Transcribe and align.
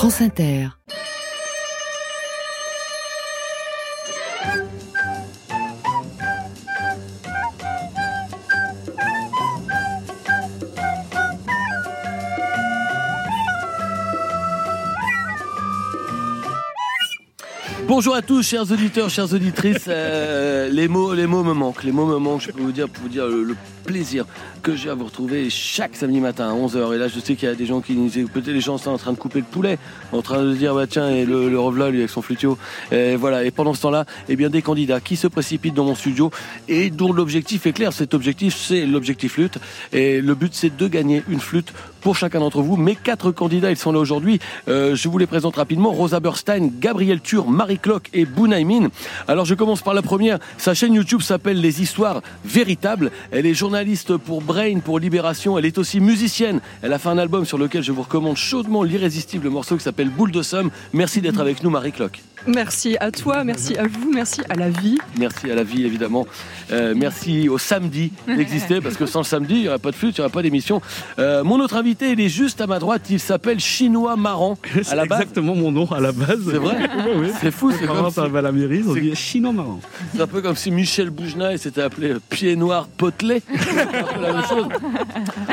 France 0.00 0.22
Inter. 0.22 0.68
Bonjour 17.86 18.14
à 18.14 18.22
tous, 18.22 18.42
chers 18.42 18.62
auditeurs, 18.72 19.10
chères 19.10 19.30
auditrices. 19.34 19.84
Euh, 19.86 20.70
les 20.70 20.88
mots, 20.88 21.12
les 21.12 21.26
mots 21.26 21.42
me 21.44 21.52
manquent. 21.52 21.82
Les 21.82 21.92
mots 21.92 22.06
me 22.06 22.16
manquent. 22.16 22.40
Je 22.40 22.52
peux 22.52 22.62
vous 22.62 22.72
dire, 22.72 22.88
pour 22.88 23.02
vous 23.02 23.10
dire 23.10 23.26
le, 23.26 23.42
le 23.42 23.54
plaisir 23.90 24.24
que 24.62 24.76
j'ai 24.76 24.88
à 24.88 24.94
vous 24.94 25.06
retrouver 25.06 25.50
chaque 25.50 25.96
samedi 25.96 26.20
matin 26.20 26.48
à 26.48 26.52
11h. 26.52 26.94
Et 26.94 26.98
là, 26.98 27.08
je 27.08 27.18
sais 27.18 27.34
qu'il 27.34 27.48
y 27.48 27.52
a 27.52 27.56
des 27.56 27.66
gens 27.66 27.80
qui 27.80 27.94
peut-être 28.32 28.46
les 28.46 28.60
gens 28.60 28.78
sont 28.78 28.90
en 28.90 28.98
train 28.98 29.12
de 29.12 29.18
couper 29.18 29.40
le 29.40 29.44
poulet, 29.44 29.78
en 30.12 30.22
train 30.22 30.44
de 30.44 30.54
dire 30.54 30.76
bah 30.76 30.86
tiens 30.86 31.08
et 31.08 31.24
le, 31.24 31.50
le 31.50 31.58
revelin 31.58 31.90
lui 31.90 31.98
avec 31.98 32.10
son 32.10 32.22
flutio. 32.22 32.56
Et 32.92 33.16
voilà. 33.16 33.42
Et 33.44 33.50
pendant 33.50 33.74
ce 33.74 33.82
temps-là, 33.82 34.04
eh 34.28 34.36
bien 34.36 34.48
des 34.48 34.62
candidats 34.62 35.00
qui 35.00 35.16
se 35.16 35.26
précipitent 35.26 35.74
dans 35.74 35.86
mon 35.86 35.96
studio 35.96 36.30
et 36.68 36.90
dont 36.90 37.12
l'objectif 37.12 37.66
est 37.66 37.72
clair. 37.72 37.92
Cet 37.92 38.14
objectif, 38.14 38.54
c'est 38.56 38.86
l'objectif 38.86 39.32
flûte. 39.32 39.58
Et 39.92 40.20
le 40.20 40.36
but, 40.36 40.54
c'est 40.54 40.76
de 40.76 40.86
gagner 40.86 41.24
une 41.28 41.40
flûte 41.40 41.72
pour 42.00 42.16
chacun 42.16 42.38
d'entre 42.38 42.62
vous. 42.62 42.76
Mes 42.76 42.94
quatre 42.94 43.32
candidats, 43.32 43.70
ils 43.70 43.76
sont 43.76 43.92
là 43.92 43.98
aujourd'hui. 43.98 44.38
Euh, 44.68 44.94
je 44.94 45.08
vous 45.08 45.18
les 45.18 45.26
présente 45.26 45.56
rapidement. 45.56 45.90
Rosa 45.90 46.20
Burstein, 46.20 46.70
Gabriel 46.78 47.20
Tur, 47.20 47.48
Marie 47.48 47.78
Clock 47.78 48.08
et 48.12 48.24
Bounaïmin. 48.24 48.88
Alors 49.26 49.46
je 49.46 49.54
commence 49.54 49.82
par 49.82 49.94
la 49.94 50.02
première. 50.02 50.38
Sa 50.58 50.74
chaîne 50.74 50.94
YouTube 50.94 51.22
s'appelle 51.22 51.60
Les 51.60 51.82
Histoires 51.82 52.22
Véritables. 52.44 53.10
Elle 53.32 53.46
est 53.46 53.54
journaliste 53.54 53.79
pour 54.24 54.42
Brain, 54.42 54.80
pour 54.80 54.98
Libération. 54.98 55.58
Elle 55.58 55.64
est 55.64 55.78
aussi 55.78 56.00
musicienne. 56.00 56.60
Elle 56.82 56.92
a 56.92 56.98
fait 56.98 57.08
un 57.08 57.18
album 57.18 57.44
sur 57.46 57.56
lequel 57.56 57.82
je 57.82 57.92
vous 57.92 58.02
recommande 58.02 58.36
chaudement 58.36 58.82
l'irrésistible 58.82 59.48
morceau 59.48 59.76
qui 59.76 59.82
s'appelle 59.82 60.10
Boule 60.10 60.32
de 60.32 60.42
Somme. 60.42 60.70
Merci 60.92 61.20
d'être 61.20 61.40
avec 61.40 61.62
nous, 61.62 61.70
Marie 61.70 61.92
Clock. 61.92 62.20
Merci 62.46 62.96
à 63.00 63.10
toi, 63.10 63.44
merci 63.44 63.76
à 63.76 63.84
vous, 63.86 64.10
merci 64.12 64.40
à 64.48 64.54
la 64.54 64.70
vie. 64.70 64.98
Merci 65.18 65.50
à 65.50 65.54
la 65.54 65.62
vie, 65.62 65.84
évidemment. 65.84 66.26
Euh, 66.72 66.94
merci 66.96 67.48
au 67.48 67.58
samedi 67.58 68.12
d'exister, 68.26 68.80
parce 68.80 68.96
que 68.96 69.06
sans 69.06 69.20
le 69.20 69.24
samedi, 69.24 69.54
il 69.54 69.60
n'y 69.62 69.68
aurait 69.68 69.78
pas 69.78 69.90
de 69.90 69.96
flûte, 69.96 70.16
il 70.16 70.20
n'y 70.20 70.24
aurait 70.24 70.32
pas 70.32 70.42
d'émission. 70.42 70.80
Euh, 71.18 71.44
mon 71.44 71.60
autre 71.60 71.76
invité, 71.76 72.12
il 72.12 72.20
est 72.20 72.28
juste 72.28 72.60
à 72.60 72.66
ma 72.66 72.78
droite, 72.78 73.02
il 73.10 73.20
s'appelle 73.20 73.60
Chinois 73.60 74.16
Marrant. 74.16 74.56
C'est 74.82 74.96
exactement 74.98 75.54
mon 75.54 75.70
nom 75.70 75.90
à 75.92 76.00
la 76.00 76.12
base. 76.12 76.38
C'est 76.50 76.56
vrai 76.58 76.76
Oui. 77.16 77.30
C'est 77.40 77.50
fou, 77.50 77.72
c'est 77.72 77.86
comme 77.86 78.08
va 78.08 78.38
à 78.38 78.42
la 78.42 78.52
mairie, 78.52 78.82
on 78.86 78.94
c'est- 78.94 79.00
dit 79.00 79.14
chinois 79.14 79.52
marrant. 79.52 79.80
C'est 80.14 80.20
un 80.20 80.26
peu 80.26 80.40
comme 80.40 80.56
si 80.56 80.70
Michel 80.70 81.10
Bougenat 81.10 81.58
s'était 81.58 81.82
appelé 81.82 82.14
Pied 82.28 82.56
Noir 82.56 82.86
Potelet. 82.96 83.42
La 84.20 84.32
même 84.32 84.44
chose. 84.48 84.66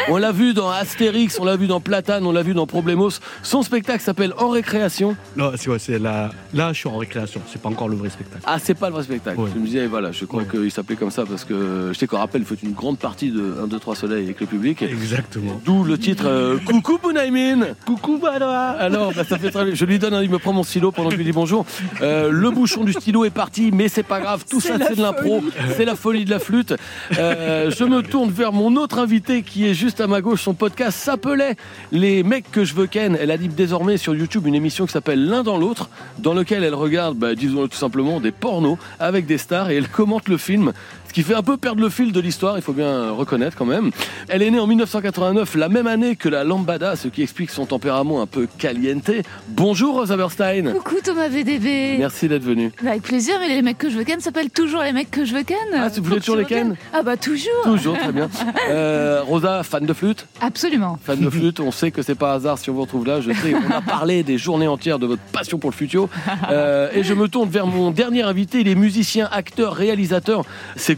On 0.09 0.17
l'a 0.17 0.31
vu 0.31 0.53
dans 0.53 0.69
Astérix, 0.69 1.39
on 1.39 1.45
l'a 1.45 1.55
vu 1.55 1.67
dans 1.67 1.79
Platane, 1.79 2.25
on 2.25 2.31
l'a 2.31 2.43
vu 2.43 2.53
dans 2.53 2.67
Problemos. 2.67 3.09
Son 3.43 3.61
spectacle 3.63 4.01
s'appelle 4.03 4.33
En 4.37 4.49
récréation. 4.49 5.15
Non, 5.35 5.51
c'est 5.55 5.69
ouais, 5.69 5.79
c'est 5.79 5.99
la... 5.99 6.31
je 6.77 6.81
suis 6.81 6.89
en 6.89 6.97
récréation. 6.97 7.41
C'est 7.47 7.59
pas 7.61 7.69
encore 7.69 7.89
le 7.89 7.95
vrai 7.95 8.09
spectacle. 8.09 8.43
Ah, 8.45 8.57
c'est 8.61 8.75
pas 8.75 8.87
le 8.89 8.93
vrai 8.93 9.03
spectacle. 9.03 9.39
Ouais. 9.39 9.49
Je 9.53 9.59
me 9.59 9.65
disais, 9.65 9.87
voilà, 9.87 10.11
je 10.11 10.25
crois 10.25 10.43
Ouais. 10.43 10.47
qu'il 10.49 10.71
s'appelait 10.71 10.95
comme 10.95 11.09
ça 11.09 11.23
parce 11.25 11.43
que 11.43 11.89
je 11.91 11.97
sais 11.97 12.05
qu'on 12.05 12.17
rappelle, 12.19 12.41
il 12.41 12.45
faut 12.47 12.53
une 12.63 12.73
grande 12.73 12.99
partie 12.99 13.31
de 13.31 13.55
1, 13.63 13.67
2, 13.67 13.79
3 13.79 13.95
soleil 13.95 14.25
avec 14.25 14.39
le 14.39 14.45
public. 14.45 14.83
Exactement. 14.83 15.59
D'où 15.65 15.83
le 15.83 15.97
titre 15.97 16.25
euh, 16.27 16.57
Coucou 16.63 16.99
Bounaïmin 17.01 17.65
Coucou 17.85 18.19
Bada 18.19 18.69
Alors, 18.71 19.11
bah, 19.13 19.23
ça 19.23 19.39
fait 19.39 19.49
très 19.49 19.65
bien. 19.65 19.73
Je 19.73 19.85
lui 19.85 19.97
donne, 19.97 20.13
un- 20.13 20.21
il 20.21 20.29
me 20.29 20.37
prend 20.37 20.53
mon 20.53 20.61
stylo 20.63 20.91
pendant 20.91 21.09
que 21.09 21.13
je 21.15 21.17
lui 21.17 21.25
dis 21.25 21.31
bonjour. 21.31 21.65
Euh, 22.01 22.29
le 22.31 22.51
bouchon 22.51 22.83
du 22.83 22.93
stylo 22.93 23.25
est 23.25 23.31
parti, 23.31 23.71
mais 23.73 23.87
c'est 23.87 24.03
pas 24.03 24.19
grave. 24.19 24.45
Tout 24.47 24.61
ça, 24.61 24.75
c'est 24.87 24.95
de 24.95 25.01
l'impro. 25.01 25.41
C'est 25.75 25.85
la 25.85 25.95
folie 25.95 26.25
de 26.25 26.29
la 26.29 26.39
flûte. 26.39 26.75
Euh, 27.17 27.71
je 27.71 27.83
me 27.85 28.03
tourne 28.03 28.29
vers 28.29 28.53
mon 28.53 28.75
autre 28.75 28.99
invité 28.99 29.41
qui 29.41 29.65
est 29.67 29.73
juste 29.73 29.99
à 30.01 30.05
ma 30.07 30.21
gauche. 30.21 30.43
Son 30.43 30.53
podcast 30.53 30.97
s'appelait 30.99 31.55
Les 31.91 32.21
mecs 32.23 32.51
que 32.51 32.63
je 32.63 32.75
veux 32.75 32.85
ken. 32.87 33.17
Elle 33.19 33.31
anime 33.31 33.53
désormais 33.53 33.97
sur 33.97 34.13
YouTube 34.13 34.45
une 34.45 34.55
émission 34.55 34.85
qui 34.85 34.91
s'appelle 34.91 35.25
L'un 35.27 35.41
dans 35.43 35.57
l'autre, 35.57 35.89
dans 36.19 36.33
lequel 36.33 36.63
elle 36.67 36.75
regarde, 36.75 37.17
bah, 37.17 37.35
disons 37.35 37.67
tout 37.67 37.77
simplement, 37.77 38.19
des 38.19 38.31
pornos 38.31 38.77
avec 38.99 39.25
des 39.25 39.37
stars 39.37 39.69
et 39.69 39.75
elle 39.75 39.89
commente 39.89 40.27
le 40.27 40.37
film. 40.37 40.73
Ce 41.07 41.13
qui 41.13 41.23
fait 41.23 41.33
un 41.35 41.41
peu 41.41 41.57
perdre 41.57 41.81
le 41.81 41.89
fil 41.89 42.11
de 42.11 42.19
l'histoire, 42.19 42.57
il 42.57 42.61
faut 42.61 42.73
bien 42.73 43.11
reconnaître 43.11 43.55
quand 43.57 43.65
même. 43.65 43.91
Elle 44.27 44.41
est 44.41 44.51
née 44.51 44.59
en 44.59 44.67
1989, 44.67 45.55
la 45.55 45.69
même 45.69 45.87
année 45.87 46.15
que 46.15 46.29
la 46.29 46.43
lambada, 46.43 46.95
ce 46.95 47.07
qui 47.07 47.23
explique 47.23 47.49
son 47.49 47.65
tempérament 47.65 48.21
un 48.21 48.27
peu 48.27 48.47
caliente. 48.57 49.09
Bonjour 49.47 49.95
Rosa 49.95 50.17
Berstein. 50.17 50.73
Coucou 50.73 50.97
Thomas 51.03 51.29
VDB. 51.29 51.97
Merci 51.97 52.27
d'être 52.27 52.43
venu. 52.43 52.71
Bah, 52.83 52.91
avec 52.91 53.03
plaisir, 53.03 53.35
mais 53.39 53.47
les 53.47 53.61
mecs 53.61 53.77
que 53.77 53.89
je 53.89 53.97
veux 53.97 54.03
ken 54.03 54.19
s'appellent 54.19 54.51
toujours 54.51 54.81
les 54.83 54.91
mecs 54.91 55.09
que 55.09 55.25
je 55.25 55.33
veux 55.33 55.43
ken. 55.43 55.57
Ah, 55.73 55.87
voulez 55.97 56.17
que 56.17 56.19
toujours 56.19 56.35
tu 56.35 56.41
les 56.41 56.45
ken. 56.45 56.75
Ah 56.93 57.01
bah 57.01 57.17
toujours. 57.17 57.63
Toujours, 57.63 57.97
très 57.97 58.11
bien. 58.11 58.29
Euh, 58.69 59.21
Rosa, 59.23 59.63
fan 59.63 59.85
de 59.85 59.93
flûte? 59.93 60.27
Absolument. 60.41 60.97
Fan 61.01 61.19
de 61.19 61.29
flûte, 61.29 61.59
on 61.61 61.71
sait 61.71 61.91
que 61.91 62.01
c'est 62.01 62.15
pas 62.15 62.33
hasard 62.33 62.57
si 62.57 62.69
on 62.69 62.73
vous 62.73 62.81
retrouve 62.81 63.05
là. 63.05 63.21
Je 63.21 63.31
sais, 63.31 63.53
on 63.53 63.71
a 63.71 63.81
parlé 63.81 64.23
des 64.23 64.37
journées 64.37 64.67
entières 64.67 64.99
de 64.99 65.05
votre 65.05 65.21
passion 65.31 65.57
pour 65.57 65.69
le 65.69 65.75
futio. 65.75 66.09
Euh, 66.51 66.89
et 66.93 67.03
je 67.03 67.13
me 67.13 67.27
tourne 67.29 67.49
vers 67.49 67.65
mon 67.65 67.91
dernier 67.91 68.23
invité, 68.23 68.59
il 68.59 68.67
est 68.67 68.75
musicien, 68.75 69.29
acteur, 69.31 69.73
réalisateur. 69.73 70.43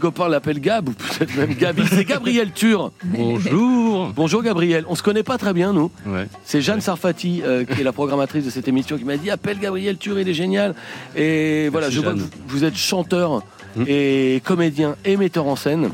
Copains 0.00 0.28
l'appellent 0.28 0.60
Gab, 0.60 0.88
ou 0.88 0.92
peut-être 0.92 1.36
même 1.36 1.54
Gabi. 1.54 1.82
C'est 1.88 2.04
Gabriel 2.04 2.50
Tur. 2.52 2.90
Bonjour. 3.04 4.08
Bonjour 4.16 4.42
Gabriel. 4.42 4.84
On 4.88 4.94
se 4.96 5.02
connaît 5.04 5.22
pas 5.22 5.38
très 5.38 5.52
bien, 5.52 5.72
nous. 5.72 5.90
Ouais. 6.06 6.26
C'est 6.44 6.60
Jeanne 6.60 6.80
Sarfati, 6.80 7.42
euh, 7.44 7.64
qui 7.64 7.80
est 7.80 7.84
la 7.84 7.92
programmatrice 7.92 8.44
de 8.44 8.50
cette 8.50 8.66
émission, 8.66 8.98
qui 8.98 9.04
m'a 9.04 9.16
dit 9.16 9.30
appelle 9.30 9.58
Gabriel 9.60 9.96
Tur, 9.98 10.18
il 10.18 10.28
est 10.28 10.34
génial. 10.34 10.74
Et 11.16 11.68
voilà, 11.70 11.86
Merci, 11.86 11.96
je 11.98 12.02
vois 12.02 12.14
que 12.14 12.18
vous 12.48 12.64
êtes 12.64 12.76
chanteur 12.76 13.42
Mm. 13.76 13.84
et 13.86 14.42
comédien 14.44 14.96
et 15.04 15.16
metteur 15.16 15.46
en 15.46 15.54
scène. 15.54 15.90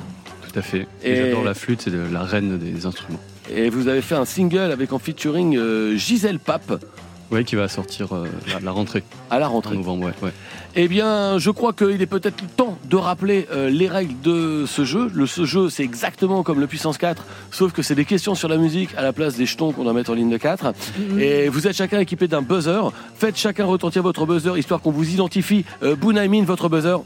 Tout 0.50 0.58
à 0.58 0.62
fait. 0.62 0.86
Et- 1.04 1.16
J'adore 1.16 1.44
la 1.44 1.52
flûte, 1.52 1.82
c'est 1.84 1.92
la 2.10 2.22
reine 2.22 2.56
des 2.56 2.86
instruments. 2.86 3.20
Et 3.54 3.68
vous 3.68 3.88
avez 3.88 4.00
fait 4.00 4.14
un 4.14 4.24
single 4.24 4.72
avec 4.72 4.94
en 4.94 4.98
featuring 4.98 5.58
euh, 5.58 5.94
Gisèle 5.94 6.38
Pape 6.38 6.82
Oui, 7.30 7.44
qui 7.44 7.54
va 7.54 7.68
sortir 7.68 8.14
euh, 8.14 8.26
la, 8.50 8.60
la 8.60 8.70
rentrée 8.70 9.02
à 9.28 9.38
la 9.38 9.48
en 9.50 9.52
rentrée. 9.52 9.76
novembre. 9.76 10.06
Ouais, 10.06 10.12
ouais. 10.22 10.32
Eh 10.78 10.88
bien, 10.88 11.38
je 11.38 11.50
crois 11.50 11.72
qu'il 11.72 12.02
est 12.02 12.06
peut-être 12.06 12.36
temps 12.54 12.76
de 12.84 12.96
rappeler 12.96 13.48
euh, 13.50 13.70
les 13.70 13.88
règles 13.88 14.20
de 14.20 14.64
ce 14.66 14.84
jeu. 14.84 15.10
Le, 15.14 15.26
ce 15.26 15.46
jeu, 15.46 15.70
c'est 15.70 15.82
exactement 15.82 16.42
comme 16.42 16.60
le 16.60 16.66
Puissance 16.66 16.98
4, 16.98 17.24
sauf 17.50 17.72
que 17.72 17.80
c'est 17.80 17.94
des 17.94 18.04
questions 18.04 18.34
sur 18.34 18.46
la 18.48 18.58
musique 18.58 18.90
à 18.94 19.00
la 19.02 19.14
place 19.14 19.36
des 19.36 19.46
jetons 19.46 19.72
qu'on 19.72 19.84
doit 19.84 19.94
mettre 19.94 20.10
en 20.10 20.14
ligne 20.14 20.28
de 20.28 20.36
4. 20.36 20.74
Et 21.18 21.48
vous 21.48 21.66
êtes 21.66 21.74
chacun 21.76 21.98
équipé 22.00 22.28
d'un 22.28 22.42
buzzer. 22.42 22.92
Faites 23.14 23.38
chacun 23.38 23.64
retentir 23.64 24.02
votre 24.02 24.26
buzzer, 24.26 24.58
histoire 24.58 24.82
qu'on 24.82 24.90
vous 24.90 25.08
identifie. 25.14 25.64
Euh, 25.82 25.96
Bounaïmin, 25.96 26.44
votre 26.44 26.68
buzzer. 26.68 26.98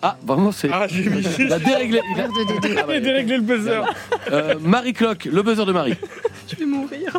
Ah, 0.00 0.16
vraiment, 0.24 0.50
c'est... 0.52 0.70
Ah, 0.72 0.86
j'ai 0.88 1.04
Il 1.40 1.52
a 1.52 1.58
déréglé. 1.58 2.00
il 2.14 2.20
a- 2.20 2.28
Merde 2.28 2.32
des 2.62 2.68
deux. 2.68 2.74
Ah, 2.78 2.84
bah, 2.86 3.00
déréglé 3.00 3.36
le 3.36 3.42
buzzer. 3.42 3.82
euh, 4.32 4.54
Marie 4.62 4.94
Clock, 4.94 5.26
le 5.30 5.42
buzzer 5.42 5.66
de 5.66 5.72
Marie. 5.72 5.94
Je 6.50 6.56
vais 6.56 6.64
mourir. 6.64 7.18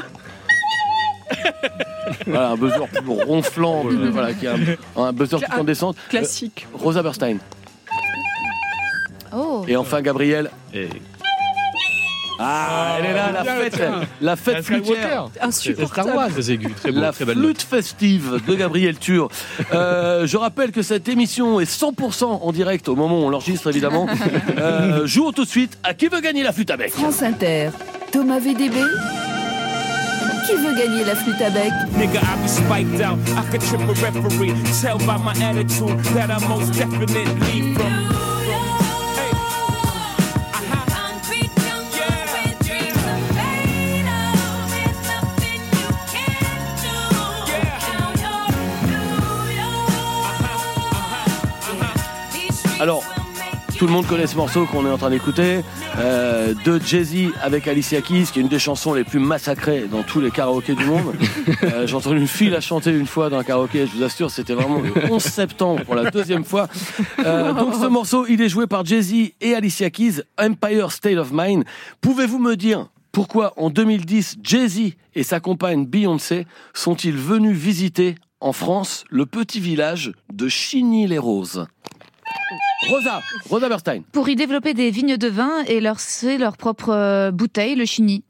Voilà, 2.28 2.50
un 2.50 2.56
buzzer 2.58 2.88
plus 2.88 3.24
ronflant, 3.26 3.84
plus- 3.86 4.10
voilà, 4.10 4.34
qui 4.34 4.48
a 4.48 4.54
un, 4.56 5.02
un 5.04 5.14
buzzer 5.14 5.40
tout 5.40 5.60
en 5.60 5.64
descente. 5.64 5.96
Classique. 6.10 6.68
Euh, 6.74 6.78
Rosa 6.84 7.02
Berstein. 7.04 7.38
Oh. 9.36 9.64
Et 9.68 9.76
enfin 9.76 10.02
Gabriel. 10.02 10.50
Et 10.74 10.90
Ah, 12.42 12.96
elle 13.00 13.06
est 13.08 13.14
là, 13.14 13.32
la 13.32 13.44
fête, 13.44 13.82
la 14.22 14.36
fête 14.38 14.64
flûtière. 14.64 15.30
Insupportable. 15.42 16.32
très 16.32 16.52
aigu, 16.52 16.72
très 16.74 16.92
beau, 16.92 17.02
La 17.02 17.12
très 17.12 17.26
belle 17.26 17.38
note. 17.38 17.46
flûte 17.48 17.62
festive 17.64 18.40
de 18.48 18.56
Gabriel 18.56 18.98
Tur. 18.98 19.28
Euh, 19.74 20.26
je 20.26 20.38
rappelle 20.38 20.72
que 20.72 20.82
cette 20.82 21.10
émission 21.10 21.60
est 21.60 21.70
100% 21.70 22.24
en 22.42 22.52
direct 22.54 22.88
au 22.88 22.96
moment 22.96 23.20
où 23.20 23.24
on 23.26 23.30
l'enregistre 23.30 23.70
évidemment. 23.70 24.08
Euh, 24.58 25.06
jouons 25.08 25.32
tout 25.32 25.44
de 25.46 25.50
suite 25.50 25.78
à 25.84 25.94
qui 25.94 26.08
veut 26.08 26.20
gagner 26.20 26.44
la 26.44 26.52
flûte 26.52 26.70
à 26.72 26.76
bec. 26.78 26.92
France 26.92 27.22
Inter. 27.24 27.70
Thomas 28.12 28.40
VDB. 28.40 28.76
Qui 30.50 30.56
veut 30.56 30.74
gagner 30.74 31.04
la 31.04 31.14
flûte 31.14 31.40
à 31.42 31.52
bec? 31.52 31.72
Nigga, 31.96 32.22
I 32.22 32.42
be 32.42 32.48
spiked 32.48 33.02
out. 33.02 33.20
I 33.38 33.44
could 33.52 33.62
trip 33.62 33.82
a 33.82 33.94
referee. 33.94 34.56
Tell 34.82 34.98
by 34.98 35.18
my 35.18 35.34
attitude 35.44 36.00
that 36.16 36.32
I 36.32 36.40
most 36.48 36.74
definitely 36.74 37.76
from. 37.76 37.86
Hey. 37.86 38.02
Uh-huh. 51.72 52.82
Alors, 52.82 53.04
Tout 53.80 53.88
le 53.88 53.94
monde 53.94 54.08
connaît 54.08 54.28
ce 54.28 54.36
morceau 54.36 54.66
qu'on 54.66 54.86
est 54.86 54.90
en 54.90 54.98
train 54.98 55.10
d'écouter, 55.10 55.62
euh, 56.00 56.54
de 56.66 56.82
Jay-Z 56.86 57.32
avec 57.42 57.66
Alicia 57.66 58.02
Keys, 58.02 58.26
qui 58.26 58.40
est 58.40 58.42
une 58.42 58.50
des 58.50 58.60
chansons 58.60 58.94
les 58.94 59.06
plus 59.06 59.20
massacrées 59.20 59.86
dans 59.90 60.04
tous 60.04 60.20
les 60.20 60.32
karaokés 60.32 60.76
du 60.76 60.84
monde. 60.84 61.14
Euh, 61.64 61.86
J'ai 61.88 61.96
entendu 61.96 62.18
une 62.18 62.28
fille 62.28 62.50
la 62.50 62.62
chanter 62.62 62.92
une 62.92 63.06
fois 63.08 63.30
dans 63.30 63.38
un 63.38 63.44
karaoké, 63.44 63.86
je 63.86 63.98
vous 63.98 64.04
assure, 64.04 64.32
c'était 64.32 64.54
vraiment 64.54 64.80
le 64.80 65.12
11 65.12 65.22
septembre 65.22 65.84
pour 65.84 65.96
la 65.96 66.10
deuxième 66.10 66.46
fois. 66.46 66.68
Euh, 67.20 67.54
donc 67.54 67.74
ce 67.74 67.86
morceau, 67.86 68.26
il 68.28 68.42
est 68.42 68.50
joué 68.50 68.66
par 68.68 68.86
Jay-Z 68.86 69.14
et 69.42 69.56
Alicia 69.56 69.90
Keys, 69.90 70.22
Empire 70.38 70.92
State 70.92 71.18
of 71.18 71.32
Mind. 71.34 71.64
Pouvez-vous 72.02 72.40
me 72.40 72.56
dire 72.56 72.88
pourquoi 73.12 73.54
en 73.58 73.70
2010, 73.70 74.38
Jay-Z 74.44 74.94
et 75.16 75.24
sa 75.24 75.40
compagne 75.40 75.86
Beyoncé 75.86 76.46
sont-ils 76.74 77.18
venus 77.18 77.58
visiter 77.58 78.16
en 78.40 78.54
France 78.54 79.04
le 79.10 79.26
petit 79.26 79.60
village 79.60 80.14
de 80.32 80.48
Chigny-les-Roses? 80.48 81.68
Rosa, 82.88 83.22
Rosa 83.50 83.68
Berstein. 83.70 84.02
Pour 84.14 84.30
y 84.30 84.36
développer 84.36 84.74
des 84.74 84.90
vignes 84.92 85.18
de 85.18 85.28
vin 85.28 85.64
et 85.68 85.82
leur 85.82 86.00
c'est 86.00 86.38
leur 86.38 86.56
propre 86.58 86.90
euh, 86.94 87.32
bouteille, 87.32 87.76
le 87.76 87.86
chini. 87.86 88.24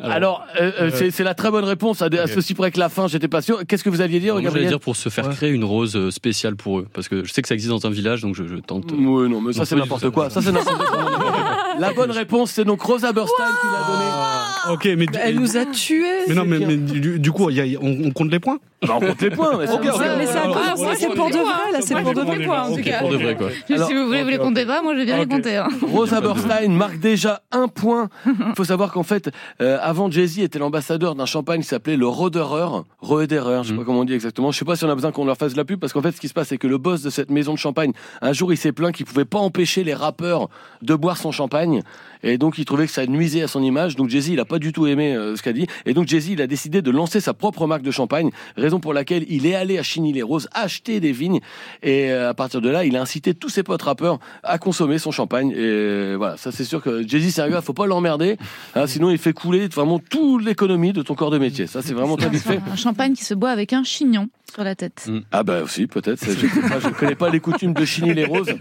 Alors, 0.00 0.44
euh, 0.60 0.70
euh, 0.80 0.90
c'est 0.94 1.10
c'est 1.10 1.24
la 1.24 1.34
très 1.34 1.50
bonne 1.50 1.64
réponse. 1.64 2.02
À, 2.02 2.04
à 2.04 2.26
ceci 2.28 2.54
près 2.54 2.70
que 2.70 2.78
la 2.78 2.88
fin, 2.88 3.08
j'étais 3.08 3.26
pas 3.26 3.42
sûr. 3.42 3.66
Qu'est-ce 3.66 3.82
que 3.82 3.90
vous 3.90 4.00
alliez 4.00 4.20
dire, 4.20 4.34
Alors, 4.34 4.42
moi, 4.42 4.52
j'allais 4.52 4.68
dire 4.68 4.78
pour 4.78 4.94
se 4.94 5.08
faire 5.08 5.26
Ouais. 5.26 5.34
créer 5.34 5.50
une 5.50 5.64
rose 5.64 6.10
spéciale 6.10 6.54
pour 6.54 6.78
eux. 6.78 6.86
Parce 6.94 7.08
que 7.08 7.24
je 7.24 7.32
sais 7.32 7.42
que 7.42 7.48
ça 7.48 7.54
existe 7.54 7.70
dans 7.72 7.84
un 7.84 7.90
village, 7.90 8.20
donc 8.22 8.36
je, 8.36 8.46
je 8.46 8.54
tente. 8.56 8.92
euh, 8.92 8.96
Oui, 8.96 9.28
non, 9.28 9.40
mais 9.40 9.52
ça 9.52 9.60
Non, 9.60 9.64
c'est 9.64 9.74
pas 9.74 9.74
du 9.74 9.80
n'importe 9.88 10.02
tout, 10.04 10.12
quoi. 10.12 10.30
Ça 10.30 10.40
c'est 10.40 10.52
n'importe 10.52 10.86
quoi. 10.86 11.56
La 11.80 11.92
bonne 11.94 12.12
réponse, 12.12 12.52
c'est 12.52 12.64
donc 12.64 12.80
Rosa 12.80 13.12
Burstein 13.12 13.44
qui 13.60 13.66
l'a 13.66 13.86
donnée. 13.88 14.74
Ok, 14.74 14.88
mais, 14.98 15.06
Elle 15.20 15.34
nous 15.40 15.56
a 15.56 15.64
tués. 15.66 16.17
Mais 16.28 16.34
non, 16.34 16.44
mais, 16.44 16.58
mais 16.58 16.76
du, 16.76 17.18
du 17.18 17.32
coup, 17.32 17.50
il 17.50 17.56
y 17.56 17.76
a- 17.76 17.78
on, 17.80 18.06
on 18.06 18.10
compte 18.12 18.30
les 18.30 18.38
points 18.40 18.58
Bah, 18.86 18.94
on 18.96 19.00
compte 19.00 19.20
les 19.22 19.30
points. 19.30 19.56
mais 19.58 19.66
c'est 19.66 19.72
pour 19.72 19.80
de 19.80 19.88
vrai, 19.90 21.72
là, 21.72 21.80
c'est 21.80 21.94
pour 22.02 22.14
de 22.14 22.20
vrai. 22.20 22.44
points, 22.44 22.62
en 22.62 22.68
tout 22.68 22.74
ok, 22.74 22.82
cas. 22.84 22.98
Pour 23.00 23.10
de 23.10 23.16
vrai, 23.16 23.36
quoi. 23.36 23.48
Si 23.66 23.94
vous 23.94 24.06
voulez, 24.06 24.22
vous 24.22 24.28
les 24.28 24.38
comptez 24.38 24.64
pas, 24.66 24.82
moi 24.82 24.94
je 24.94 24.98
vais 25.00 25.04
bien 25.06 25.18
les 25.18 25.26
compter. 25.26 25.56
hein. 25.56 25.68
Rosa 25.92 26.20
Burstein 26.20 26.68
marque 26.70 26.98
déjà 26.98 27.42
un 27.52 27.68
point. 27.68 28.08
Il 28.26 28.54
faut 28.56 28.64
savoir 28.64 28.92
qu'en 28.92 29.02
fait, 29.02 29.30
euh, 29.60 29.78
avant 29.82 30.10
Jay-Z 30.10 30.40
était 30.40 30.58
l'ambassadeur 30.58 31.14
d'un 31.14 31.26
champagne 31.26 31.60
qui 31.62 31.66
s'appelait 31.66 31.96
le 31.96 32.06
Roederer. 32.06 32.82
Roederer, 33.00 33.60
je 33.62 33.68
sais 33.68 33.74
Mm. 33.74 33.78
pas 33.78 33.84
comment 33.84 34.00
on 34.00 34.04
dit 34.04 34.14
exactement. 34.14 34.52
Je 34.52 34.58
sais 34.58 34.64
pas 34.64 34.76
si 34.76 34.84
on 34.84 34.90
a 34.90 34.94
besoin 34.94 35.12
qu'on 35.12 35.24
leur 35.24 35.36
fasse 35.36 35.56
la 35.56 35.64
pub 35.64 35.80
parce 35.80 35.92
qu'en 35.92 36.02
fait, 36.02 36.12
ce 36.12 36.20
qui 36.20 36.28
se 36.28 36.34
passe, 36.34 36.48
c'est 36.48 36.58
que 36.58 36.66
le 36.66 36.78
boss 36.78 37.02
de 37.02 37.10
cette 37.10 37.30
maison 37.30 37.54
de 37.54 37.58
champagne, 37.58 37.92
un 38.22 38.32
jour, 38.32 38.52
il 38.52 38.56
s'est 38.56 38.72
plaint 38.72 38.94
qu'il 38.94 39.06
pouvait 39.06 39.24
pas 39.24 39.38
empêcher 39.38 39.82
les 39.84 39.94
rappeurs 39.94 40.48
de 40.82 40.94
boire 40.94 41.16
son 41.16 41.32
champagne. 41.32 41.82
Et 42.22 42.38
donc, 42.38 42.58
il 42.58 42.64
trouvait 42.64 42.86
que 42.86 42.92
ça 42.92 43.06
nuisait 43.06 43.42
à 43.42 43.48
son 43.48 43.62
image. 43.62 43.96
Donc, 43.96 44.08
Jay-Z, 44.08 44.28
il 44.28 44.40
a 44.40 44.44
pas 44.44 44.58
du 44.58 44.72
tout 44.72 44.86
aimé 44.86 45.14
euh, 45.14 45.36
ce 45.36 45.42
qu'a 45.42 45.52
dit. 45.52 45.66
Et 45.86 45.94
donc, 45.94 46.06
Jay-Z, 46.08 46.28
il 46.30 46.42
a 46.42 46.46
décidé 46.46 46.82
de 46.82 46.90
lancer 46.90 47.20
sa 47.20 47.34
propre 47.34 47.66
marque 47.66 47.82
de 47.82 47.90
champagne. 47.90 48.30
Raison 48.56 48.80
pour 48.80 48.92
laquelle 48.92 49.24
il 49.28 49.46
est 49.46 49.54
allé 49.54 49.78
à 49.78 49.82
Chigny-les-Roses 49.82 50.48
acheter 50.52 51.00
des 51.00 51.12
vignes. 51.12 51.40
Et 51.82 52.10
euh, 52.10 52.30
à 52.30 52.34
partir 52.34 52.60
de 52.60 52.68
là, 52.68 52.84
il 52.84 52.96
a 52.96 53.00
incité 53.00 53.34
tous 53.34 53.48
ses 53.48 53.62
potes 53.62 53.82
rappeurs 53.82 54.18
à 54.42 54.58
consommer 54.58 54.98
son 54.98 55.10
champagne. 55.10 55.52
Et 55.52 56.14
voilà, 56.16 56.36
ça 56.36 56.52
c'est 56.52 56.64
sûr 56.64 56.82
que 56.82 57.06
Jay-Z, 57.06 57.34
c'est 57.34 57.42
un 57.42 57.48
gars, 57.50 57.60
faut 57.60 57.72
pas 57.72 57.86
l'emmerder. 57.86 58.36
hein, 58.74 58.86
sinon, 58.86 59.10
il 59.10 59.18
fait 59.18 59.32
couler 59.32 59.68
vraiment 59.68 59.98
toute 59.98 60.44
l'économie 60.44 60.92
de 60.92 61.02
ton 61.02 61.14
corps 61.14 61.30
de 61.30 61.38
métier. 61.38 61.66
Ça, 61.66 61.82
c'est 61.82 61.94
vraiment 61.94 62.16
très 62.16 62.28
vite 62.30 62.42
fait. 62.42 62.60
Un 62.70 62.76
champagne 62.76 63.14
qui 63.14 63.24
se 63.24 63.34
boit 63.34 63.50
avec 63.50 63.72
un 63.72 63.84
chignon 63.84 64.28
sur 64.52 64.64
la 64.64 64.74
tête. 64.74 65.08
Ah 65.30 65.42
bah 65.42 65.62
aussi, 65.62 65.86
peut-être. 65.86 66.24
Je 66.24 66.30
sais 66.32 66.60
pas, 66.68 66.80
je 66.80 66.88
connais 66.88 67.14
pas 67.14 67.28
les 67.30 67.40
coutumes 67.40 67.74
de 67.74 67.84
Chigny-les-Roses. 67.84 68.54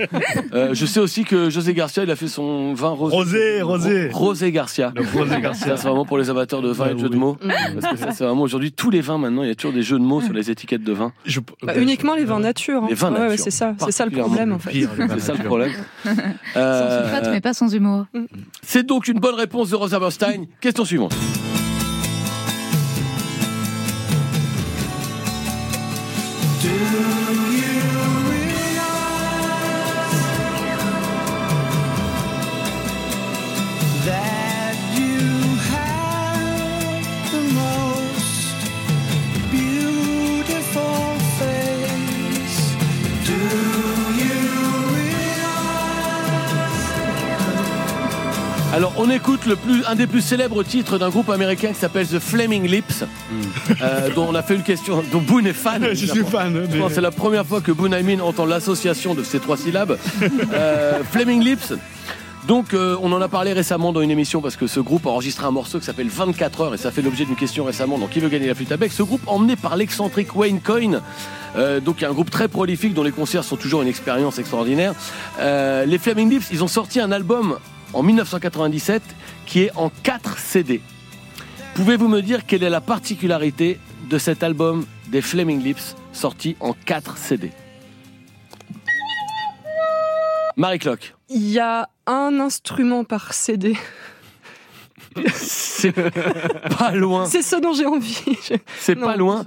Euh, 0.53 0.73
je 0.73 0.85
sais 0.85 0.99
aussi 0.99 1.23
que 1.23 1.49
José 1.49 1.73
Garcia, 1.73 2.03
il 2.03 2.11
a 2.11 2.15
fait 2.15 2.27
son 2.27 2.73
vin 2.73 2.89
rosé. 2.89 3.15
Rosé, 3.15 3.46
rosé. 3.61 4.09
Rosé 4.11 4.51
Garcia. 4.51 4.91
Le 4.95 5.03
Rosé 5.17 5.41
Garcia. 5.41 5.67
Ça, 5.67 5.77
c'est 5.77 5.87
vraiment 5.87 6.05
pour 6.05 6.17
les 6.17 6.29
amateurs 6.29 6.61
de 6.61 6.69
vin 6.69 6.85
Ouais, 6.85 6.91
et 6.91 6.95
de 6.95 6.99
jeux 6.99 7.09
de 7.09 7.15
mots. 7.15 7.37
Parce 7.79 7.93
que 7.93 7.99
ça, 7.99 8.11
c'est 8.11 8.23
vraiment 8.23 8.41
aujourd'hui, 8.43 8.71
tous 8.71 8.89
les 8.89 9.01
vins 9.01 9.17
maintenant, 9.17 9.43
il 9.43 9.49
y 9.49 9.51
a 9.51 9.55
toujours 9.55 9.73
des 9.73 9.83
jeux 9.83 9.99
de 9.99 10.03
mots 10.03 10.21
sur 10.21 10.33
les 10.33 10.49
étiquettes 10.51 10.83
de 10.83 10.93
vin. 10.93 11.11
Je- 11.25 11.39
Bah, 11.63 11.73
uniquement 11.77 12.15
les 12.15 12.25
vins 12.25 12.39
nature. 12.39 12.83
hein. 12.83 12.87
Les 12.89 12.95
vins 12.95 13.11
Ouais, 13.11 13.19
ouais, 13.19 13.27
nature. 13.29 13.43
c'est 13.43 13.51
ça, 13.51 13.75
c'est 13.79 13.91
ça 13.91 14.05
le 14.05 14.11
problème 14.11 14.53
en 14.53 14.59
fait. 14.59 14.71
Pire, 14.71 14.89
C'est 14.95 15.19
ça 15.19 15.33
le 15.33 15.43
problème. 15.43 15.71
Sans 16.03 16.11
Euh, 16.55 17.03
sulfate, 17.03 17.29
mais 17.31 17.41
pas 17.41 17.53
sans 17.53 17.73
humour. 17.73 18.05
C'est 18.61 18.85
donc 18.85 19.07
une 19.07 19.19
bonne 19.19 19.35
réponse 19.35 19.69
de 19.69 19.75
Rosa 19.75 19.99
Burstein. 19.99 20.45
Question 20.61 20.85
suivante. 20.85 21.13
that 26.63 27.16
on 48.97 49.09
écoute 49.09 49.45
le 49.45 49.55
plus, 49.55 49.83
un 49.85 49.95
des 49.95 50.07
plus 50.07 50.21
célèbres 50.21 50.63
titres 50.63 50.97
d'un 50.97 51.09
groupe 51.09 51.29
américain 51.29 51.69
qui 51.69 51.75
s'appelle 51.79 52.07
The 52.07 52.19
Flaming 52.19 52.65
Lips, 52.67 53.03
euh, 53.81 54.09
dont 54.15 54.27
on 54.29 54.35
a 54.35 54.41
fait 54.41 54.55
une 54.55 54.63
question, 54.63 55.03
dont 55.11 55.21
Boone 55.21 55.45
est 55.47 55.53
fan. 55.53 55.87
Je 55.93 56.05
suis 56.07 56.23
fan. 56.23 56.53
Je 56.53 56.73
mais- 56.75 56.79
pense 56.79 56.89
que 56.89 56.95
c'est 56.95 57.01
la 57.01 57.11
première 57.11 57.45
fois 57.45 57.61
que 57.61 57.71
Boone 57.71 57.93
Aymin 57.93 58.19
entend 58.21 58.45
l'association 58.45 59.13
de 59.15 59.23
ces 59.23 59.39
trois 59.39 59.57
syllabes. 59.57 59.97
Euh, 60.53 61.03
Flaming 61.11 61.43
Lips. 61.43 61.73
Donc, 62.47 62.73
euh, 62.73 62.95
on 63.01 63.11
en 63.11 63.21
a 63.21 63.27
parlé 63.27 63.51
récemment 63.53 63.91
dans 63.91 64.01
une 64.01 64.09
émission 64.11 64.41
parce 64.41 64.55
que 64.55 64.67
ce 64.67 64.79
groupe 64.79 65.05
a 65.05 65.09
enregistré 65.09 65.45
un 65.45 65.51
morceau 65.51 65.79
qui 65.79 65.85
s'appelle 65.85 66.07
24 66.07 66.61
heures 66.61 66.73
et 66.73 66.77
ça 66.77 66.91
fait 66.91 67.01
l'objet 67.01 67.25
d'une 67.25 67.35
question 67.35 67.65
récemment. 67.65 67.97
Donc, 67.97 68.11
qui 68.11 68.19
veut 68.19 68.29
gagner 68.29 68.47
la 68.47 68.55
flûte 68.55 68.71
à 68.71 68.77
bec? 68.77 68.91
Ce 68.93 69.03
groupe 69.03 69.21
emmené 69.27 69.55
par 69.57 69.75
l'excentrique 69.75 70.35
Wayne 70.35 70.61
Coyne. 70.61 71.01
Euh, 71.57 71.79
donc, 71.81 71.97
il 71.99 72.03
y 72.03 72.05
a 72.05 72.09
un 72.09 72.13
groupe 72.13 72.29
très 72.31 72.47
prolifique 72.47 72.93
dont 72.93 73.03
les 73.03 73.11
concerts 73.11 73.43
sont 73.43 73.57
toujours 73.57 73.81
une 73.81 73.87
expérience 73.89 74.39
extraordinaire. 74.39 74.93
Euh, 75.39 75.85
les 75.85 75.97
Flaming 75.97 76.29
Lips, 76.29 76.47
ils 76.51 76.63
ont 76.63 76.67
sorti 76.69 76.99
un 77.01 77.11
album 77.11 77.57
en 77.93 78.03
1997 78.03 79.01
qui 79.45 79.63
est 79.63 79.71
en 79.75 79.89
4 80.03 80.37
CD. 80.37 80.81
Pouvez-vous 81.75 82.07
me 82.07 82.21
dire 82.21 82.45
quelle 82.45 82.63
est 82.63 82.69
la 82.69 82.81
particularité 82.81 83.79
de 84.09 84.17
cet 84.17 84.43
album 84.43 84.85
des 85.09 85.21
Flaming 85.21 85.61
Lips 85.63 85.95
sorti 86.13 86.55
en 86.59 86.73
4 86.73 87.17
CD 87.17 87.51
Marie 90.55 90.79
Clock. 90.79 91.13
Il 91.29 91.49
y 91.49 91.59
a 91.59 91.89
un 92.07 92.39
instrument 92.39 93.03
par 93.03 93.33
CD. 93.33 93.75
C'est 95.33 95.93
pas 96.77 96.91
loin. 96.91 97.25
C'est 97.25 97.41
ce 97.41 97.55
dont 97.55 97.73
j'ai 97.73 97.85
envie. 97.85 98.19
C'est 98.79 98.95
pas 98.95 99.15
loin. 99.15 99.45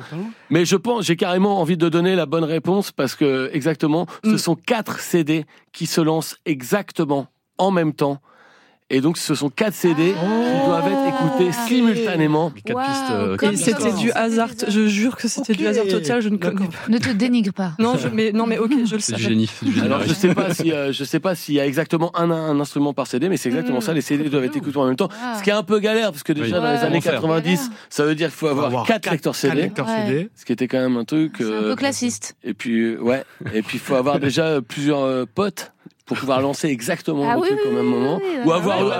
Mais 0.50 0.64
je 0.64 0.76
pense, 0.76 1.04
j'ai 1.04 1.16
carrément 1.16 1.60
envie 1.60 1.76
de 1.76 1.88
donner 1.88 2.14
la 2.16 2.26
bonne 2.26 2.44
réponse 2.44 2.90
parce 2.92 3.14
que 3.14 3.50
exactement, 3.52 4.06
ce 4.24 4.30
Mm. 4.30 4.38
sont 4.38 4.54
quatre 4.56 5.00
CD 5.00 5.46
qui 5.72 5.86
se 5.86 6.00
lancent 6.00 6.36
exactement 6.44 7.26
en 7.58 7.70
même 7.70 7.92
temps. 7.92 8.20
Et 8.92 9.00
donc, 9.00 9.18
ce 9.18 9.34
sont 9.36 9.50
quatre 9.50 9.74
CD 9.74 10.12
qui 10.14 10.66
doivent 10.66 10.88
être 10.88 11.14
écoutés 11.14 11.50
Ah. 11.56 11.66
simultanément. 11.68 12.50
Quatre 12.64 12.84
pistes. 12.86 13.02
euh, 13.12 13.36
Et 13.52 13.56
ça. 13.56 13.64
c'était 13.64 13.84
pistes. 13.84 13.98
du 13.98 14.10
hasard. 14.12 14.48
Je 14.68 14.86
jure 14.88 15.16
que 15.16 15.28
c'était 15.28 15.52
du 15.54 15.66
hasard 15.66 15.86
total. 15.86 16.20
Je 16.20 16.28
ne 16.28 16.36
connais 16.36 16.54
D'accord. 16.54 16.68
pas. 16.70 16.90
Ne 16.92 16.98
te 16.98 17.10
dénigre 17.10 17.52
pas. 17.52 17.72
Non, 17.78 17.96
je- 17.96 18.08
mais 18.08 18.32
non, 18.32 18.46
mais 18.46 18.58
ok, 18.58 18.72
je 18.84 18.94
le 18.94 19.00
savais. 19.00 19.22
génie. 19.22 19.50
Alors, 19.82 20.02
je 20.02 20.12
sais 20.12 20.34
pas 20.34 20.52
si, 20.52 20.72
euh, 20.72 20.92
je 20.92 21.04
sais 21.04 21.20
pas 21.20 21.34
s'il 21.34 21.54
y 21.54 21.60
a 21.60 21.66
exactement 21.66 22.10
un, 22.18 22.30
un 22.30 22.58
instrument 22.58 22.92
par 22.92 23.06
CD, 23.06 23.28
mais 23.28 23.36
c'est 23.36 23.48
exactement 23.48 23.78
Mm. 23.78 23.82
ça. 23.82 23.94
Les 23.94 24.00
CD 24.00 24.28
doivent 24.28 24.44
être 24.44 24.56
écoutés 24.56 24.76
en 24.78 24.86
même 24.86 24.96
temps. 24.96 25.08
Ah. 25.22 25.36
Ce 25.38 25.42
qui 25.44 25.50
est 25.50 25.54
un 25.54 25.62
peu 25.62 25.78
galère 25.78 26.10
parce 26.10 26.22
que 26.24 26.32
déjà 26.32 26.56
Oui. 26.56 26.62
dans 26.62 26.72
les 26.72 26.78
Ouais. 26.78 26.84
années 26.84 27.00
Comment 27.00 27.00
faire 27.02 27.12
90, 27.20 27.70
ça 27.90 28.04
veut 28.04 28.14
dire 28.14 28.28
qu'il 28.28 28.36
faut 28.36 28.48
avoir, 28.48 28.84
quatre 28.86 29.10
lecteurs 29.10 29.32
quatre 29.34 29.40
CD. 29.40 29.62
lecteurs 29.62 29.86
Ouais. 29.86 30.06
CD. 30.08 30.28
Ce 30.34 30.44
qui 30.44 30.52
était 30.52 30.66
quand 30.68 30.80
même 30.80 30.96
un 30.96 31.04
truc. 31.04 31.40
Un 31.40 31.44
euh, 31.44 31.70
peu 31.70 31.76
classiste. 31.76 32.36
Et 32.42 32.54
puis, 32.54 32.80
euh, 32.80 32.98
ouais. 33.00 33.22
Et 33.54 33.62
puis, 33.62 33.76
il 33.78 33.80
faut 33.80 33.94
avoir 33.94 34.18
déjà 34.18 34.60
plusieurs 34.60 35.02
euh, 35.02 35.24
potes 35.32 35.72
pour 36.10 36.18
pouvoir 36.18 36.40
lancer 36.40 36.66
exactement 36.66 37.24
Ah 37.30 37.34
le 37.36 37.40
oui, 37.42 37.46
truc 37.50 37.60
oui, 37.64 37.70
au 37.70 37.74
même 37.76 37.86
moment. 37.86 38.18
oui, 38.20 38.38
Ou 38.44 38.50
avoir, 38.52 38.84
Ouais. 38.84 38.92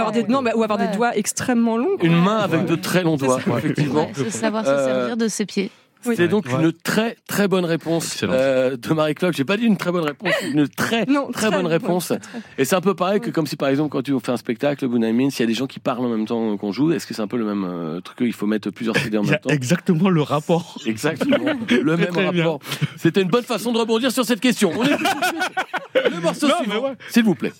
avoir 0.00 0.10
des, 0.10 0.22
non, 0.24 0.42
ou 0.42 0.62
avoir 0.62 0.78
Ouais. 0.78 0.86
des 0.88 0.96
doigts 0.96 1.14
extrêmement 1.14 1.76
longs. 1.76 1.98
quoi. 1.98 2.08
une 2.08 2.18
main 2.18 2.38
avec 2.38 2.64
de 2.64 2.76
très 2.76 3.02
longs 3.02 3.18
doigts, 3.18 3.38
effectivement. 3.58 4.08
Savoir 4.30 4.64
se 4.64 4.70
Euh, 4.70 4.86
servir 4.86 5.16
de 5.18 5.28
ses 5.28 5.44
pieds. 5.44 5.70
Oui. 6.06 6.14
C'est 6.16 6.28
donc 6.28 6.46
Ouais. 6.46 6.62
une 6.64 6.72
très 6.72 7.16
très 7.26 7.48
bonne 7.48 7.64
réponse 7.64 8.20
euh, 8.22 8.76
de 8.76 8.94
Marie 8.94 9.14
Clock. 9.14 9.34
J'ai 9.34 9.44
pas 9.44 9.56
dit 9.56 9.64
une 9.64 9.76
très 9.76 9.90
bonne 9.92 10.04
réponse, 10.04 10.32
une 10.52 10.68
très 10.68 11.04
Non, 11.06 11.30
très 11.32 11.50
bonne 11.50 11.66
réponse. 11.66 12.12
Et 12.56 12.64
c'est 12.64 12.76
un 12.76 12.80
peu 12.80 12.94
pareil 12.94 13.20
que 13.20 13.30
comme 13.30 13.46
si 13.46 13.56
par 13.56 13.68
exemple 13.68 13.90
quand 13.90 14.02
tu 14.02 14.12
fais 14.20 14.32
un 14.32 14.36
spectacle, 14.36 14.86
Bunaimin, 14.86 15.30
s'il 15.30 15.40
y 15.40 15.42
a 15.44 15.46
des 15.46 15.54
gens 15.54 15.66
qui 15.66 15.80
parlent 15.80 16.04
en 16.04 16.08
même 16.08 16.26
temps 16.26 16.56
qu'on 16.56 16.72
joue, 16.72 16.92
est-ce 16.92 17.06
que 17.06 17.14
c'est 17.14 17.22
un 17.22 17.26
peu 17.26 17.36
le 17.36 17.44
même 17.44 17.64
euh, 17.64 18.00
truc 18.00 18.18
Il 18.20 18.32
faut 18.32 18.46
mettre 18.46 18.70
plusieurs 18.70 18.96
CD 18.96 19.18
en 19.18 19.22
même 19.24 19.38
temps? 19.38 19.50
exactement 19.50 20.08
le 20.08 20.22
rapport. 20.22 20.78
Exactement, 20.86 21.52
le 21.70 21.96
même 21.96 22.14
rapport. 22.16 22.60
C'était 22.96 23.20
une 23.22 23.28
bonne 23.28 23.44
façon 23.44 23.72
de 23.72 23.78
rebondir 23.78 24.10
sur 24.12 24.24
cette 24.24 24.40
question. 24.40 24.72
On 24.76 24.82
le 26.10 26.20
morceau 26.20 26.48
Non, 26.48 26.54
suivant, 26.62 26.82
ouais. 26.84 26.92
s'il 27.10 27.24
vous 27.24 27.34
plaît. 27.34 27.52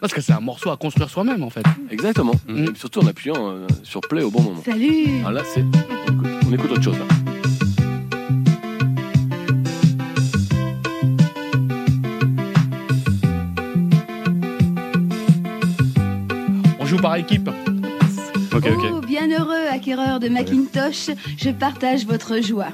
Parce 0.00 0.12
que 0.12 0.20
c'est 0.20 0.32
un 0.32 0.40
morceau 0.40 0.70
à 0.70 0.76
construire 0.76 1.08
soi-même, 1.08 1.42
en 1.42 1.50
fait. 1.50 1.62
Exactement. 1.90 2.32
Et 2.48 2.66
surtout 2.74 3.00
en 3.00 3.06
appuyant 3.06 3.48
euh, 3.50 3.66
sur 3.82 4.00
play 4.02 4.22
au 4.22 4.30
bon 4.30 4.42
moment. 4.42 4.62
Salut 4.64 5.18
Alors 5.20 5.32
là, 5.32 5.42
c'est. 5.44 5.62
On 5.62 6.12
écoute, 6.12 6.28
on 6.48 6.52
écoute 6.52 6.70
autre 6.72 6.82
chose 6.82 6.98
là. 6.98 7.35
Joue 16.96 17.02
par 17.02 17.16
équipe. 17.16 17.50
Ok, 18.54 18.64
ok. 18.66 18.90
Oh, 18.94 19.00
bienheureux 19.00 19.66
acquéreur 19.70 20.18
de 20.18 20.28
Macintosh, 20.28 21.10
je 21.36 21.50
partage 21.50 22.06
votre 22.06 22.40
joie. 22.42 22.68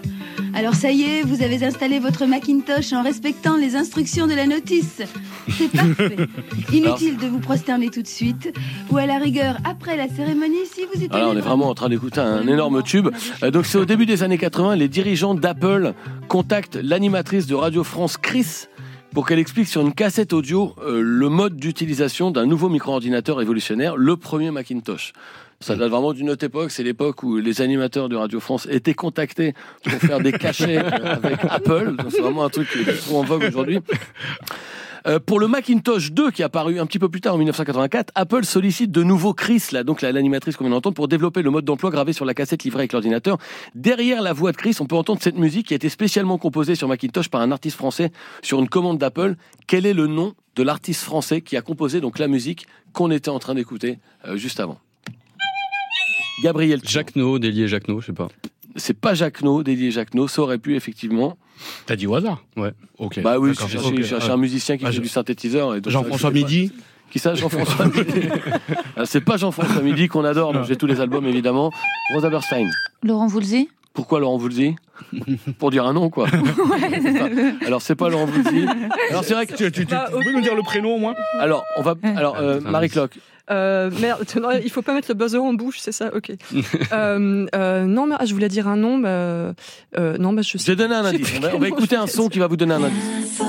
Alors 0.54 0.74
ça 0.74 0.92
y 0.92 1.02
est, 1.02 1.22
vous 1.22 1.42
avez 1.42 1.64
installé 1.64 1.98
votre 1.98 2.26
Macintosh 2.26 2.92
en 2.92 3.02
respectant 3.02 3.56
les 3.56 3.74
instructions 3.74 4.26
de 4.26 4.34
la 4.34 4.46
notice. 4.46 5.02
C'est 5.48 5.72
parfait. 5.72 6.16
Inutile 6.72 7.16
de 7.16 7.26
vous 7.26 7.40
prosterner 7.40 7.90
tout 7.90 8.02
de 8.02 8.08
suite, 8.08 8.52
ou 8.90 8.96
à 8.98 9.06
la 9.06 9.18
rigueur 9.18 9.56
après 9.64 9.96
la 9.96 10.08
cérémonie 10.08 10.66
si 10.72 10.82
vous 10.94 11.02
êtes. 11.02 11.12
Alors 11.12 11.32
on 11.32 11.36
est 11.36 11.40
vraiment 11.40 11.68
en 11.68 11.74
train 11.74 11.88
d'écouter 11.88 12.20
un 12.20 12.46
énorme 12.46 12.82
tube. 12.82 13.08
Euh, 13.42 13.50
donc 13.50 13.66
c'est 13.66 13.78
au 13.78 13.84
début 13.84 14.06
des 14.06 14.22
années 14.22 14.38
80, 14.38 14.76
les 14.76 14.88
dirigeants 14.88 15.34
d'Apple 15.34 15.94
contactent 16.28 16.76
l'animatrice 16.76 17.46
de 17.46 17.54
Radio 17.54 17.82
France 17.82 18.16
Chris 18.18 18.68
pour 19.12 19.26
qu'elle 19.26 19.38
explique 19.38 19.68
sur 19.68 19.80
une 19.82 19.92
cassette 19.92 20.32
audio 20.32 20.74
euh, 20.82 21.00
le 21.02 21.28
mode 21.28 21.56
d'utilisation 21.56 22.30
d'un 22.30 22.46
nouveau 22.46 22.68
micro-ordinateur 22.68 23.36
révolutionnaire, 23.36 23.96
le 23.96 24.16
premier 24.16 24.50
Macintosh. 24.50 25.12
Ça 25.60 25.76
date 25.76 25.90
vraiment 25.90 26.12
d'une 26.12 26.30
autre 26.30 26.44
époque, 26.44 26.72
c'est 26.72 26.82
l'époque 26.82 27.22
où 27.22 27.36
les 27.36 27.60
animateurs 27.60 28.08
de 28.08 28.16
Radio 28.16 28.40
France 28.40 28.66
étaient 28.68 28.94
contactés 28.94 29.54
pour 29.84 29.92
faire 30.00 30.18
des 30.18 30.32
cachets 30.32 30.78
avec 30.78 31.38
Apple. 31.48 31.94
C'est 32.10 32.20
vraiment 32.20 32.44
un 32.44 32.48
truc 32.48 32.68
qui 32.68 32.80
est 32.80 32.96
trop 32.96 33.20
en 33.20 33.22
vogue 33.22 33.44
aujourd'hui. 33.44 33.78
Euh, 35.06 35.18
pour 35.18 35.40
le 35.40 35.48
Macintosh 35.48 36.12
2 36.12 36.30
qui 36.30 36.42
est 36.42 36.44
apparu 36.44 36.78
un 36.78 36.86
petit 36.86 36.98
peu 36.98 37.08
plus 37.08 37.20
tard 37.20 37.34
en 37.34 37.38
1984, 37.38 38.10
Apple 38.14 38.44
sollicite 38.44 38.90
de 38.92 39.02
nouveau 39.02 39.34
Chris, 39.34 39.62
là, 39.72 39.82
donc 39.82 40.00
la- 40.02 40.12
l'animatrice 40.12 40.56
qu'on 40.56 40.64
vient 40.64 40.70
d'entendre, 40.74 40.94
pour 40.94 41.08
développer 41.08 41.42
le 41.42 41.50
mode 41.50 41.64
d'emploi 41.64 41.90
gravé 41.90 42.12
sur 42.12 42.24
la 42.24 42.34
cassette 42.34 42.62
livrée 42.64 42.82
avec 42.82 42.92
l'ordinateur. 42.92 43.38
Derrière 43.74 44.22
la 44.22 44.32
voix 44.32 44.52
de 44.52 44.56
Chris, 44.56 44.76
on 44.80 44.86
peut 44.86 44.94
entendre 44.96 45.20
cette 45.20 45.36
musique 45.38 45.66
qui 45.68 45.74
a 45.74 45.76
été 45.76 45.88
spécialement 45.88 46.38
composée 46.38 46.74
sur 46.74 46.86
Macintosh 46.88 47.28
par 47.28 47.40
un 47.40 47.50
artiste 47.50 47.76
français 47.76 48.12
sur 48.42 48.60
une 48.60 48.68
commande 48.68 48.98
d'Apple. 48.98 49.34
Quel 49.66 49.86
est 49.86 49.94
le 49.94 50.06
nom 50.06 50.34
de 50.56 50.62
l'artiste 50.62 51.02
français 51.02 51.40
qui 51.40 51.56
a 51.56 51.62
composé 51.62 52.00
donc 52.00 52.18
la 52.18 52.28
musique 52.28 52.66
qu'on 52.92 53.10
était 53.10 53.30
en 53.30 53.38
train 53.38 53.54
d'écouter 53.54 53.98
euh, 54.26 54.36
juste 54.36 54.60
avant? 54.60 54.78
Gabriel. 56.42 56.80
Tour. 56.80 56.90
Jacquenot, 56.90 57.38
Délier 57.38 57.68
Jacquenot, 57.68 58.00
je 58.00 58.06
sais 58.06 58.12
pas. 58.12 58.28
C'est 58.76 58.98
pas 58.98 59.14
Jacquenot, 59.14 59.62
dédié 59.62 59.90
Jacquenot, 59.90 60.28
ça 60.28 60.42
aurait 60.42 60.58
pu 60.58 60.76
effectivement. 60.76 61.36
T'as 61.86 61.96
dit 61.96 62.06
au 62.06 62.14
hasard? 62.14 62.42
Ouais. 62.56 62.72
Ok. 62.98 63.20
Bah 63.22 63.38
oui, 63.38 63.50
j'ai 63.50 63.68
cherché, 63.68 63.78
ok. 63.88 63.94
j'ai 63.96 64.02
cherché 64.04 64.30
un 64.30 64.36
musicien 64.36 64.76
qui 64.76 64.84
Ah, 64.84 64.90
fait 64.90 64.96
je- 64.96 65.00
du 65.02 65.08
synthétiseur. 65.08 65.74
Jean-François 65.86 66.30
pas. 66.30 66.34
Midi? 66.34 66.72
Qui 67.10 67.18
ça, 67.18 67.34
Jean-François 67.34 67.86
Midi? 67.86 68.28
Ah, 68.96 69.04
C'est 69.06 69.20
pas 69.20 69.36
Jean-François 69.36 69.82
Midi 69.82 70.08
qu'on 70.08 70.24
adore, 70.24 70.52
donc 70.54 70.64
j'ai 70.66 70.76
tous 70.76 70.86
les 70.86 71.00
albums 71.00 71.26
évidemment. 71.26 71.70
Rosa 72.14 72.30
Berstein. 72.30 72.68
Laurent 73.02 73.26
Voulzy? 73.26 73.68
Pourquoi 73.94 74.20
Laurent 74.20 74.38
Voulzy? 74.38 74.74
Pour 75.58 75.70
dire 75.70 75.84
un 75.86 75.92
nom, 75.92 76.08
quoi. 76.08 76.26
Alors, 77.66 77.82
c'est 77.82 77.94
pas 77.94 78.08
Laurent 78.08 78.24
Voulzy. 78.26 78.66
Alors, 79.10 79.24
c'est 79.24 79.34
vrai 79.34 79.46
que. 79.46 79.52
Tu, 79.54 79.70
tu- 79.70 79.86
tu- 79.86 79.86
tu 79.86 80.24
peux 80.24 80.32
nous 80.32 80.40
dire 80.40 80.54
le 80.54 80.62
prénom 80.62 80.94
au 80.96 80.98
moins? 80.98 81.14
Alors, 81.38 81.64
on 81.76 81.82
va. 81.82 81.94
Alors, 82.16 82.36
euh, 82.38 82.58
Putain, 82.58 82.70
Marie 82.70 82.88
Cloque. 82.88 83.18
Euh, 83.50 83.90
merde, 84.00 84.24
non, 84.40 84.50
il 84.62 84.70
faut 84.70 84.82
pas 84.82 84.94
mettre 84.94 85.08
le 85.08 85.14
buzzer 85.14 85.38
en 85.38 85.52
bouche, 85.52 85.78
c'est 85.80 85.92
ça 85.92 86.10
Ok. 86.14 86.30
euh, 86.92 87.46
euh, 87.54 87.84
non, 87.84 88.06
mais 88.06 88.14
ah, 88.18 88.24
je 88.24 88.32
voulais 88.34 88.48
dire 88.48 88.68
un 88.68 88.76
nom. 88.76 88.98
Bah, 88.98 89.08
euh, 89.08 89.54
non, 90.18 90.32
bah, 90.32 90.42
je 90.42 90.52
Je 90.52 90.58
sais. 90.58 90.72
vais 90.72 90.76
donner 90.76 90.94
un 90.94 91.04
indice. 91.04 91.32
On 91.36 91.40
va, 91.40 91.48
on 91.56 91.62
écouter 91.64 91.96
un 91.96 92.06
son 92.06 92.28
qui 92.28 92.38
va 92.38 92.46
vous 92.46 92.56
donner 92.56 92.74
un 92.74 92.82
indice. 92.84 93.40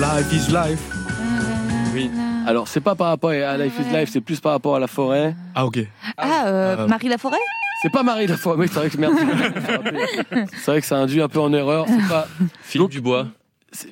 Life 0.00 0.32
is 0.32 0.52
life. 0.52 0.80
Oui. 1.94 2.10
Alors, 2.46 2.68
c'est 2.68 2.80
pas 2.80 2.94
par 2.94 3.08
rapport 3.08 3.30
à 3.30 3.56
Life 3.56 3.74
is 3.80 3.92
Life, 3.96 4.10
c'est 4.12 4.20
plus 4.20 4.40
par 4.40 4.52
rapport 4.52 4.76
à 4.76 4.78
la 4.80 4.86
forêt. 4.86 5.34
Ah, 5.54 5.64
ok. 5.66 5.78
Ah, 6.16 6.46
euh, 6.46 6.86
Marie 6.86 7.08
Laforêt 7.08 7.38
C'est 7.82 7.90
pas 7.92 8.02
Marie 8.02 8.26
la 8.26 8.36
forêt. 8.36 8.56
Oui, 8.58 8.66
c'est 8.70 8.78
vrai 8.80 8.90
que 8.90 8.96
merde. 8.98 9.14
C'est 10.52 10.70
vrai 10.70 10.80
que 10.80 10.86
ça 10.86 10.96
induit 10.96 11.22
un 11.22 11.28
peu 11.28 11.40
en 11.40 11.52
erreur. 11.52 11.86
C'est 11.88 12.08
pas. 12.08 12.28
Philippe 12.62 12.90
Dubois. 12.90 13.28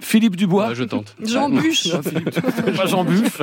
Philippe 0.00 0.36
Dubois. 0.36 0.68
Ouais, 0.68 0.74
je 0.74 0.84
tente. 0.84 1.14
Jean 1.22 1.50
Ah, 1.56 1.60
Buche. 1.60 1.88
pas 2.76 2.86
Jean 2.86 3.04
Buche. 3.04 3.40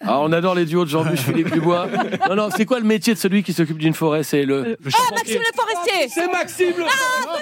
Alors, 0.00 0.22
on 0.22 0.32
adore 0.32 0.54
les 0.54 0.64
duos 0.64 0.84
de 0.84 0.90
Jean 0.90 1.04
Buche, 1.04 1.20
Philippe 1.20 1.52
Dubois. 1.52 1.86
Non, 2.28 2.34
non, 2.36 2.48
c'est 2.56 2.64
quoi 2.64 2.78
le 2.80 2.86
métier 2.86 3.14
de 3.14 3.18
celui 3.18 3.42
qui 3.42 3.52
s'occupe 3.52 3.78
d'une 3.78 3.94
forêt? 3.94 4.22
C'est 4.22 4.44
le. 4.44 4.62
Le 4.62 4.76
Ah. 4.86 5.14
Maxime 5.14 5.40
Le 5.40 5.54
Forestier 5.54 6.08
C'est 6.08 6.32
Maxime 6.32 6.72
le 6.76 6.82
Non, 6.84 6.88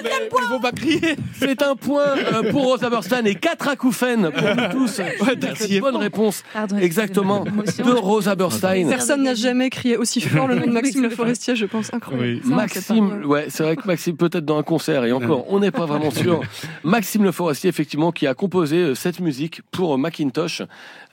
mais 0.03 0.09
il 0.31 0.47
faut 0.47 0.59
pas 0.59 0.71
crier. 0.71 1.15
C'est 1.37 1.61
un 1.61 1.75
point 1.75 2.03
euh, 2.33 2.51
pour 2.51 2.63
Rosa 2.63 2.89
Burstein 2.89 3.25
et 3.25 3.35
quatre 3.35 3.67
acouphènes 3.67 4.31
pour 4.31 4.47
nous 4.47 4.85
tous. 4.87 5.01
merci. 5.41 5.79
Bonne 5.79 5.95
réponse. 5.97 6.43
Pardon, 6.53 6.77
Exactement. 6.77 7.43
De 7.45 7.91
Rosa 7.91 8.35
Burstein. 8.35 8.87
Personne 8.89 9.23
n'a 9.23 9.33
jamais 9.35 9.69
crié 9.69 9.97
aussi 9.97 10.21
fort 10.21 10.47
le 10.47 10.55
nom 10.55 10.65
de 10.67 10.71
Maxime 10.71 11.03
Le 11.03 11.09
Forestier, 11.09 11.55
je 11.55 11.65
pense. 11.65 11.93
Incroyable. 11.93 12.41
Oui. 12.45 12.53
Maxime, 12.53 13.23
ouais, 13.25 13.45
c'est 13.49 13.63
vrai 13.63 13.75
que 13.75 13.85
Maxime 13.87 14.17
peut-être 14.17 14.45
dans 14.45 14.57
un 14.57 14.63
concert 14.63 15.05
et 15.05 15.11
encore, 15.11 15.45
on 15.51 15.59
n'est 15.59 15.71
pas 15.71 15.85
vraiment 15.85 16.11
sûr. 16.11 16.41
Maxime 16.83 17.23
Le 17.23 17.31
Forestier, 17.31 17.69
effectivement, 17.69 18.11
qui 18.11 18.27
a 18.27 18.33
composé 18.41 18.77
euh, 18.77 18.95
cette 18.95 19.19
musique 19.19 19.61
pour 19.69 19.93
euh, 19.93 19.97
Macintosh. 19.97 20.63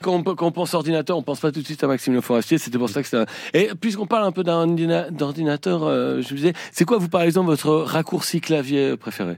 Quand 0.01 0.23
on, 0.41 0.51
pense 0.51 0.73
ordinateur, 0.73 1.15
on 1.15 1.21
pense 1.21 1.39
pas 1.39 1.51
tout 1.51 1.61
de 1.61 1.65
suite 1.65 1.83
à 1.83 1.87
Maxime 1.87 2.13
Le 2.13 2.21
Forestier. 2.21 2.57
C'était 2.57 2.79
pour 2.79 2.89
ça 2.89 3.03
que 3.03 3.07
c'est. 3.07 3.23
Et 3.53 3.69
puisqu'on 3.79 4.07
parle 4.07 4.25
un 4.25 4.31
peu 4.31 4.43
d'ordinateur, 4.43 5.83
euh, 5.83 6.21
je 6.21 6.33
me 6.33 6.37
disais, 6.37 6.53
c'est 6.71 6.85
quoi 6.85 6.97
vous 6.97 7.07
par 7.07 7.21
exemple 7.21 7.49
votre 7.49 7.71
raccourci 7.71 8.41
clavier 8.41 8.97
préféré? 8.97 9.37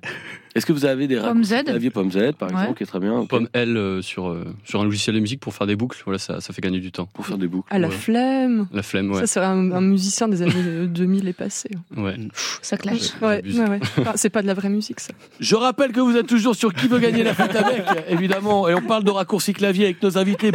Est-ce 0.54 0.66
que 0.66 0.74
vous 0.74 0.86
avez 0.86 1.08
des 1.08 1.16
Pomme 1.18 1.44
Z. 1.44 1.64
clavier 1.66 1.90
pomme 1.90 2.12
Z 2.12 2.34
par 2.38 2.50
Ouais. 2.52 2.60
exemple, 2.62 2.78
qui 2.78 2.84
est 2.84 2.88
très 2.88 3.00
bien 3.00 3.26
Pomme 3.26 3.48
L 3.54 3.78
euh, 3.78 4.02
sur, 4.02 4.28
euh, 4.30 4.46
sur 4.66 4.82
un 4.82 4.84
logiciel 4.84 5.16
de 5.16 5.22
musique 5.22 5.40
pour 5.40 5.54
faire 5.54 5.66
des 5.68 5.76
boucles. 5.76 6.02
Voilà, 6.06 6.20
ça, 6.20 6.42
ça 6.42 6.52
fait 6.54 6.62
gagner 6.62 6.80
du 6.80 6.92
temps. 6.92 7.08
pour 7.14 7.26
faire 7.26 7.38
des 7.38 7.48
boucles. 7.48 7.68
Ah, 7.72 7.80
la 7.80 7.88
Ouais. 7.88 7.94
flemme. 7.94 8.68
La 8.74 8.84
flemme, 8.84 9.12
ouais. 9.12 9.20
Ça, 9.22 9.28
c'est 9.28 9.40
un, 9.40 9.72
un 9.72 9.82
musicien 9.82 10.28
des 10.28 10.42
années 10.42 10.52
euh, 10.58 10.86
2000 10.88 11.28
est 11.28 11.34
passé. 11.34 11.70
ouais. 11.96 12.16
Ça 12.62 12.78
clash. 12.78 13.12
Ouais, 13.22 13.42
ouais, 13.46 13.70
ouais. 13.70 13.80
Enfin, 14.00 14.12
c'est 14.16 14.30
pas 14.30 14.42
de 14.42 14.48
la 14.48 14.54
vraie 14.54 14.70
musique, 14.70 15.00
ça. 15.00 15.14
Je 15.40 15.56
rappelle 15.56 15.92
que 15.94 16.00
vous 16.02 16.16
êtes 16.18 16.28
toujours 16.28 16.56
sur 16.56 16.74
Qui 16.74 16.88
veut 16.88 17.00
gagner 17.00 17.24
la 17.24 17.34
fête 17.34 17.56
avec, 17.56 17.84
évidemment, 18.10 18.68
et 18.68 18.74
on 18.76 18.82
parle 18.82 19.04
de 19.04 19.12
raccourci 19.12 19.54
clavier 19.54 19.86
avec 19.86 20.04
nos 20.04 20.18
invités 20.18 20.52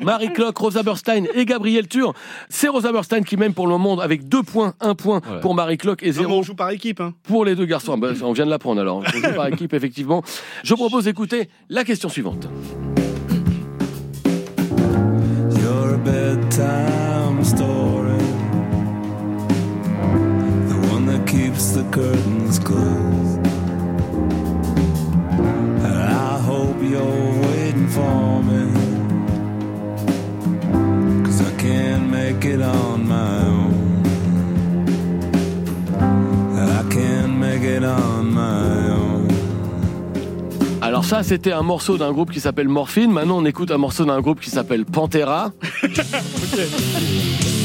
Marie 0.00 0.32
Cloque, 0.32 0.56
Rosa 0.58 0.82
Burstein 0.82 1.24
et 1.34 1.44
Gabriel 1.44 1.88
Tur. 1.88 2.14
C'est 2.48 2.68
Rosa 2.68 2.92
Burstein 2.92 3.22
qui 3.22 3.36
mène 3.36 3.54
pour 3.54 3.66
le 3.66 3.78
monde 3.78 4.00
avec 4.00 4.28
deux 4.28 4.42
points, 4.42 4.74
un 4.80 4.94
point 4.94 5.20
pour 5.40 5.54
Marie 5.54 5.78
Cloque 5.78 6.02
et 6.02 6.12
zéro 6.12 6.38
on 6.38 6.42
joue 6.42 6.54
par 6.54 6.70
équipe. 6.70 7.00
Hein. 7.00 7.14
pour 7.24 7.44
les 7.44 7.54
deux 7.54 7.64
garçons. 7.66 7.92
Ah 7.94 7.96
ben, 8.00 8.14
on 8.22 8.32
vient 8.32 8.44
de 8.44 8.50
l'apprendre 8.50 8.55
alors. 8.64 8.98
On 8.98 9.02
joue 9.04 9.34
par 9.34 9.48
équipe, 9.48 9.72
effectivement. 9.74 10.22
Je 10.64 10.74
propose 10.74 11.04
d'écouter 11.04 11.48
la 11.68 11.84
question 11.84 12.08
suivante. 12.08 12.48
Your 15.62 15.98
bedtime 15.98 17.42
story. 17.44 18.18
The 20.68 20.92
one 20.92 21.06
that 21.06 21.26
keeps 21.26 21.72
the 21.72 21.84
curtains 21.90 22.58
closed. 22.58 23.46
I 25.84 26.38
hope 26.46 26.76
you're 26.82 27.40
waiting 27.48 27.88
for 27.88 28.42
me. 28.42 28.66
Cause 31.24 31.40
I 31.40 31.50
can't 31.58 32.08
make 32.10 32.44
it 32.44 32.62
on 32.62 33.06
my 33.08 33.45
Alors 40.82 41.04
ça, 41.04 41.22
c'était 41.22 41.52
un 41.52 41.62
morceau 41.62 41.98
d'un 41.98 42.12
groupe 42.12 42.30
qui 42.30 42.40
s'appelle 42.40 42.68
Morphine. 42.68 43.10
Maintenant, 43.10 43.38
on 43.38 43.44
écoute 43.44 43.70
un 43.70 43.78
morceau 43.78 44.04
d'un 44.04 44.20
groupe 44.20 44.40
qui 44.40 44.50
s'appelle 44.50 44.84
Pantera. 44.84 45.52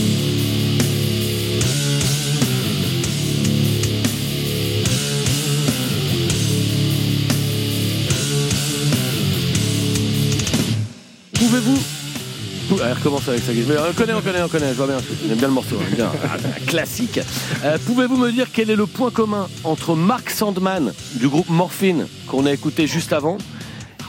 Elle 12.84 12.94
recommence 12.94 13.28
avec 13.28 13.42
sa 13.42 13.54
question. 13.54 13.74
Mais 13.74 13.80
on 13.90 13.94
connaît, 13.94 14.14
on 14.14 14.22
connaît, 14.22 14.42
on 14.42 14.48
connaît. 14.48 14.70
Je 14.70 14.74
vois 14.78 14.88
bien. 14.88 14.98
J'aime 15.28 15.38
bien 15.38 15.48
le 15.48 15.54
morceau. 15.54 15.78
bien. 15.96 16.12
Ah, 16.24 16.38
c'est 16.40 16.48
un 16.48 16.66
classique. 16.66 17.20
Euh, 17.64 17.78
Pouvez-vous 17.86 18.18
me 18.18 18.32
dire 18.32 18.48
quel 18.52 18.70
est 18.70 18.76
le 18.76 18.86
point 18.88 19.12
commun 19.12 19.48
entre 19.64 19.96
Mark 19.96 20.30
Sandman 20.30 20.94
du 21.16 21.28
groupe 21.28 21.50
Morphine 21.50 22.08
qu'on 22.28 22.46
a 22.46 22.52
écouté 22.52 22.88
juste 22.88 23.14
avant 23.14 23.38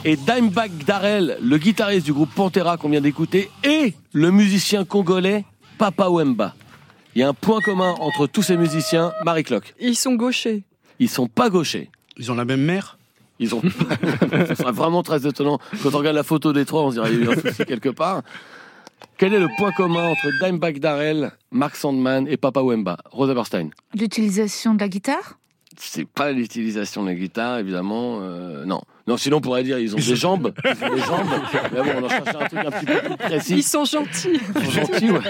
et 0.04 0.16
Dimebag 0.16 0.84
Darrell, 0.84 1.38
le 1.40 1.58
guitariste 1.58 2.06
du 2.06 2.12
groupe 2.12 2.34
Pantera 2.34 2.76
qu'on 2.76 2.88
vient 2.88 3.00
d'écouter, 3.00 3.50
et 3.62 3.94
le 4.12 4.32
musicien 4.32 4.84
congolais 4.84 5.44
Papa 5.78 6.08
Wemba? 6.08 6.54
Il 7.14 7.20
y 7.20 7.22
a 7.22 7.28
un 7.28 7.34
point 7.34 7.60
commun 7.60 7.94
entre 8.00 8.26
tous 8.26 8.42
ces 8.42 8.56
musiciens, 8.56 9.12
Marie 9.24 9.44
Cloque. 9.44 9.74
Ils 9.80 9.94
sont 9.96 10.14
gauchers. 10.14 10.64
Ils 10.98 11.08
sont 11.08 11.28
pas 11.28 11.50
gauchers. 11.50 11.88
Ils 12.16 12.32
ont 12.32 12.34
la 12.34 12.44
même 12.44 12.62
mère? 12.62 12.98
Ils 13.38 13.54
ont. 13.54 13.62
Ce 14.48 14.54
serait 14.54 14.72
vraiment 14.72 15.02
très 15.02 15.26
étonnant. 15.26 15.58
Quand 15.82 15.94
on 15.94 15.98
regarde 15.98 16.16
la 16.16 16.22
photo 16.22 16.52
des 16.52 16.64
trois, 16.64 16.82
on 16.82 16.90
se 16.90 16.94
dirait 16.94 17.10
qu'il 17.10 17.20
y 17.20 17.28
a 17.28 17.30
eu 17.30 17.38
un 17.38 17.40
souci 17.40 17.64
quelque 17.64 17.88
part. 17.88 18.22
Quel 19.18 19.34
est 19.34 19.38
le 19.40 19.48
point 19.56 19.72
commun 19.72 20.08
entre 20.08 20.30
Dimebag 20.42 20.78
Darrell, 20.78 21.32
Mark 21.50 21.76
Sandman 21.76 22.26
et 22.28 22.36
Papa 22.36 22.60
Wemba? 22.62 22.98
Rosa 23.10 23.34
Berstein 23.34 23.70
L'utilisation 23.94 24.74
de 24.74 24.80
la 24.80 24.88
guitare? 24.88 25.38
C'est 25.78 26.06
pas 26.06 26.32
l'utilisation 26.32 27.02
de 27.02 27.08
la 27.08 27.14
guitare, 27.14 27.58
évidemment. 27.58 28.18
euh, 28.20 28.64
non. 28.66 28.82
Non, 29.08 29.16
sinon 29.16 29.38
on 29.38 29.40
pourrait 29.40 29.64
dire 29.64 29.78
ils 29.78 29.94
ont 29.94 29.96
des 29.96 30.16
jambes. 30.16 30.52
Ils 30.64 30.84
ont 30.84 30.94
des 30.94 31.00
jambes. 31.00 31.26
Mais 31.72 31.82
bon, 31.82 31.90
on 32.02 32.04
en 32.04 32.08
cherche 32.08 32.28
un 32.28 32.46
truc 32.46 32.58
un 32.66 32.70
petit 32.70 32.86
peu 32.86 32.92
plus 33.00 33.10
Ils 33.10 33.16
précis. 33.16 33.62
sont 33.62 33.84
gentils. 33.84 34.38
Ils 34.54 34.64
sont 34.64 34.70
gentils, 34.70 35.10
ouais. 35.10 35.20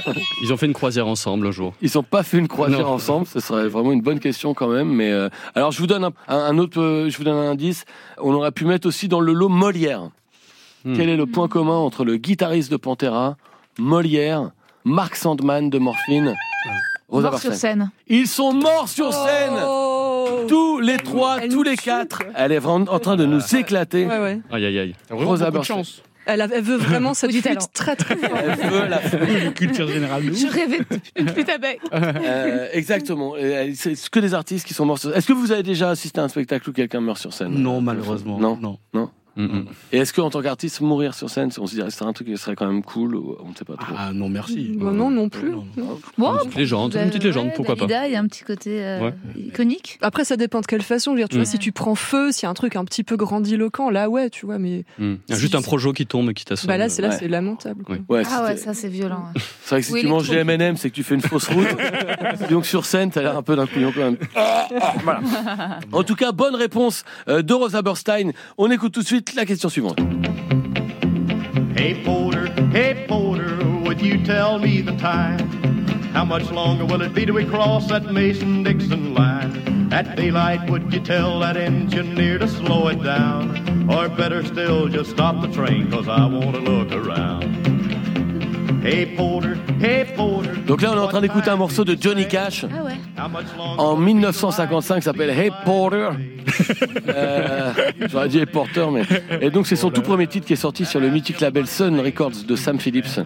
Ils 0.43 0.52
ont 0.52 0.57
fait 0.57 0.67
une 0.67 0.73
croisière 0.75 1.07
ensemble 1.07 1.47
un 1.47 1.52
jour. 1.52 1.75
Ils 1.81 1.97
ont 1.97 2.02
pas 2.02 2.23
fait 2.25 2.38
une 2.38 2.49
croisière 2.49 2.81
Non. 2.81 2.95
ensemble. 2.95 3.26
Ce 3.26 3.38
serait 3.41 3.69
vraiment 3.69 3.93
une 3.93 4.02
bonne 4.02 4.19
question 4.21 4.52
quand 4.52 4.69
même. 4.69 4.88
Mais 4.93 5.11
euh, 5.12 5.29
alors 5.55 5.71
je 5.71 5.79
vous 5.79 5.87
donne 5.87 6.05
un, 6.05 6.12
un- 6.29 6.38
un 6.38 6.59
autre. 6.59 6.81
euh, 6.83 7.09
je 7.09 7.17
vous 7.17 7.25
donne 7.25 7.37
un 7.38 7.50
indice. 7.52 7.85
On 8.19 8.35
aurait 8.35 8.52
pu 8.52 8.64
mettre 8.67 8.87
aussi 8.88 9.07
dans 9.09 9.21
le 9.21 9.33
lot 9.33 9.49
Molière. 9.49 10.11
Hmm. 10.85 10.95
Quel 10.97 11.09
est 11.09 11.17
le 11.17 11.26
point 11.26 11.47
commun 11.49 11.76
entre 11.76 12.05
le 12.05 12.17
guitariste 12.17 12.71
de 12.71 12.76
Pantera, 12.76 13.37
Molière, 13.79 14.50
Mark 14.85 15.17
Sandman 15.17 15.71
de 15.71 15.79
Morphine, 15.79 16.35
Rosa 17.09 17.31
Mort 17.31 17.41
sur 17.41 17.55
scène. 17.55 17.91
Ils 18.09 18.26
sont 18.26 18.52
morts 18.52 18.88
sur 18.88 19.12
scène. 19.12 19.52
Oh. 19.67 20.45
Tous 20.49 20.81
les 20.81 20.97
trois, 20.97 21.38
Elle 21.43 21.50
tous 21.50 21.57
nous 21.57 21.62
les 21.62 21.76
tue, 21.76 21.85
quatre. 21.85 22.19
quoi. 22.25 22.33
Elle 22.35 22.52
est 22.52 22.59
vraiment 22.59 22.87
en 22.91 22.99
train 22.99 23.17
de 23.17 23.26
nous 23.26 23.41
éclater. 23.55 24.07
Ouais, 24.07 24.19
ouais. 24.19 24.41
Aïe, 24.50 24.64
aïe, 24.67 24.79
aïe. 24.79 24.95
Vraiment 25.11 25.29
Rosa 25.31 25.45
beaucoup 25.50 25.52
de 25.52 25.59
Berstein. 25.59 25.75
chance. 25.76 26.02
Elle, 26.25 26.41
a- 26.41 26.49
elle 26.52 26.62
veut 26.62 26.76
vraiment 26.79 27.14
cette 27.14 27.31
du 27.31 27.41
flûte 27.43 27.55
talent. 27.55 27.67
très 27.75 27.97
très 27.97 28.17
fort. 28.17 28.38
Elle 28.38 28.71
veut 28.71 28.87
la 28.87 28.99
Culture 29.55 29.88
générale. 29.88 30.25
de 30.26 30.33
Je 30.33 30.47
ouf. 30.47 30.52
rêvais 30.55 30.79
de 31.17 31.31
flûte 31.31 31.49
à 31.49 31.59
bec. 31.59 31.81
Euh, 31.93 32.69
exactement. 32.73 33.37
Et, 33.37 33.43
euh, 33.45 33.73
C'est 33.75 34.09
que 34.09 34.21
des 34.21 34.33
artistes 34.33 34.67
qui 34.67 34.73
sont 34.75 34.87
morts 34.87 34.99
sur 34.99 35.11
scène. 35.11 35.19
Est-ce 35.19 35.26
que 35.26 35.33
vous 35.33 35.50
avez 35.52 35.62
déjà 35.64 35.91
assisté 35.91 36.21
à 36.21 36.25
un 36.25 36.29
spectacle 36.29 36.71
où 36.71 36.73
quelqu'un 36.73 37.00
meurt 37.00 37.19
sur 37.19 37.33
scène? 37.33 37.50
Non, 37.50 37.81
malheureusement. 37.81 38.38
Non? 38.38 38.57
non. 38.57 38.79
Non? 38.95 39.11
Mm, 39.37 39.45
mm. 39.45 39.65
Et 39.93 39.99
est-ce 39.99 40.12
qu'en 40.12 40.29
tant 40.31 40.43
qu'artiste, 40.43 40.81
mourir 40.83 41.15
sur 41.15 41.31
scène, 41.31 41.51
on 41.59 41.67
se 41.67 41.75
dirait 41.75 41.89
que 41.89 41.95
c'est 41.95 42.05
un 42.05 42.12
truc 42.12 42.27
qui 42.29 42.37
serait 42.37 42.55
quand 42.55 42.67
même 42.67 42.83
cool 42.83 43.15
ou 43.17 43.37
on 43.43 43.49
ne 43.51 43.55
sait 43.55 43.65
pas 43.65 43.77
trop? 43.77 43.95
Ah 43.97 44.12
non, 44.12 44.29
merci. 44.29 44.73
Bah 44.77 44.91
non, 44.93 45.11
non 45.11 45.29
plus. 45.29 45.51
Non. 45.51 45.65
Bon, 46.19 46.33
Une 46.33 46.39
petite 46.41 46.55
légende, 46.57 46.95
une 46.95 47.09
petite 47.09 47.25
légende, 47.25 47.51
pourquoi 47.57 47.77
pas. 47.77 47.87
Dalida, 47.87 48.09
il 48.09 48.12
y 48.12 48.17
a 48.17 48.21
un 48.21 48.27
petit 48.27 48.45
côté 48.45 48.85
euh, 48.85 49.01
Ouais. 49.07 49.15
iconique. 49.37 49.99
Après, 50.03 50.25
ça 50.25 50.37
dépend 50.37 50.61
de 50.61 50.67
quelle 50.67 50.83
façon. 50.83 51.12
Je 51.12 51.17
veux 51.17 51.21
dire, 51.23 51.29
tu 51.29 51.37
Mm. 51.37 51.41
vois, 51.41 51.47
si 51.51 51.59
tu 51.59 51.73
prends 51.73 51.95
feu, 51.95 52.31
s'il 52.33 52.45
y 52.45 52.47
a 52.47 52.51
un 52.51 52.55
truc 52.55 52.77
un 52.77 52.85
petit 52.85 53.05
peu 53.05 53.17
grandiloquent, 53.17 53.89
là, 53.91 54.09
ouais, 54.11 54.29
tu 54.31 54.45
vois, 54.47 54.59
mais 54.59 54.85
Mm. 54.99 55.15
Il 55.29 55.31
y 55.31 55.33
a 55.33 55.39
Juste 55.39 55.55
un 55.55 55.62
projo 55.62 55.93
qui 55.93 56.07
tombe 56.07 56.29
et 56.31 56.35
qui 56.35 56.45
t'assomme. 56.45 56.69
bah 56.69 56.77
là, 56.77 56.89
c'est 56.89 57.01
là, 57.03 57.09
Ouais. 57.09 57.17
c'est 57.19 57.29
lamentable. 57.29 57.85
quoi. 57.85 57.97
Oui. 57.97 58.03
Ouais, 58.09 58.23
Ah 58.31 58.45
ouais, 58.45 58.57
ça 58.57 58.75
c'est 58.75 58.89
violent. 58.89 59.25
ouais. 59.35 59.41
c'est 59.65 59.75
vrai 59.77 59.81
que 59.81 59.87
si 59.87 59.95
tu 59.95 60.07
manges 60.09 60.29
des. 60.29 60.37
M&M, 60.37 60.77
c'est 60.77 60.91
que 60.91 60.95
tu 60.95 61.03
fais 61.03 61.15
une 61.15 61.21
fausse 61.23 61.49
route. 61.49 61.67
Donc 62.51 62.67
sur 62.67 62.85
scène, 62.85 63.11
t'as 63.11 63.23
l'air 63.23 63.37
un 63.37 63.43
peu 63.43 63.57
d'un 63.57 63.67
couillon 63.67 63.93
quand 63.95 64.01
même. 64.03 64.17
Voilà. 65.05 65.21
En 65.93 66.03
tout 66.03 66.15
cas, 66.15 66.33
bonne 66.33 66.55
réponse 66.55 67.05
euh, 67.29 67.43
de 67.43 67.53
Rosa 67.55 67.83
Burstein. 67.83 68.31
On 68.59 68.71
écoute 68.71 68.93
tout 68.93 69.01
de 69.01 69.07
suite 69.07 69.22
la 69.35 69.45
question 69.45 69.69
suivante. 69.69 70.00
Hey 71.76 71.95
Porter, 72.05 72.49
hey 72.73 73.07
Porter, 73.09 73.57
would 73.85 74.00
you 74.00 74.23
tell 74.25 74.59
me 74.59 74.83
the 74.83 74.97
time? 74.97 75.38
How 76.12 76.25
much 76.25 76.50
longer 76.50 76.85
will 76.85 77.02
it 77.02 77.14
be 77.14 77.25
till 77.25 77.35
we 77.35 77.45
cross 77.45 77.88
that 77.88 78.12
Mason-Dixon 78.12 79.14
line? 79.14 79.91
At 79.93 80.17
daylight, 80.17 80.69
would 80.71 80.93
you 80.93 81.00
tell 81.00 81.41
that 81.41 81.57
engineer 81.57 82.38
to 82.38 82.49
slow 82.49 82.88
it 82.88 83.02
down? 83.02 83.88
Or 83.91 84.09
better 84.09 84.45
still, 84.45 84.88
just 84.88 85.11
stop 85.11 85.41
the 85.41 85.49
train, 85.49 85.91
cause 85.91 86.09
I 86.09 86.26
want 86.26 86.55
to 86.55 86.61
look 86.61 86.93
around? 86.93 87.43
Hey 88.83 89.14
Porter, 89.17 89.55
hey 89.81 90.05
Porter. 90.17 90.55
Donc 90.67 90.83
là, 90.83 90.93
on 90.93 90.97
est 90.97 90.99
en 90.99 91.09
train 91.09 91.21
d'écouter 91.21 91.50
un 91.50 91.57
morceau 91.57 91.85
de 91.85 91.97
Johnny 92.00 92.26
Cash 92.26 92.64
Ah 92.64 92.83
ouais. 92.85 92.97
En 93.79 93.97
1955 93.97 94.97
qui 94.97 95.02
s'appelle 95.02 95.31
Hey 95.31 95.50
Porter. 95.64 96.11
Euh, 97.09 97.73
J'aurais 98.11 98.29
dit 98.29 98.38
Hey 98.38 98.47
Porter, 98.47 98.87
mais. 98.93 99.02
Et 99.41 99.50
donc, 99.50 99.67
c'est 99.67 99.76
son 99.76 99.91
tout 99.91 100.02
premier 100.02 100.26
titre 100.26 100.47
qui 100.47 100.52
est 100.52 100.57
sorti 100.57 100.85
sur 100.85 101.00
le 101.00 101.09
mythique 101.09 101.41
label 101.41 101.67
Sun 101.67 101.99
Records 102.00 102.45
de 102.47 102.57
Sam 102.57 102.79
Phillips. 102.79 103.21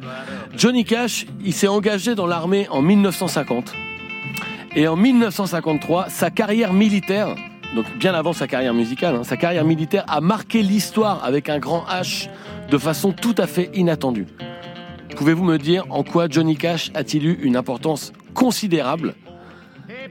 Johnny 0.56 0.84
Cash, 0.84 1.26
il 1.44 1.52
s'est 1.52 1.68
engagé 1.68 2.14
dans 2.14 2.26
l'armée 2.26 2.66
en 2.70 2.82
1950. 2.82 3.74
Et 4.74 4.88
en 4.88 4.96
1953, 4.96 6.08
sa 6.08 6.30
carrière 6.30 6.72
militaire, 6.72 7.34
donc 7.74 7.86
bien 7.98 8.14
avant 8.14 8.32
sa 8.32 8.46
carrière 8.46 8.74
musicale, 8.74 9.16
hein, 9.16 9.24
sa 9.24 9.36
carrière 9.36 9.64
militaire 9.64 10.04
a 10.08 10.20
marqué 10.20 10.62
l'histoire 10.62 11.24
avec 11.24 11.48
un 11.48 11.58
grand 11.58 11.84
H 11.88 12.28
de 12.70 12.78
façon 12.78 13.12
tout 13.12 13.34
à 13.38 13.46
fait 13.46 13.70
inattendue. 13.74 14.26
Pouvez-vous 15.16 15.44
me 15.44 15.58
dire 15.58 15.84
en 15.90 16.02
quoi 16.02 16.26
Johnny 16.28 16.56
Cash 16.56 16.90
a-t-il 16.94 17.26
eu 17.26 17.38
une 17.42 17.56
importance 17.56 18.12
considérable 18.34 19.14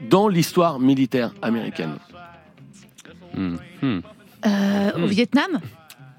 dans 0.08 0.28
l'histoire 0.28 0.78
militaire 0.80 1.32
américaine. 1.42 1.96
Euh, 4.46 4.92
Au 5.02 5.06
Vietnam? 5.06 5.60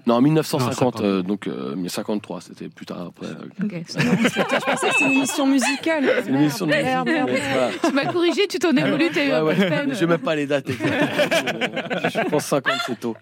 Non, 0.05 0.15
en 0.15 0.22
1950, 0.22 1.01
Non, 1.01 1.05
euh, 1.05 1.22
donc 1.22 1.48
euh, 1.48 1.75
53, 1.88 2.39
c'était 2.41 2.69
plus 2.69 2.86
tard 2.86 3.07
après. 3.10 3.27
euh, 3.27 3.65
Ok. 3.65 3.74
Je 3.89 4.41
pensais 4.43 4.88
que 4.88 4.93
c'était 4.93 5.05
une 5.05 5.12
émission 5.17 5.46
musicale. 5.46 6.10
C'est 6.24 6.29
une 6.29 6.36
émission 6.36 6.65
de 6.65 6.72
Merde, 6.72 7.07
merde. 7.07 7.29
Mais 7.34 7.41
voilà. 7.51 7.69
Tu 7.86 7.91
m'as 7.93 8.05
corrigé, 8.05 8.48
tu 8.48 8.57
t'en 8.57 8.74
es 8.75 8.89
voulu, 8.89 9.10
t'as 9.13 9.25
eu 9.25 9.27
Ouais, 9.29 9.34
un 9.34 9.39
peu 9.41 9.46
ouais. 9.48 9.55
de 9.55 9.62
peine. 9.69 9.93
Je 9.93 10.05
même 10.05 10.17
pas 10.19 10.36
les 10.36 10.48
dates 10.48 10.69
exactes. 10.69 12.13
Je 12.13 12.29
pense 12.29 12.46
50, 12.46 12.74
c'est 12.86 13.00
tôt. 13.01 13.17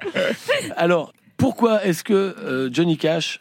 Alors, 0.77 1.11
pourquoi 1.37 1.83
est-ce 1.83 2.03
que 2.03 2.13
euh, 2.13 2.69
Johnny 2.71 2.97
Cash 2.97 3.39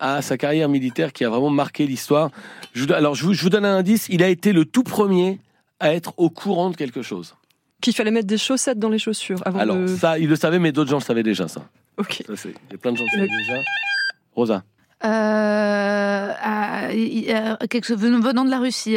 a 0.00 0.20
sa 0.20 0.36
carrière 0.36 0.68
militaire 0.68 1.12
qui 1.12 1.24
a 1.24 1.28
vraiment 1.30 1.50
marqué 1.50 1.86
l'histoire? 1.86 2.30
Je 2.72 2.84
vous- 2.84 2.92
Alors, 2.92 3.14
je 3.14 3.24
vous, 3.24 3.32
je 3.32 3.42
vous 3.44 3.50
donne 3.50 3.64
un 3.64 3.76
indice. 3.76 4.08
Il 4.08 4.24
a 4.24 4.28
été 4.28 4.52
le 4.52 4.64
tout 4.64 4.82
premier 4.82 5.38
à 5.82 5.92
être 5.92 6.14
au 6.16 6.30
courant 6.30 6.70
de 6.70 6.76
quelque 6.76 7.02
chose. 7.02 7.34
Qu'il 7.82 7.92
fallait 7.94 8.10
mettre 8.12 8.28
des 8.28 8.38
chaussettes 8.38 8.78
dans 8.78 8.88
les 8.88 8.98
chaussures 9.00 9.42
avant 9.44 9.58
Alors, 9.58 9.76
de. 9.76 9.86
ça, 9.88 10.18
il 10.18 10.28
le 10.28 10.36
savait, 10.36 10.58
mais 10.60 10.70
d'autres 10.72 10.90
gens 10.90 10.98
le 10.98 11.02
savaient 11.02 11.22
déjà, 11.24 11.48
ça. 11.48 11.62
Ok. 11.98 12.22
Ça, 12.26 12.36
c'est- 12.36 12.54
Il 12.70 12.72
y 12.72 12.74
a 12.76 12.78
plein 12.78 12.92
de 12.92 12.96
gens 12.96 13.04
qui 13.12 13.16
le 13.16 13.26
savaient 13.26 13.38
déjà. 13.38 13.60
Rosa. 14.34 14.62
Euh, 15.04 16.32
y 16.94 17.32
a 17.32 17.56
quelque 17.68 17.84
chose 17.86 17.98
venant 17.98 18.20
venant 18.20 18.44
de 18.44 18.50
la 18.50 18.58
Russie. 18.60 18.96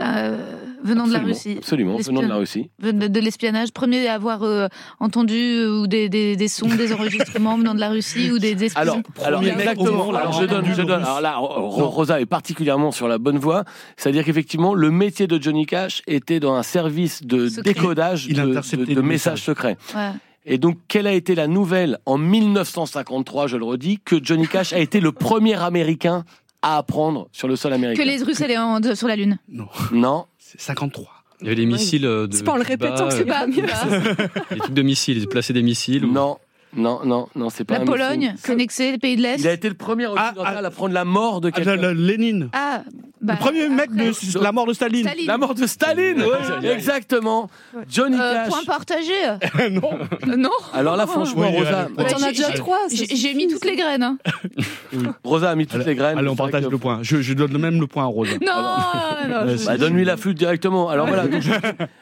Euh, 0.00 0.36
venant 0.84 1.08
de 1.08 1.12
la 1.12 1.18
Russie. 1.18 1.56
Absolument, 1.58 1.96
venant 1.96 2.22
de 2.22 2.28
la. 2.28 2.36
Russie. 2.36 2.70
De, 2.80 2.92
de 2.92 3.20
l'espionnage. 3.20 3.72
Premier 3.72 4.06
à 4.06 4.14
avoir 4.14 4.42
euh, 4.44 4.68
entendu 5.00 5.34
euh, 5.34 5.80
ou 5.80 5.86
des, 5.88 6.08
des, 6.08 6.36
des 6.36 6.48
sons, 6.48 6.68
des 6.68 6.92
enregistrements 6.92 7.56
venant 7.58 7.74
de 7.74 7.80
la 7.80 7.88
Russie 7.90 8.30
ou 8.30 8.38
des, 8.38 8.54
des 8.54 8.66
espions. 8.66 8.80
Alors, 8.82 8.98
alors 9.24 9.44
exactement. 9.44 10.14
Alors, 10.14 10.32
je 10.40 10.44
donne, 10.46 10.66
je 10.66 10.82
donne. 10.82 11.02
Alors 11.02 11.20
là. 11.20 11.36
Rosa 11.38 12.20
est 12.20 12.26
particulièrement 12.26 12.92
sur 12.92 13.08
la 13.08 13.18
bonne 13.18 13.38
voie. 13.38 13.64
C'est-à-dire 13.96 14.24
qu'effectivement, 14.24 14.74
le 14.74 14.90
métier 14.90 15.26
de 15.26 15.42
Johnny 15.42 15.66
Cash 15.66 16.02
était 16.06 16.38
dans 16.38 16.54
un 16.54 16.62
service 16.62 17.24
de 17.24 17.48
Secret. 17.48 17.62
décodage 17.72 18.26
Il 18.28 18.36
de, 18.36 19.00
messages 19.00 19.42
secrets. 19.42 19.76
Ouais. 19.94 20.10
Et 20.46 20.58
donc, 20.58 20.76
quelle 20.88 21.06
a 21.06 21.12
été 21.12 21.34
la 21.34 21.46
nouvelle 21.46 21.98
en 22.04 22.18
1953, 22.18 23.46
je 23.46 23.56
le 23.56 23.64
redis, 23.64 23.98
que 24.04 24.22
Johnny 24.22 24.46
Cash 24.46 24.72
a 24.74 24.78
été 24.78 25.00
le 25.00 25.10
premier 25.12 25.54
Américain 25.54 26.24
à 26.60 26.78
apprendre 26.78 27.28
sur 27.32 27.48
le 27.48 27.56
sol 27.56 27.70
Que 27.72 27.76
américain 27.76 28.04
les 28.04 28.22
Russes 28.22 28.40
allaient 28.40 28.58
en- 28.58 28.80
sur 28.94 29.08
la 29.08 29.16
Lune. 29.16 29.38
Non, 29.48 29.66
Non. 29.92 30.26
C'est 30.56 30.60
53. 30.66 31.06
Il 31.40 31.44
y 31.44 31.46
avait 31.48 31.56
des 31.56 31.66
missiles 31.66 32.06
euh, 32.06 32.26
de. 32.26 32.34
C'est 32.36 32.44
pas 32.44 32.52
en 32.52 32.56
le 32.56 32.62
répétant 32.62 33.08
que 33.08 33.14
c'est 33.14 33.24
pas 33.24 33.46
mieux. 33.46 33.62
Des 34.50 34.58
trucs 34.58 34.72
de 34.74 34.82
missiles, 34.82 35.18
ils 35.18 35.26
plaçaient 35.28 35.52
des 35.52 35.62
missiles. 35.62 36.04
ou- 36.04 36.12
Non. 36.12 36.38
Non, 36.76 37.00
non, 37.04 37.28
non, 37.36 37.50
c'est 37.50 37.64
pas 37.64 37.74
La 37.74 37.80
un 37.82 37.84
Pologne, 37.84 38.34
annexée, 38.48 38.92
les 38.92 38.98
pays 38.98 39.16
de 39.16 39.22
l'Est. 39.22 39.36
Il 39.40 39.46
a 39.48 39.52
été 39.52 39.68
le 39.68 39.74
premier 39.74 40.06
occidental 40.06 40.60
ah. 40.64 40.66
à 40.66 40.70
prendre 40.70 40.94
la 40.94 41.04
mort 41.04 41.40
de 41.40 41.48
Ah, 41.48 41.52
quelqu'un. 41.52 41.92
Lénine. 41.94 42.48
Ah, 42.52 42.82
bah, 43.20 43.34
le 43.34 43.38
premier 43.38 43.68
mec 43.68 43.88
après- 43.92 44.10
de 44.10 44.38
la 44.42 44.52
mort 44.52 44.66
de 44.66 44.72
Staline. 44.74 45.06
Staline. 45.06 45.26
La 45.26 45.38
mort 45.38 45.54
de 45.54 45.66
Staline 45.66 46.22
Exactement 46.62 47.48
Johnny 47.88 48.16
Euh, 48.20 48.34
Cash 48.34 48.48
point 48.48 48.64
partagé. 48.66 49.12
non. 49.70 49.98
Euh, 50.28 50.36
non. 50.36 50.50
Alors 50.74 50.96
là, 50.96 51.06
franchement, 51.06 51.46
Oui, 51.50 51.56
Rosa. 51.58 51.88
Mais 51.96 52.04
t'en 52.04 52.18
Ouais, 52.18 52.24
as 52.24 52.28
déjà 52.32 52.50
j'ai- 52.50 52.58
trois. 52.58 52.78
J'ai 52.90 53.34
mis 53.34 53.46
toutes 53.46 53.64
les 53.64 53.76
graines. 53.76 54.02
hein. 54.02 54.18
Rosa 55.24 55.50
a 55.50 55.54
mis 55.54 55.66
toutes 55.66 55.86
les 55.86 55.94
graines. 55.94 56.18
Allez, 56.18 56.28
on 56.28 56.36
partage 56.36 56.64
que- 56.64 56.70
le 56.70 56.78
point. 56.78 56.98
Je, 57.02 57.22
je 57.22 57.34
donne 57.34 57.56
même 57.58 57.80
le 57.80 57.86
point 57.86 58.02
à 58.04 58.06
Rosa. 58.06 58.32
Non, 58.42 58.52
non, 59.28 59.56
Bah, 59.66 59.76
donne-lui 59.78 60.04
la 60.04 60.16
flûte 60.16 60.36
directement. 60.36 60.88
Alors 60.88 61.06
voilà. 61.06 61.26
donc, 61.26 61.42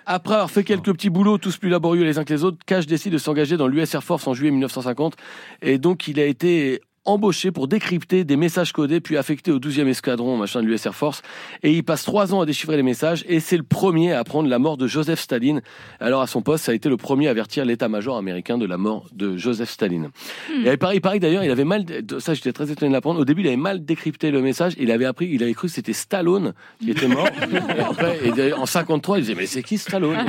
après 0.06 0.34
avoir 0.34 0.50
fait 0.50 0.64
quelques 0.64 0.92
petits 0.92 1.10
boulots, 1.10 1.38
tous 1.38 1.56
plus 1.56 1.68
laborieux 1.68 2.04
les 2.04 2.18
uns 2.18 2.24
que 2.24 2.32
les 2.32 2.42
autres, 2.44 2.58
Cash 2.66 2.86
décide 2.86 3.12
de 3.12 3.18
s'engager 3.18 3.56
dans 3.56 3.68
l'US 3.68 3.94
Air 3.94 4.02
Force 4.02 4.26
en 4.26 4.34
juillet 4.34 4.50
1950. 4.62 5.16
Et 5.62 5.78
donc, 5.78 6.08
il 6.08 6.18
a 6.20 6.26
été 6.26 6.80
embauché 7.04 7.50
pour 7.50 7.68
décrypter 7.68 8.24
des 8.24 8.36
messages 8.36 8.72
codés, 8.72 9.00
puis 9.00 9.16
affecté 9.16 9.50
au 9.50 9.58
12e 9.58 9.88
escadron 9.88 10.36
machin 10.36 10.62
de 10.62 10.66
l'US 10.66 10.86
Air 10.86 10.94
Force. 10.94 11.22
Et 11.62 11.72
il 11.72 11.82
passe 11.82 12.04
trois 12.04 12.34
ans 12.34 12.40
à 12.40 12.46
déchiffrer 12.46 12.76
les 12.76 12.82
messages. 12.82 13.24
Et 13.28 13.40
c'est 13.40 13.56
le 13.56 13.62
premier 13.62 14.12
à 14.12 14.20
apprendre 14.20 14.48
la 14.48 14.58
mort 14.58 14.76
de 14.76 14.86
Joseph 14.86 15.20
Staline. 15.20 15.62
Alors, 16.00 16.22
à 16.22 16.26
son 16.26 16.42
poste, 16.42 16.64
ça 16.64 16.72
a 16.72 16.74
été 16.74 16.88
le 16.88 16.96
premier 16.96 17.28
à 17.28 17.30
avertir 17.30 17.64
l'état-major 17.64 18.16
américain 18.16 18.58
de 18.58 18.66
la 18.66 18.76
mort 18.76 19.08
de 19.12 19.36
Joseph 19.36 19.70
Staline. 19.70 20.10
Et 20.64 20.70
il 20.70 20.78
paraît, 20.78 20.96
il 20.96 21.00
paraît 21.00 21.18
d'ailleurs, 21.18 21.44
il 21.44 21.50
avait 21.50 21.64
mal, 21.64 21.84
ça 22.18 22.34
j'étais 22.34 22.52
très 22.52 22.70
étonné 22.70 22.90
de 22.90 22.94
l'apprendre. 22.94 23.20
Au 23.20 23.24
début, 23.24 23.42
il 23.42 23.48
avait 23.48 23.56
mal 23.56 23.84
décrypté 23.84 24.30
le 24.30 24.40
message. 24.40 24.74
Il 24.78 24.90
avait 24.90 25.04
appris, 25.04 25.28
il 25.32 25.42
avait 25.42 25.54
cru 25.54 25.68
que 25.68 25.74
c'était 25.74 25.92
Stallone 25.92 26.54
qui 26.80 26.90
était 26.90 27.08
mort. 27.08 27.28
et 27.76 27.80
après, 27.80 28.18
et 28.24 28.30
d'ailleurs, 28.30 28.60
en 28.60 28.66
53, 28.66 29.18
il 29.18 29.20
disait, 29.22 29.34
mais 29.34 29.46
c'est 29.46 29.62
qui 29.62 29.78
Stallone? 29.78 30.18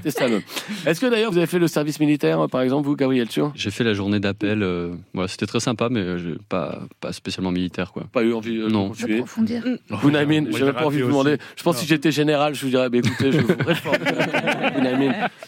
C'était 0.00 0.10
Stallone. 0.10 0.42
Est-ce 0.86 1.00
que 1.00 1.06
d'ailleurs, 1.06 1.30
vous 1.30 1.38
avez 1.38 1.46
fait 1.46 1.58
le 1.58 1.68
service 1.68 2.00
militaire, 2.00 2.46
par 2.48 2.60
exemple, 2.62 2.86
vous, 2.86 2.96
Gabriel 2.96 3.28
Tur? 3.28 3.52
J'ai 3.54 3.70
fait 3.70 3.84
la 3.84 3.94
journée 3.94 4.20
d'appel. 4.20 4.62
euh, 4.62 4.94
voilà, 5.14 5.28
c'était 5.28 5.46
très 5.46 5.60
sympa, 5.70 5.88
mais 5.90 6.00
euh, 6.00 6.18
j'ai 6.18 6.34
pas, 6.48 6.80
pas 7.00 7.12
spécialement 7.12 7.52
militaire, 7.52 7.92
quoi. 7.92 8.04
Pas 8.12 8.22
eu 8.22 8.32
envie 8.32 8.58
euh, 8.58 8.66
de 8.66 8.72
Non. 8.72 8.88
continuer. 8.88 9.14
approfondir. 9.14 9.64
Même 9.64 10.72
pas 10.72 10.84
envie 10.86 10.98
de 10.98 11.02
vous 11.04 11.08
demander. 11.10 11.38
Je 11.56 11.62
pense 11.62 11.76
que 11.76 11.82
si 11.82 11.86
j'étais 11.88 12.10
général, 12.10 12.54
je 12.54 12.64
vous 12.64 12.70
dirais, 12.70 12.88
bah, 12.88 12.98
écoutez, 12.98 13.32
je 13.32 13.38
vous 13.38 13.54
réforme. 13.66 13.96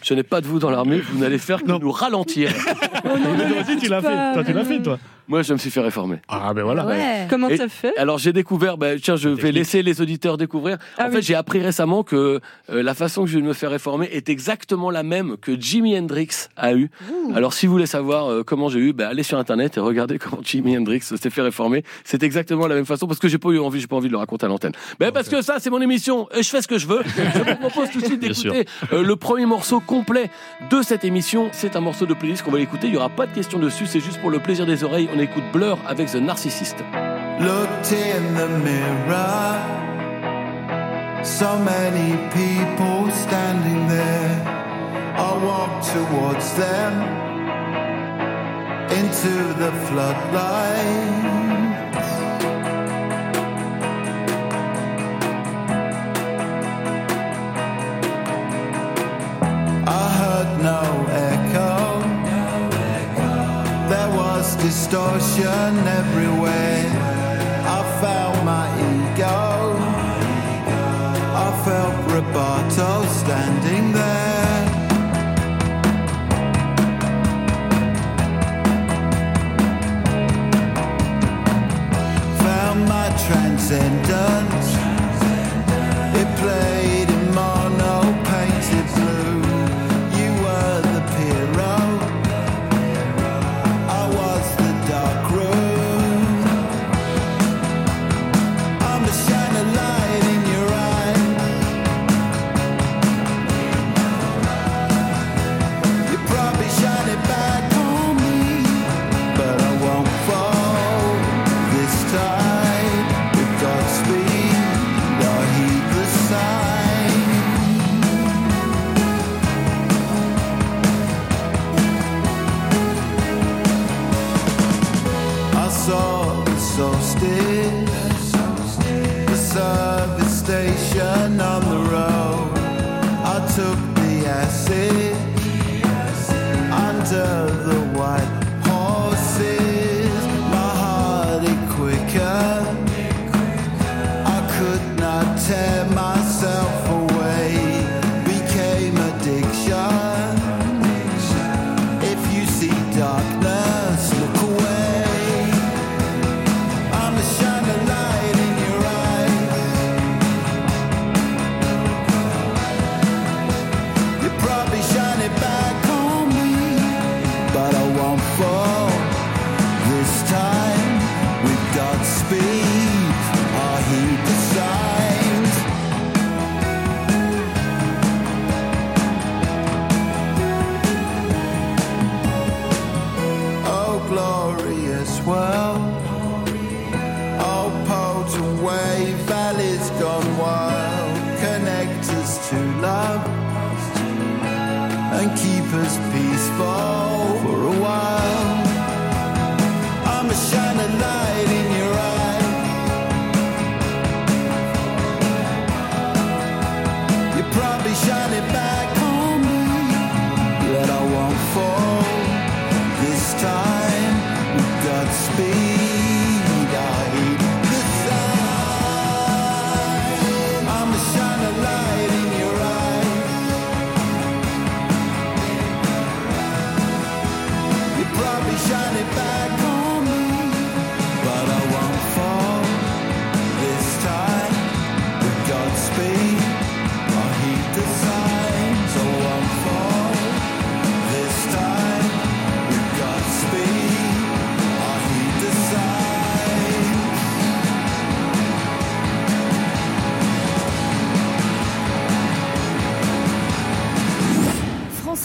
Je 0.02 0.14
n'ai 0.14 0.22
pas 0.22 0.40
de 0.40 0.46
vous 0.46 0.58
dans 0.58 0.70
l'armée, 0.70 0.98
vous 0.98 1.18
n'allez 1.18 1.38
faire 1.38 1.62
que 1.62 1.68
Non. 1.68 1.78
nous 1.78 1.90
ralentir. 1.92 2.52
Toi 3.02 3.12
aussi, 3.60 3.76
tu 3.78 3.88
l'as 3.88 4.00
fait. 4.00 4.34
Toi, 4.34 4.44
tu 4.44 4.52
l'as 4.52 4.64
fait, 4.64 4.80
toi. 4.82 4.98
Moi, 5.32 5.40
je 5.40 5.54
me 5.54 5.58
suis 5.58 5.70
fait 5.70 5.80
réformer. 5.80 6.18
Ah, 6.28 6.52
ben 6.52 6.62
voilà. 6.62 6.84
Ouais. 6.84 7.26
Comment 7.30 7.48
t'as 7.48 7.68
fait? 7.68 7.96
Alors 7.96 8.18
j'ai 8.18 8.34
découvert, 8.34 8.76
bah, 8.76 8.98
tiens, 9.02 9.16
je 9.16 9.30
vais 9.30 9.50
laisser 9.50 9.82
les 9.82 10.02
auditeurs 10.02 10.36
découvrir. 10.36 10.76
Ah 10.98 11.04
en 11.04 11.08
oui. 11.08 11.14
fait, 11.14 11.22
j'ai 11.22 11.34
appris 11.34 11.62
récemment 11.62 12.02
que 12.02 12.38
euh, 12.68 12.82
la 12.82 12.92
façon 12.92 13.24
que 13.24 13.30
je 13.30 13.38
vais 13.38 13.42
me 13.42 13.54
faire 13.54 13.70
réformer 13.70 14.10
est 14.12 14.28
exactement 14.28 14.90
la 14.90 15.02
même 15.02 15.38
que 15.38 15.58
Jimi 15.58 15.98
Hendrix 15.98 16.48
a 16.58 16.74
eu. 16.74 16.90
Alors 17.34 17.54
si 17.54 17.64
vous 17.64 17.72
voulez 17.72 17.86
savoir 17.86 18.26
euh, 18.30 18.42
comment 18.42 18.68
j'ai 18.68 18.80
eu, 18.80 18.92
bah, 18.92 19.08
allez 19.08 19.22
sur 19.22 19.38
internet 19.38 19.78
et 19.78 19.80
regardez 19.80 20.18
comment 20.22 20.42
Jimi 20.42 20.76
Hendrix 20.76 21.00
s'est 21.00 21.30
fait 21.30 21.40
réformer. 21.40 21.82
C'est 22.04 22.22
exactement 22.22 22.66
la 22.66 22.74
même 22.74 22.84
façon 22.84 23.06
parce 23.06 23.18
que 23.18 23.28
j'ai 23.28 23.38
pas 23.38 23.48
eu 23.48 23.58
envie, 23.58 23.80
j'ai 23.80 23.86
pas 23.86 23.96
envie 23.96 24.08
de 24.08 24.12
le 24.12 24.18
raconter 24.18 24.44
à 24.44 24.50
l'antenne. 24.50 24.72
Mais 25.00 25.12
parce 25.12 25.30
que 25.30 25.40
ça, 25.40 25.60
c'est 25.60 25.70
mon 25.70 25.80
émission 25.80 26.28
et 26.36 26.42
je 26.42 26.50
fais 26.50 26.60
ce 26.60 26.68
que 26.68 26.76
je 26.76 26.86
veux. 26.86 27.00
Je 27.16 27.38
vous 27.38 27.56
propose 27.56 27.88
tout 27.88 28.00
de 28.02 28.04
suite 28.04 28.20
d'écouter 28.20 28.66
euh, 28.92 29.02
le 29.02 29.16
premier 29.16 29.46
morceau 29.46 29.80
complet 29.80 30.30
de 30.70 30.82
cette 30.82 31.06
émission. 31.06 31.48
C'est 31.52 31.74
un 31.74 31.80
morceau 31.80 32.04
de 32.04 32.12
playlist 32.12 32.42
qu'on 32.42 32.50
va 32.50 32.58
l'écouter. 32.58 32.88
Il 32.88 32.92
y 32.92 32.98
aura 32.98 33.08
pas 33.08 33.26
de 33.26 33.32
question 33.32 33.58
dessus. 33.58 33.86
C'est 33.86 34.00
juste 34.00 34.20
pour 34.20 34.28
le 34.28 34.38
plaisir 34.38 34.66
des 34.66 34.84
oreilles. 34.84 35.08
On 35.14 35.21
écoute 35.22 35.44
Blur 35.52 35.78
avec 35.86 36.10
The 36.10 36.16
Narcissist. 36.16 36.76
Looked 37.40 37.92
in 37.92 38.34
the 38.34 38.48
mirror. 38.64 39.58
So 41.24 41.58
many 41.58 42.16
people 42.30 43.10
standing 43.10 43.88
there. 43.88 44.42
I 45.16 45.32
walked 45.44 45.86
towards 45.92 46.54
them 46.54 46.92
into 48.90 49.54
the 49.58 49.70
heard 60.18 60.62
no 60.62 61.01
station 64.70 65.78
everywhere. 66.00 66.86
I 67.66 67.80
felt 68.00 68.44
my 68.44 68.66
ego. 68.92 69.76
I 71.46 71.48
felt 71.64 71.94
Roberto 72.12 73.04
standing 73.20 73.92
there. 73.92 74.66
Found 82.44 82.88
my 82.88 83.08
transcendence. 83.26 84.68
It 86.20 86.28
played 86.38 86.81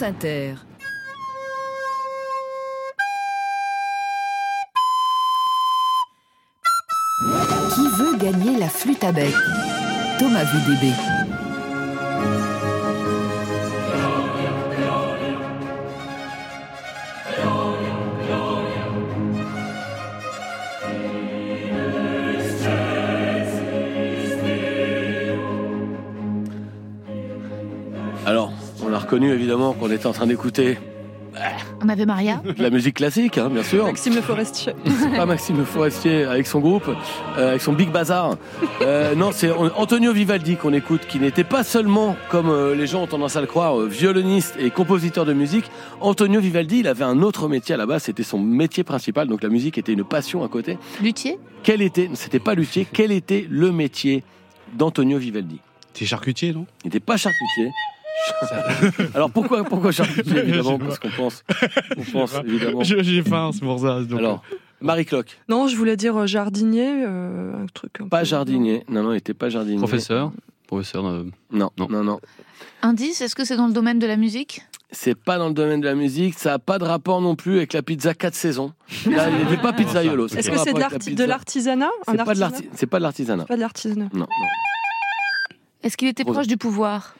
Qui 0.09 0.13
veut 7.97 8.15
gagner 8.17 8.57
la 8.57 8.69
flûte 8.69 9.03
à 9.03 9.11
bec? 9.11 9.33
Thomas 10.17 10.45
VDB. 10.45 10.93
Évidemment 29.37 29.73
qu'on 29.73 29.91
était 29.91 30.07
en 30.07 30.13
train 30.13 30.25
d'écouter 30.25 30.77
On 31.83 31.89
avait 31.89 32.07
Maria. 32.07 32.41
de 32.43 32.55
la 32.63 32.71
musique 32.71 32.95
classique, 32.95 33.37
hein, 33.37 33.49
bien 33.51 33.61
sûr. 33.61 33.85
Maxime 33.85 34.15
Le 34.15 34.21
Forestier. 34.21 34.73
C'est 34.83 35.15
pas 35.15 35.27
Maxime 35.27 35.57
Le 35.57 35.63
Forestier 35.65 36.23
avec 36.23 36.47
son 36.47 36.59
groupe, 36.59 36.89
euh, 37.37 37.49
avec 37.49 37.61
son 37.61 37.73
Big 37.73 37.91
Bazar. 37.91 38.37
Euh, 38.81 39.13
non, 39.13 39.29
c'est 39.31 39.51
Antonio 39.51 40.11
Vivaldi 40.11 40.55
qu'on 40.55 40.73
écoute, 40.73 41.01
qui 41.07 41.19
n'était 41.19 41.43
pas 41.43 41.63
seulement, 41.63 42.15
comme 42.29 42.49
euh, 42.49 42.73
les 42.73 42.87
gens 42.87 43.03
ont 43.03 43.07
tendance 43.07 43.35
à 43.35 43.41
le 43.41 43.47
croire, 43.47 43.79
euh, 43.79 43.87
violoniste 43.87 44.55
et 44.59 44.71
compositeur 44.71 45.25
de 45.25 45.33
musique. 45.33 45.65
Antonio 46.01 46.39
Vivaldi, 46.41 46.79
il 46.79 46.87
avait 46.87 47.05
un 47.05 47.21
autre 47.21 47.47
métier 47.47 47.75
à 47.75 47.77
la 47.77 47.85
base, 47.85 48.03
c'était 48.03 48.23
son 48.23 48.39
métier 48.39 48.83
principal, 48.83 49.27
donc 49.27 49.43
la 49.43 49.49
musique 49.49 49.77
était 49.77 49.93
une 49.93 50.03
passion 50.03 50.43
à 50.43 50.47
côté. 50.47 50.79
Luthier? 51.03 51.37
Quel 51.61 51.83
était, 51.83 52.09
c'était 52.15 52.39
pas 52.39 52.55
luthier, 52.55 52.87
quel 52.91 53.11
était 53.11 53.45
le 53.47 53.71
métier 53.71 54.23
d'Antonio 54.75 55.19
Vivaldi? 55.19 55.59
T'es 55.93 56.05
charcutier, 56.05 56.53
non? 56.53 56.65
Il 56.83 56.87
n'était 56.87 56.99
pas 56.99 57.17
charcutier. 57.17 57.69
Alors 59.13 59.29
pourquoi, 59.31 59.63
pourquoi 59.63 59.91
charcutier 59.91 60.37
évidemment 60.47 60.77
Parce 60.79 60.99
qu'on 60.99 61.09
pense, 61.09 61.43
on 61.97 62.01
pense 62.03 62.33
évidemment. 62.45 62.83
Je- 62.83 63.01
J'ai 63.03 63.21
faim, 63.23 63.51
c'est 63.53 63.61
pour 63.61 63.79
ça. 63.79 64.01
donc, 64.03 64.19
Alors, 64.19 64.43
Marie 64.81 65.05
Cloque, 65.05 65.39
Non, 65.49 65.67
je 65.67 65.75
voulais 65.75 65.95
dire 65.95 66.15
euh, 66.17 66.27
jardinier, 66.27 67.03
euh, 67.05 67.63
un 67.63 67.65
truc. 67.73 68.01
un 68.01 68.07
pas 68.07 68.19
peu- 68.19 68.25
jardinier. 68.25 68.83
Non, 68.89 69.03
non, 69.03 69.11
il 69.11 69.15
n'était 69.15 69.33
pas 69.33 69.49
jardinier. 69.49 69.77
Professeur? 69.77 70.31
Professeur. 70.67 71.05
euh, 71.05 71.23
Non, 71.51 71.69
Non. 71.77 71.87
non, 71.89 72.03
non. 72.03 72.19
Indice, 72.81 73.21
est-ce 73.21 73.35
que 73.35 73.45
c'est 73.45 73.55
dans 73.57 73.67
le 73.67 73.73
domaine 73.73 73.99
de 73.99 74.07
la 74.07 74.17
musique? 74.17 74.61
C'est 74.91 75.15
pas 75.15 75.37
dans 75.37 75.47
le 75.49 75.53
domaine 75.53 75.81
de 75.81 75.85
la 75.85 75.95
musique, 75.95 76.35
ça 76.39 76.51
n'a 76.51 76.59
pas 76.59 76.79
de 76.79 76.85
rapport 76.85 77.19
non 77.21 77.35
plus 77.35 77.57
avec 77.57 77.73
la 77.73 77.81
pizza 77.81 78.13
4 78.13 78.35
saisons. 78.35 78.71
Là, 79.09 79.29
il 79.29 79.43
n'était 79.45 79.61
pas 79.61 79.73
pizzaiolo. 79.73 80.27
Est-ce 80.27 80.49
pas 80.49 80.55
que 80.57 80.61
c'est 81.01 81.13
de 81.13 81.23
l'artisanat 81.25 81.89
C'est 82.05 82.05
pas, 82.05 82.23
de 82.23 82.29
artisanat 82.29 82.49
l'arti- 82.49 82.69
c'est 82.73 82.85
pas 82.87 82.97
de 82.99 83.03
l'artisanat. 83.03 83.45
Pas 83.45 83.55
de 83.55 83.61
l'artisanat. 83.61 84.09
Non, 84.13 84.19
non. 84.19 84.27
Est-ce 85.83 85.97
qu'il 85.97 86.07
était 86.07 86.23
proche 86.25 86.47
du 86.47 86.57
pouvoir? 86.57 87.15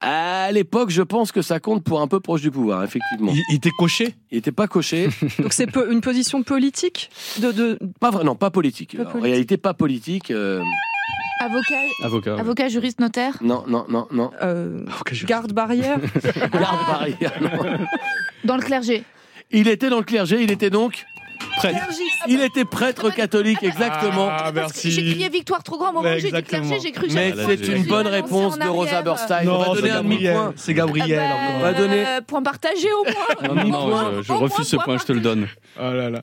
À 0.00 0.52
l'époque, 0.52 0.90
je 0.90 1.00
pense 1.02 1.32
que 1.32 1.40
ça 1.40 1.58
compte 1.58 1.82
pour 1.82 2.00
un 2.02 2.06
peu 2.06 2.20
proche 2.20 2.42
du 2.42 2.50
pouvoir, 2.50 2.84
effectivement. 2.84 3.32
Il, 3.34 3.42
il 3.50 3.54
était 3.56 3.70
coché 3.78 4.14
Il 4.30 4.36
n'était 4.36 4.52
pas 4.52 4.66
coché. 4.68 5.08
Donc 5.38 5.52
c'est 5.54 5.74
une 5.90 6.00
position 6.02 6.42
politique 6.42 7.10
de, 7.38 7.50
de... 7.50 7.78
Pas 7.98 8.10
vrai, 8.10 8.22
non, 8.22 8.34
pas 8.34 8.50
politique. 8.50 8.96
Pas 8.96 9.02
en 9.04 9.06
politique. 9.06 9.24
réalité, 9.32 9.56
pas 9.56 9.72
politique. 9.74 10.30
euh, 10.30 10.62
Avocat, 11.40 11.74
Avocat. 12.02 12.34
ouais. 12.34 12.40
avocat, 12.40 12.68
juriste, 12.68 13.00
notaire? 13.00 13.38
Non, 13.42 13.64
non, 13.68 13.86
non, 13.88 14.06
non. 14.10 14.30
euh, 14.42 14.84
Avocat 14.86 15.14
juriste. 15.14 15.28
garde 15.28 15.52
barrière? 15.52 15.98
Garde 16.52 16.86
barrière. 16.86 17.32
non. 17.40 17.78
Dans 18.44 18.56
le 18.56 18.62
clergé 18.62 19.02
Il 19.50 19.68
était 19.68 19.88
dans 19.90 19.98
le 19.98 20.04
clergé, 20.04 20.42
il 20.42 20.50
était 20.50 20.70
donc 20.70 21.04
Prêtre. 21.56 21.78
Il 22.28 22.40
était 22.42 22.64
prêtre 22.64 23.10
catholique, 23.14 23.62
exactement. 23.62 24.28
Ah, 24.30 24.52
que 24.52 24.88
J'ai 24.90 25.02
crié 25.12 25.28
victoire 25.28 25.62
trop 25.62 25.78
grand 25.78 25.90
au 25.90 25.92
moment 25.94 26.08
où 26.08 26.12
j'ai 26.14 26.20
dit 26.20 26.26
exactement. 26.26 26.62
clergé, 26.66 26.80
j'ai 26.86 26.92
cru 26.92 27.08
que 27.08 27.12
Mais 27.14 27.32
c'est 27.46 27.68
une 27.68 27.84
bonne 27.84 28.06
réponse 28.06 28.58
de 28.58 28.66
Rosa 28.68 29.02
Berstein. 29.02 29.46
On 29.48 29.58
va 29.58 29.66
Non, 29.66 29.74
c'est 29.74 29.80
donner 29.82 29.90
un 29.92 30.02
Gabriel. 30.02 30.32
demi-point. 30.34 30.52
C'est 30.56 30.74
Gabriel 30.74 31.20
encore. 31.20 31.38
On 31.56 31.60
va 31.62 31.72
donner. 31.72 32.04
Euh, 32.06 32.20
point 32.26 32.42
partagé 32.42 32.88
au 32.92 33.04
moins. 33.04 33.54
Non, 33.54 33.68
non, 33.70 33.88
non, 33.88 34.10
je, 34.18 34.22
je 34.22 34.32
Au 34.32 34.38
refuse 34.38 34.66
ce 34.66 34.76
point, 34.76 34.98
je 34.98 35.04
te 35.04 35.12
le 35.12 35.20
donne. 35.20 35.46
Oh 35.78 35.92
là 35.92 36.10
là. 36.10 36.22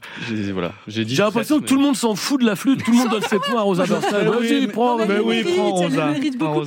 J'ai 0.88 1.04
l'impression 1.18 1.60
que 1.60 1.66
tout 1.66 1.76
le 1.76 1.82
monde 1.82 1.96
s'en 1.96 2.16
fout 2.16 2.40
de 2.42 2.46
la 2.46 2.56
flûte, 2.56 2.84
tout 2.84 2.92
le 2.92 2.98
monde 2.98 3.10
donne 3.10 3.22
ses 3.24 3.40
points 3.40 3.60
à 3.60 3.64
Rosa 3.64 3.84
Vas-y, 3.86 4.62
mais- 4.62 4.68
prends. 4.68 4.98
mais 4.98 5.20
oui, 5.20 5.38
mérite, 5.44 5.56
prends 5.56 5.66
elle 5.82 5.86
Rosa. 5.86 6.06
Elle 6.08 6.14
mérite 6.14 6.38
beaucoup. 6.38 6.64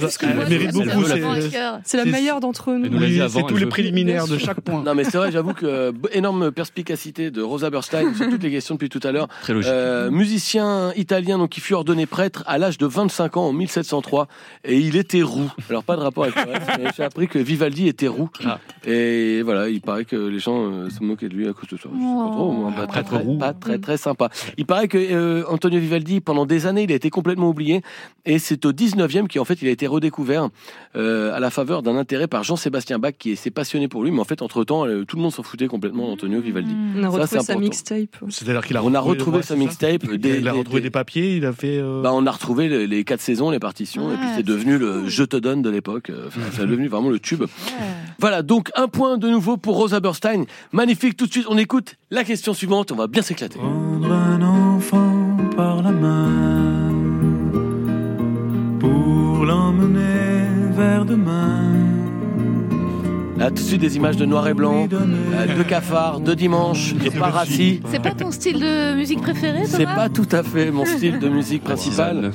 c'est- 1.84 1.96
la 1.96 2.04
meilleure 2.04 2.40
d'entre 2.40 2.72
nous. 2.72 3.28
c'est 3.28 3.42
tous 3.46 3.56
les 3.56 3.66
préliminaires 3.66 4.26
de 4.26 4.38
chaque 4.38 4.60
point. 4.60 4.82
Non 4.82 4.94
mais 4.94 5.04
c'est 5.04 5.16
vrai, 5.18 5.32
j'avoue 5.32 5.54
que 5.54 5.66
euh, 5.66 5.92
énorme 6.12 6.50
perspicacité 6.52 7.30
de 7.30 7.42
Rosa 7.42 7.70
Berstein 7.70 8.14
sur 8.14 8.35
toutes 8.36 8.44
les 8.44 8.50
questions 8.50 8.74
depuis 8.74 8.88
tout 8.88 9.00
à 9.02 9.12
l'heure. 9.12 9.28
Très 9.42 9.54
logique. 9.54 9.72
Euh, 9.72 10.10
musicien 10.10 10.92
italien 10.94 11.38
donc 11.38 11.50
qui 11.50 11.60
fut 11.60 11.72
ordonné 11.74 12.06
prêtre 12.06 12.44
à 12.46 12.58
l'âge 12.58 12.76
de 12.76 12.86
25 12.86 13.36
ans 13.38 13.48
en 13.48 13.52
1703 13.52 14.28
et 14.64 14.78
il 14.78 14.96
était 14.96 15.22
roux. 15.22 15.50
Alors 15.70 15.84
pas 15.84 15.96
de 15.96 16.02
rapport 16.02 16.24
avec 16.24 16.36
le 16.36 16.52
reste, 16.52 16.70
mais 16.78 16.90
j'ai 16.94 17.02
appris 17.02 17.28
que 17.28 17.38
Vivaldi 17.38 17.88
était 17.88 18.08
roux. 18.08 18.28
Ah. 18.44 18.58
Et 18.86 19.40
voilà, 19.42 19.68
il 19.68 19.80
paraît 19.80 20.04
que 20.04 20.16
les 20.16 20.38
gens 20.38 20.70
euh, 20.70 20.90
se 20.90 21.02
moquaient 21.02 21.28
de 21.28 21.34
lui 21.34 21.48
à 21.48 21.54
cause 21.54 21.68
de 21.70 21.76
ça. 21.76 21.88
Je 21.92 21.98
sais 21.98 22.04
pas 22.04 22.30
trop, 22.30 22.52
moi, 22.52 22.72
pas, 22.72 22.86
très, 22.86 23.02
très, 23.02 23.16
roux. 23.16 23.38
pas 23.38 23.52
très 23.54 23.78
très 23.78 23.96
sympa. 23.96 24.28
Il 24.58 24.66
paraît 24.66 24.88
que 24.88 24.98
euh, 24.98 25.44
Antonio 25.48 25.80
Vivaldi 25.80 26.20
pendant 26.20 26.44
des 26.44 26.66
années 26.66 26.82
il 26.82 26.92
a 26.92 26.94
été 26.94 27.08
complètement 27.08 27.48
oublié 27.48 27.80
et 28.26 28.38
c'est 28.38 28.66
au 28.66 28.72
19e 28.72 29.32
qu'en 29.32 29.44
fait 29.44 29.62
il 29.62 29.68
a 29.68 29.70
été 29.70 29.86
redécouvert 29.86 30.50
euh, 30.94 31.34
à 31.34 31.40
la 31.40 31.50
faveur 31.50 31.82
d'un 31.82 31.96
intérêt 31.96 32.26
par 32.26 32.44
Jean-Sébastien 32.44 32.98
Bach 32.98 33.14
qui 33.18 33.34
s'est 33.36 33.50
passionné 33.50 33.88
pour 33.88 34.04
lui 34.04 34.10
mais 34.10 34.20
en 34.20 34.24
fait 34.24 34.42
entre 34.42 34.64
temps 34.64 34.84
tout 35.06 35.16
le 35.16 35.22
monde 35.22 35.32
s'en 35.32 35.42
foutait 35.42 35.68
complètement 35.68 36.08
d'Antonio 36.08 36.40
Vivaldi. 36.40 36.74
On 36.96 37.02
a 37.04 37.26
Ça, 37.26 37.38
retrouvé 37.38 37.72
sa 37.72 37.96
C'est-à-dire 38.28 38.64
qu'il 38.66 38.76
a 38.76 38.82
On 38.84 38.94
a 38.94 39.00
retrouvé- 39.00 39.42
sa 39.42 39.56
mixtape. 39.56 40.02
Il 40.10 40.18
des- 40.18 40.38
il 40.38 40.48
a 40.48 40.52
retrouvé 40.52 40.80
des- 40.80 40.90
papiers, 40.90 41.36
il 41.36 41.44
a 41.46 41.52
fait. 41.52 41.78
euh, 41.78 42.02
Bah, 42.02 42.10
on 42.12 42.26
a 42.26 42.30
retrouvé 42.30 42.68
les, 42.68 42.86
les 42.86 43.04
quatre 43.04 43.20
saisons, 43.20 43.50
les 43.50 43.58
partitions, 43.58 44.12
et 44.12 44.16
puis 44.16 44.26
Ouais, 44.26 44.32
c'est 44.36 44.42
devenu 44.42 44.78
le 44.78 45.08
Je 45.08 45.22
te 45.24 45.36
donne 45.36 45.62
de 45.62 45.70
l'époque. 45.70 46.10
Euh, 46.10 46.24
Enfin, 46.28 46.40
c'est 46.52 46.66
devenu 46.66 46.88
vraiment 46.88 47.08
le 47.10 47.18
tube. 47.20 47.44
Voilà, 48.18 48.42
donc 48.42 48.70
un 48.76 48.88
point 48.88 49.18
de 49.18 49.28
nouveau 49.28 49.56
pour 49.56 49.76
Rosa 49.76 50.00
Berstein. 50.00 50.44
Magnifique, 50.72 51.16
tout 51.16 51.26
de 51.26 51.32
suite, 51.32 51.46
on 51.48 51.58
écoute 51.58 51.96
la 52.10 52.24
question 52.24 52.54
suivante, 52.54 52.90
on 52.92 52.96
va 52.96 53.06
bien 53.06 53.22
s'éclater. 53.22 53.58
Prendre 53.58 54.10
un 54.12 54.42
enfant 54.42 55.36
par 55.56 55.82
la 55.82 55.92
main 55.92 56.92
pour 58.80 59.44
l'emmener 59.44 60.48
vers 60.76 61.04
demain. 61.04 61.85
Là, 63.38 63.48
tout 63.50 63.56
de 63.56 63.58
suite, 63.60 63.80
des 63.82 63.96
images 63.96 64.16
de 64.16 64.24
noir 64.24 64.48
et 64.48 64.54
blanc, 64.54 64.88
euh, 64.92 65.56
de 65.58 65.62
cafards, 65.62 66.20
de 66.20 66.32
dimanche, 66.32 66.94
de 66.94 67.10
parassis. 67.10 67.82
C'est 67.90 68.02
pas 68.02 68.12
ton 68.12 68.30
style 68.30 68.60
de 68.60 68.94
musique 68.94 69.20
préféré, 69.20 69.64
Thomas 69.64 69.76
C'est 69.76 69.84
pas 69.84 70.08
tout 70.08 70.28
à 70.32 70.42
fait 70.42 70.70
mon 70.70 70.86
style 70.86 71.18
de 71.18 71.28
musique 71.28 71.62
principal. 71.62 72.32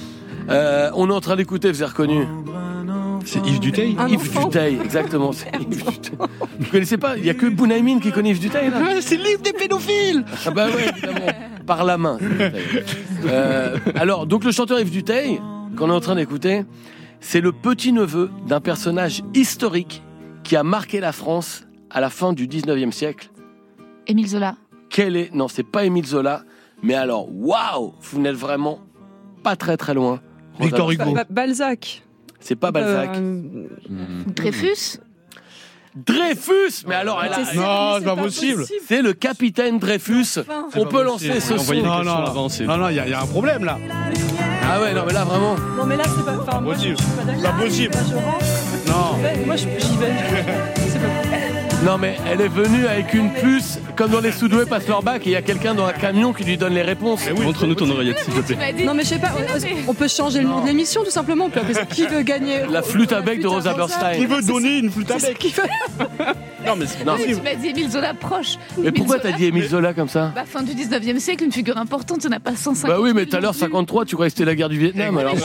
Euh, 0.50 0.92
on 0.96 1.10
est 1.10 1.14
en 1.14 1.20
train 1.22 1.36
d'écouter, 1.36 1.72
vous 1.72 1.82
avez 1.82 1.92
reconnu 1.92 2.28
C'est 3.26 3.44
Yves 3.48 3.60
Duteil 3.60 3.96
Un 3.98 4.08
Yves 4.10 4.20
enfant. 4.22 4.46
Duteil, 4.48 4.78
exactement. 4.84 5.32
c'est 5.32 5.50
Yves 5.60 5.70
Duteil. 5.86 6.18
Vous 6.60 6.70
connaissez 6.72 6.98
pas 6.98 7.18
Il 7.18 7.26
y 7.26 7.30
a 7.32 7.34
que 7.34 7.48
Bounaïmin 7.48 8.00
qui 8.00 8.12
connaît 8.12 8.30
Yves 8.30 8.40
Duteil 8.40 8.70
là? 8.70 8.80
C'est 9.02 9.18
le 9.18 9.24
livre 9.24 9.42
des 9.42 9.54
pédophiles 9.54 10.24
Ah 10.46 10.52
bah 10.52 10.68
ouais, 10.68 10.88
évidemment. 10.90 11.32
Par 11.66 11.84
la 11.84 11.98
main. 11.98 12.18
Euh, 13.26 13.78
alors, 13.96 14.26
donc 14.28 14.44
le 14.44 14.52
chanteur 14.52 14.80
Yves 14.80 14.92
Duteil, 14.92 15.40
qu'on 15.78 15.90
est 15.90 15.94
en 15.94 16.00
train 16.00 16.16
d'écouter, 16.16 16.64
c'est 17.20 17.42
le 17.42 17.52
petit-neveu 17.52 18.30
d'un 18.48 18.60
personnage 18.62 19.22
historique 19.34 20.02
qui 20.44 20.56
a 20.56 20.64
marqué 20.64 21.00
la 21.00 21.12
France 21.12 21.64
à 21.90 22.02
la 22.02 22.10
fin 22.10 22.34
du 22.34 22.48
19e 22.48 22.92
siècle. 22.92 23.30
Émile 24.08 24.28
Zola. 24.28 24.56
Quel 24.90 25.16
est... 25.16 25.34
Non, 25.34 25.48
c'est 25.48 25.64
pas 25.64 25.86
Émile 25.86 26.06
Zola, 26.06 26.44
mais 26.84 26.96
alors, 26.96 27.28
waouh 27.34 27.94
Vous 28.02 28.20
n'êtes 28.20 28.36
vraiment 28.36 28.80
pas 29.44 29.56
très 29.56 29.78
très 29.78 29.94
loin. 29.94 30.20
Victor 30.60 30.92
Hugo. 30.92 31.14
Ba- 31.14 31.26
Balzac. 31.30 32.04
C'est 32.40 32.56
pas 32.56 32.72
Balzac. 32.72 33.12
Euh, 33.16 33.68
Dreyfus. 34.36 35.00
Dreyfus 35.96 36.86
Mais 36.88 36.96
alors, 36.96 37.22
elle 37.24 37.34
a- 37.34 37.46
c'est- 37.46 37.56
Non, 37.58 37.96
c'est 38.00 38.06
pas 38.06 38.16
possible. 38.16 38.66
c'est 38.88 39.02
le 39.02 39.14
capitaine 39.14 39.78
Dreyfus. 39.80 40.26
Enfin. 40.40 40.68
On 40.76 40.86
peut 40.86 41.04
lancer 41.04 41.40
ce 41.40 41.58
son. 41.58 41.74
Non, 41.76 42.04
non, 42.04 42.34
non, 42.34 42.78
non, 42.78 42.90
il 42.90 42.96
y, 42.96 43.00
a- 43.00 43.06
il 43.06 43.12
y 43.12 43.14
a 43.14 43.22
un 43.22 43.26
problème 43.28 43.66
là. 43.66 43.78
Ah 44.64 44.80
ouais, 44.82 44.94
non, 44.94 45.04
mais 45.06 45.14
là, 45.14 45.26
vraiment. 45.26 45.56
Non, 45.78 45.86
mais 45.86 45.98
là, 45.98 46.04
c'est 46.06 46.24
pas. 46.26 46.38
Enfin, 46.40 46.62
moi, 46.62 46.74
je 46.76 46.94
possible. 46.94 46.98
suis 46.98 47.18
pas 47.18 47.24
d'accord. 47.26 47.44
Pas 47.44 47.64
possible. 47.64 47.92
Non. 48.92 49.18
Moi, 49.46 49.56
je- 49.56 49.64
j'y 49.80 49.98
vais. 49.98 50.12
Non, 51.86 51.98
mais 51.98 52.16
elle 52.32 52.42
est 52.42 52.48
venue 52.48 52.86
avec 52.86 53.12
une 53.16 53.32
puce, 53.34 53.80
comme 53.96 54.12
dans 54.12 54.20
les 54.20 54.32
Soudoués 54.32 54.68
passent 54.68 54.88
leur 54.88 55.02
bac, 55.02 55.26
et 55.26 55.30
il 55.32 55.34
y 55.34 55.36
a 55.36 55.42
quelqu'un 55.42 55.74
dans 55.74 55.86
un 55.88 55.94
camion 55.94 56.32
qui 56.32 56.44
lui 56.44 56.56
donne 56.56 56.76
les 56.76 56.84
réponses. 56.84 57.22
Montre-nous 57.42 57.74
ton 57.74 57.90
oreillette, 57.90 58.20
s'il 58.20 58.34
te 58.36 58.54
plaît. 58.54 58.74
Non, 58.86 58.94
mais 58.94 59.02
je 59.04 59.08
sais 59.10 59.18
pas. 59.20 59.32
on- 59.88 59.94
peut 59.96 60.08
changer 60.08 60.42
le 60.42 60.48
nom 60.48 60.62
de 60.62 60.68
l'émission, 60.68 61.04
tout 61.04 61.10
simplement. 61.10 61.46
On 61.46 61.50
peut 61.50 61.60
appeler 61.62 61.74
ça 61.74 61.86
Qui 61.86 62.06
veut 62.06 62.22
gagner 62.22 62.62
La 62.70 62.82
flûte 62.84 63.12
à 63.14 63.22
bec 63.22 63.42
de 63.42 63.48
Rosa 63.48 63.74
Berstein. 63.74 64.14
Qui 64.16 64.26
veut 64.26 64.42
donner 64.44 64.78
une 64.80 64.92
flûte 64.92 65.10
à 65.12 65.18
bec 65.18 65.38
qui 65.40 65.50
veut. 65.52 65.64
Non, 66.66 66.76
mais 66.76 66.86
c'est 66.86 67.04
Non. 67.04 67.16
Tu 67.18 67.36
m'as 67.36 67.56
dit 67.56 67.70
Émile 67.70 67.90
Zola 67.90 68.14
proche. 68.14 68.58
Mais 68.78 68.84
Émile 68.84 68.94
pourquoi 68.94 69.18
Zola, 69.18 69.32
t'as 69.32 69.38
dit 69.38 69.46
Émile 69.46 69.68
Zola 69.68 69.94
comme 69.94 70.08
ça 70.08 70.32
bah, 70.36 70.46
Fin 70.46 70.64
du 70.64 70.74
19e 70.74 71.20
siècle, 71.20 71.44
une 71.44 71.52
figure 71.52 71.78
importante, 71.78 72.22
ça 72.22 72.30
n'a 72.30 72.40
pas 72.40 72.56
150 72.56 72.90
Bah 72.90 73.02
oui, 73.02 73.12
mais 73.14 73.22
000 73.22 73.32
tout 73.32 73.36
à 73.38 73.40
l'heure, 73.40 73.54
vues. 73.54 73.60
53, 73.60 74.06
tu 74.06 74.16
croyais 74.16 74.30
que 74.30 74.38
c'était 74.38 74.46
la 74.46 74.56
guerre 74.56 74.70
du 74.70 74.78
Vietnam. 74.78 75.18
Alors, 75.18 75.36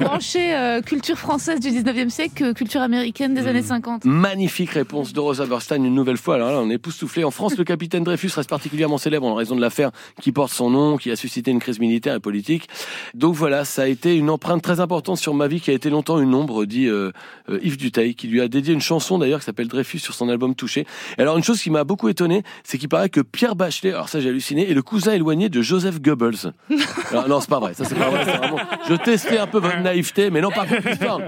branché 0.00 0.54
euh, 0.54 0.80
culture 0.80 1.18
française 1.18 1.60
du 1.60 1.68
19e 1.68 2.08
siècle 2.08 2.54
culture 2.54 2.80
américaine 2.80 3.34
des 3.34 3.46
années 3.46 3.62
50. 3.62 4.04
Magnifique 4.04 4.70
réponse 4.70 5.12
de 5.12 5.20
Rosa 5.20 5.46
Berstein 5.46 5.84
une 5.84 5.94
nouvelle 5.94 6.16
fois. 6.16 6.36
Alors 6.36 6.50
là, 6.50 6.58
on 6.58 6.70
est 6.70 6.74
époustouflé. 6.74 7.24
En 7.24 7.30
France, 7.30 7.56
le 7.56 7.64
capitaine 7.64 8.04
Dreyfus 8.04 8.30
reste 8.34 8.48
particulièrement 8.50 8.98
célèbre 8.98 9.26
en 9.26 9.34
raison 9.34 9.54
de 9.56 9.60
l'affaire 9.60 9.90
qui 10.20 10.32
porte 10.32 10.52
son 10.52 10.70
nom, 10.70 10.96
qui 10.96 11.10
a 11.10 11.16
suscité 11.16 11.50
une 11.50 11.60
crise 11.60 11.78
militaire 11.78 12.14
et 12.14 12.20
politique. 12.20 12.68
Donc 13.14 13.34
voilà, 13.34 13.64
ça 13.64 13.82
a 13.82 13.86
été 13.86 14.16
une 14.16 14.30
empreinte 14.30 14.62
très 14.62 14.80
importante 14.80 15.18
sur 15.18 15.34
ma 15.34 15.48
vie 15.48 15.60
qui 15.60 15.70
a 15.70 15.74
été 15.74 15.90
longtemps 15.90 16.18
une 16.20 16.34
ombre, 16.34 16.64
dit 16.64 16.86
euh, 16.86 17.12
euh, 17.48 17.58
Yves 17.62 17.76
Duteil, 17.76 18.14
qui 18.14 18.28
lui 18.28 18.40
a 18.40 18.48
dédié 18.48 18.74
une 18.74 18.80
chanson 18.80 19.18
d'ailleurs 19.18 19.40
qui 19.40 19.46
s'appelle 19.46 19.68
Dreyfus 19.68 19.98
sur 19.98 20.14
son 20.14 20.28
album 20.28 20.54
Touché. 20.62 20.86
Et 21.18 21.22
alors 21.22 21.36
une 21.36 21.42
chose 21.42 21.60
qui 21.60 21.70
m'a 21.70 21.82
beaucoup 21.82 22.08
étonné, 22.08 22.44
c'est 22.62 22.78
qu'il 22.78 22.88
paraît 22.88 23.08
que 23.08 23.20
Pierre 23.20 23.56
Bachelet, 23.56 23.90
alors 23.92 24.08
ça 24.08 24.20
j'ai 24.20 24.28
halluciné, 24.28 24.70
est 24.70 24.74
le 24.74 24.82
cousin 24.82 25.12
éloigné 25.12 25.48
de 25.48 25.60
Joseph 25.60 26.00
Goebbels. 26.00 26.52
Alors, 27.10 27.28
non, 27.28 27.40
c'est 27.40 27.50
pas 27.50 27.58
vrai, 27.58 27.74
ça 27.74 27.84
c'est 27.84 27.96
pas 27.96 28.08
vrai. 28.10 28.24
vraiment- 28.24 28.60
Je 28.88 28.94
testais 28.94 29.38
un 29.38 29.48
peu 29.48 29.58
votre 29.58 29.80
naïveté, 29.80 30.30
mais 30.30 30.40
non, 30.40 30.50
contre, 30.52 30.76
l'histoire. 30.88 31.20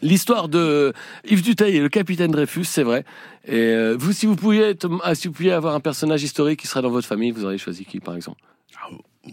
L'histoire 0.00 0.48
de 0.48 0.94
Yves 1.28 1.42
Duteil 1.42 1.76
et 1.76 1.80
le 1.80 1.90
capitaine 1.90 2.30
Dreyfus, 2.30 2.64
c'est 2.64 2.82
vrai. 2.84 3.04
Et 3.46 3.52
euh, 3.54 3.96
vous, 3.98 4.12
si 4.12 4.24
vous 4.24 4.36
pouviez, 4.36 4.62
être- 4.70 4.88
ah, 5.02 5.14
si 5.14 5.28
vous 5.28 5.34
pouviez 5.34 5.52
avoir 5.52 5.74
un 5.74 5.80
personnage 5.80 6.22
historique 6.22 6.60
qui 6.60 6.66
serait 6.66 6.80
dans 6.80 6.88
votre 6.90 7.06
famille, 7.06 7.30
vous 7.32 7.44
auriez 7.44 7.58
choisi 7.58 7.84
qui, 7.84 8.00
par 8.00 8.16
exemple? 8.16 8.40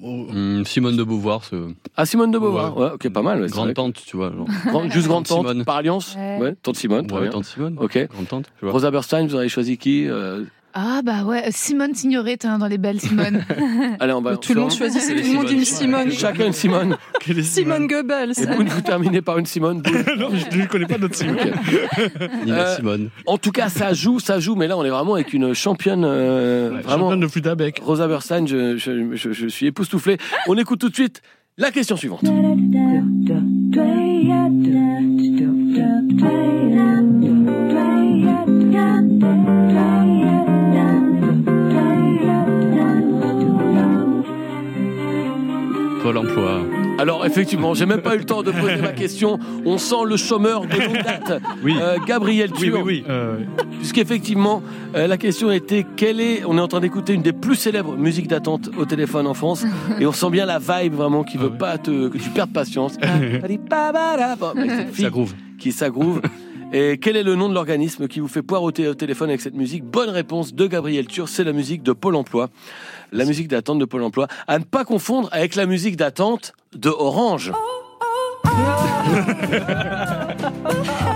Hum, 0.02 0.64
Simone 0.66 0.96
de 0.96 1.04
Beauvoir, 1.04 1.44
ce... 1.44 1.56
Ah, 1.98 2.06
Simone 2.06 2.32
de 2.32 2.40
Beauvoir. 2.40 2.78
Ouais, 2.78 2.90
ok, 2.94 3.10
pas 3.10 3.22
mal. 3.22 3.42
ouais, 3.42 3.48
grande 3.50 3.74
tante, 3.74 4.02
tu 4.06 4.16
vois. 4.16 4.32
Genre. 4.32 4.48
Grande- 4.68 4.92
juste 4.92 5.08
grande 5.08 5.26
tante, 5.28 5.40
Simone. 5.48 5.66
par 5.66 5.76
alliance. 5.78 6.16
Ouais. 6.16 6.38
Ouais, 6.40 6.56
tante 6.64 6.78
Simone. 6.78 7.06
très 7.08 7.16
Ouais, 7.18 7.24
bien. 7.24 7.32
tante 7.32 7.46
Simone. 7.46 7.76
Ok. 7.80 8.08
Grande 8.12 8.28
tante. 8.28 8.46
Rosa 8.64 8.90
Berstein, 8.92 9.28
vous 9.28 9.36
auriez 9.36 9.50
choisi 9.50 9.78
qui 9.78 10.08
Euh, 10.08 10.44
Ah 10.74 11.02
bah 11.04 11.24
ouais, 11.26 11.44
Simone 11.52 11.94
Signoret, 11.94 12.38
t'es 12.38 12.48
un 12.48 12.58
dans 12.58 12.68
les 12.68 12.78
belles 12.78 13.00
Simone. 13.02 13.44
Allez, 14.00 14.14
on 14.14 14.22
va. 14.22 14.38
Tout 14.38 14.54
le 14.54 14.62
monde 14.62 14.72
choisit, 14.74 15.02
tout 15.06 15.14
le 15.14 15.34
monde 15.34 15.50
une 15.52 15.66
Simone. 15.66 16.12
Chacun 16.12 16.46
une 16.48 16.54
Simone. 16.64 16.96
Simone 17.44 17.88
Goebbels. 17.88 18.32
Et 18.40 18.46
vous, 18.46 18.64
vous 18.66 18.82
terminez 18.82 19.22
par 19.22 19.38
une 19.38 19.46
Simone. 19.46 19.84
Non, 20.18 20.30
je 20.34 20.58
ne 20.58 20.66
connais 20.68 20.86
pas 20.86 20.98
d'autre 20.98 21.16
Simone. 21.16 21.38
Nina 22.46 22.58
Euh, 22.68 22.76
Simone. 22.78 23.10
En 23.26 23.38
tout 23.38 23.52
cas, 23.52 23.70
ça 23.70 23.94
joue, 23.94 24.20
ça 24.20 24.40
joue. 24.40 24.56
Mais 24.56 24.68
là, 24.68 24.78
on 24.78 24.84
est 24.86 24.90
vraiment 24.90 25.16
avec 25.16 25.34
une 25.34 25.54
championne. 25.54 26.04
euh, 26.06 26.80
vraiment. 26.84 27.06
Championne 27.06 27.20
de 27.20 27.28
flûte 27.28 27.48
à 27.48 27.56
bec. 27.56 27.82
Rosa 27.84 28.08
Berstein, 28.08 28.46
je, 28.48 28.78
je, 28.78 29.16
je, 29.16 29.32
je 29.34 29.48
suis 29.48 29.66
époustouflé. 29.66 30.18
On 30.48 30.58
écoute 30.58 30.80
tout 30.80 30.90
de 30.90 30.96
suite 30.96 31.22
la 31.58 31.72
question 31.72 31.98
suivante. 31.98 32.24
Alors 47.02 47.26
effectivement, 47.26 47.74
j'ai 47.74 47.88
même 47.88 48.02
pas 48.04 48.14
eu 48.14 48.20
le 48.20 48.26
temps 48.26 48.44
de 48.44 48.52
poser 48.52 48.76
ma 48.76 48.92
question. 48.92 49.40
On 49.66 49.80
sent 49.80 50.04
le 50.06 50.18
chômeur 50.18 50.68
de 50.68 50.76
longue 50.80 51.04
date, 51.04 51.42
Oui. 51.64 51.74
euh, 51.82 51.98
Gabriel 52.06 52.52
Oui, 52.54 52.60
Tur. 52.60 52.76
oui, 52.78 52.82
oui. 52.86 53.04
Euh, 53.10 53.40
Puisqu'effectivement, 53.80 54.62
euh, 54.96 55.08
la 55.08 55.18
question 55.18 55.50
était 55.52 55.84
quelle 55.96 56.22
est. 56.22 56.44
On 56.46 56.58
est 56.60 56.62
en 56.62 56.68
train 56.68 56.80
d'écouter 56.80 57.14
une 57.14 57.24
des 57.24 57.34
plus 57.34 57.56
célèbres 57.56 57.96
musiques 57.98 58.28
d'attente 58.28 58.70
au 58.78 58.86
téléphone 58.86 59.26
en 59.26 59.34
France, 59.34 59.66
et 60.00 60.06
on 60.06 60.12
sent 60.12 60.30
bien 60.30 60.46
la 60.46 60.60
vibe 60.60 60.94
vraiment 60.94 61.24
qui 61.24 61.38
veut 61.40 61.50
pas 61.50 61.80
te 61.80 62.08
que 62.10 62.18
tu 62.20 62.30
perdes 62.30 62.54
patience. 62.54 62.98
Fille 64.94 65.04
Ça 65.04 65.10
groove. 65.10 65.34
qui 65.58 65.72
s'aggrouve. 65.72 66.22
Et 66.74 67.00
quel 67.02 67.18
est 67.18 67.24
le 67.24 67.36
nom 67.36 67.50
de 67.50 67.54
l'organisme 67.54 68.08
qui 68.08 68.20
vous 68.22 68.30
fait 68.30 68.42
poireauter 68.44 68.88
au 68.88 68.94
téléphone 68.94 69.28
avec 69.30 69.42
cette 69.42 69.56
musique 69.56 69.84
Bonne 69.84 70.10
réponse 70.10 70.54
de 70.54 70.68
Gabriel 70.68 71.06
Tur, 71.08 71.28
c'est 71.28 71.44
la 71.44 71.52
musique 71.52 71.84
de 71.84 71.92
Pôle 71.92 72.16
Emploi. 72.16 72.50
La 73.12 73.26
musique 73.26 73.50
d'attente 73.50 73.78
de 73.80 73.84
Pôle 73.86 74.04
Emploi. 74.04 74.28
À 74.48 74.58
ne 74.58 74.64
pas 74.64 74.86
confondre 74.86 75.28
avec 75.34 75.56
la 75.56 75.66
musique 75.66 75.98
d'attente 75.98 76.54
de 76.72 76.90
Orange. 76.90 77.52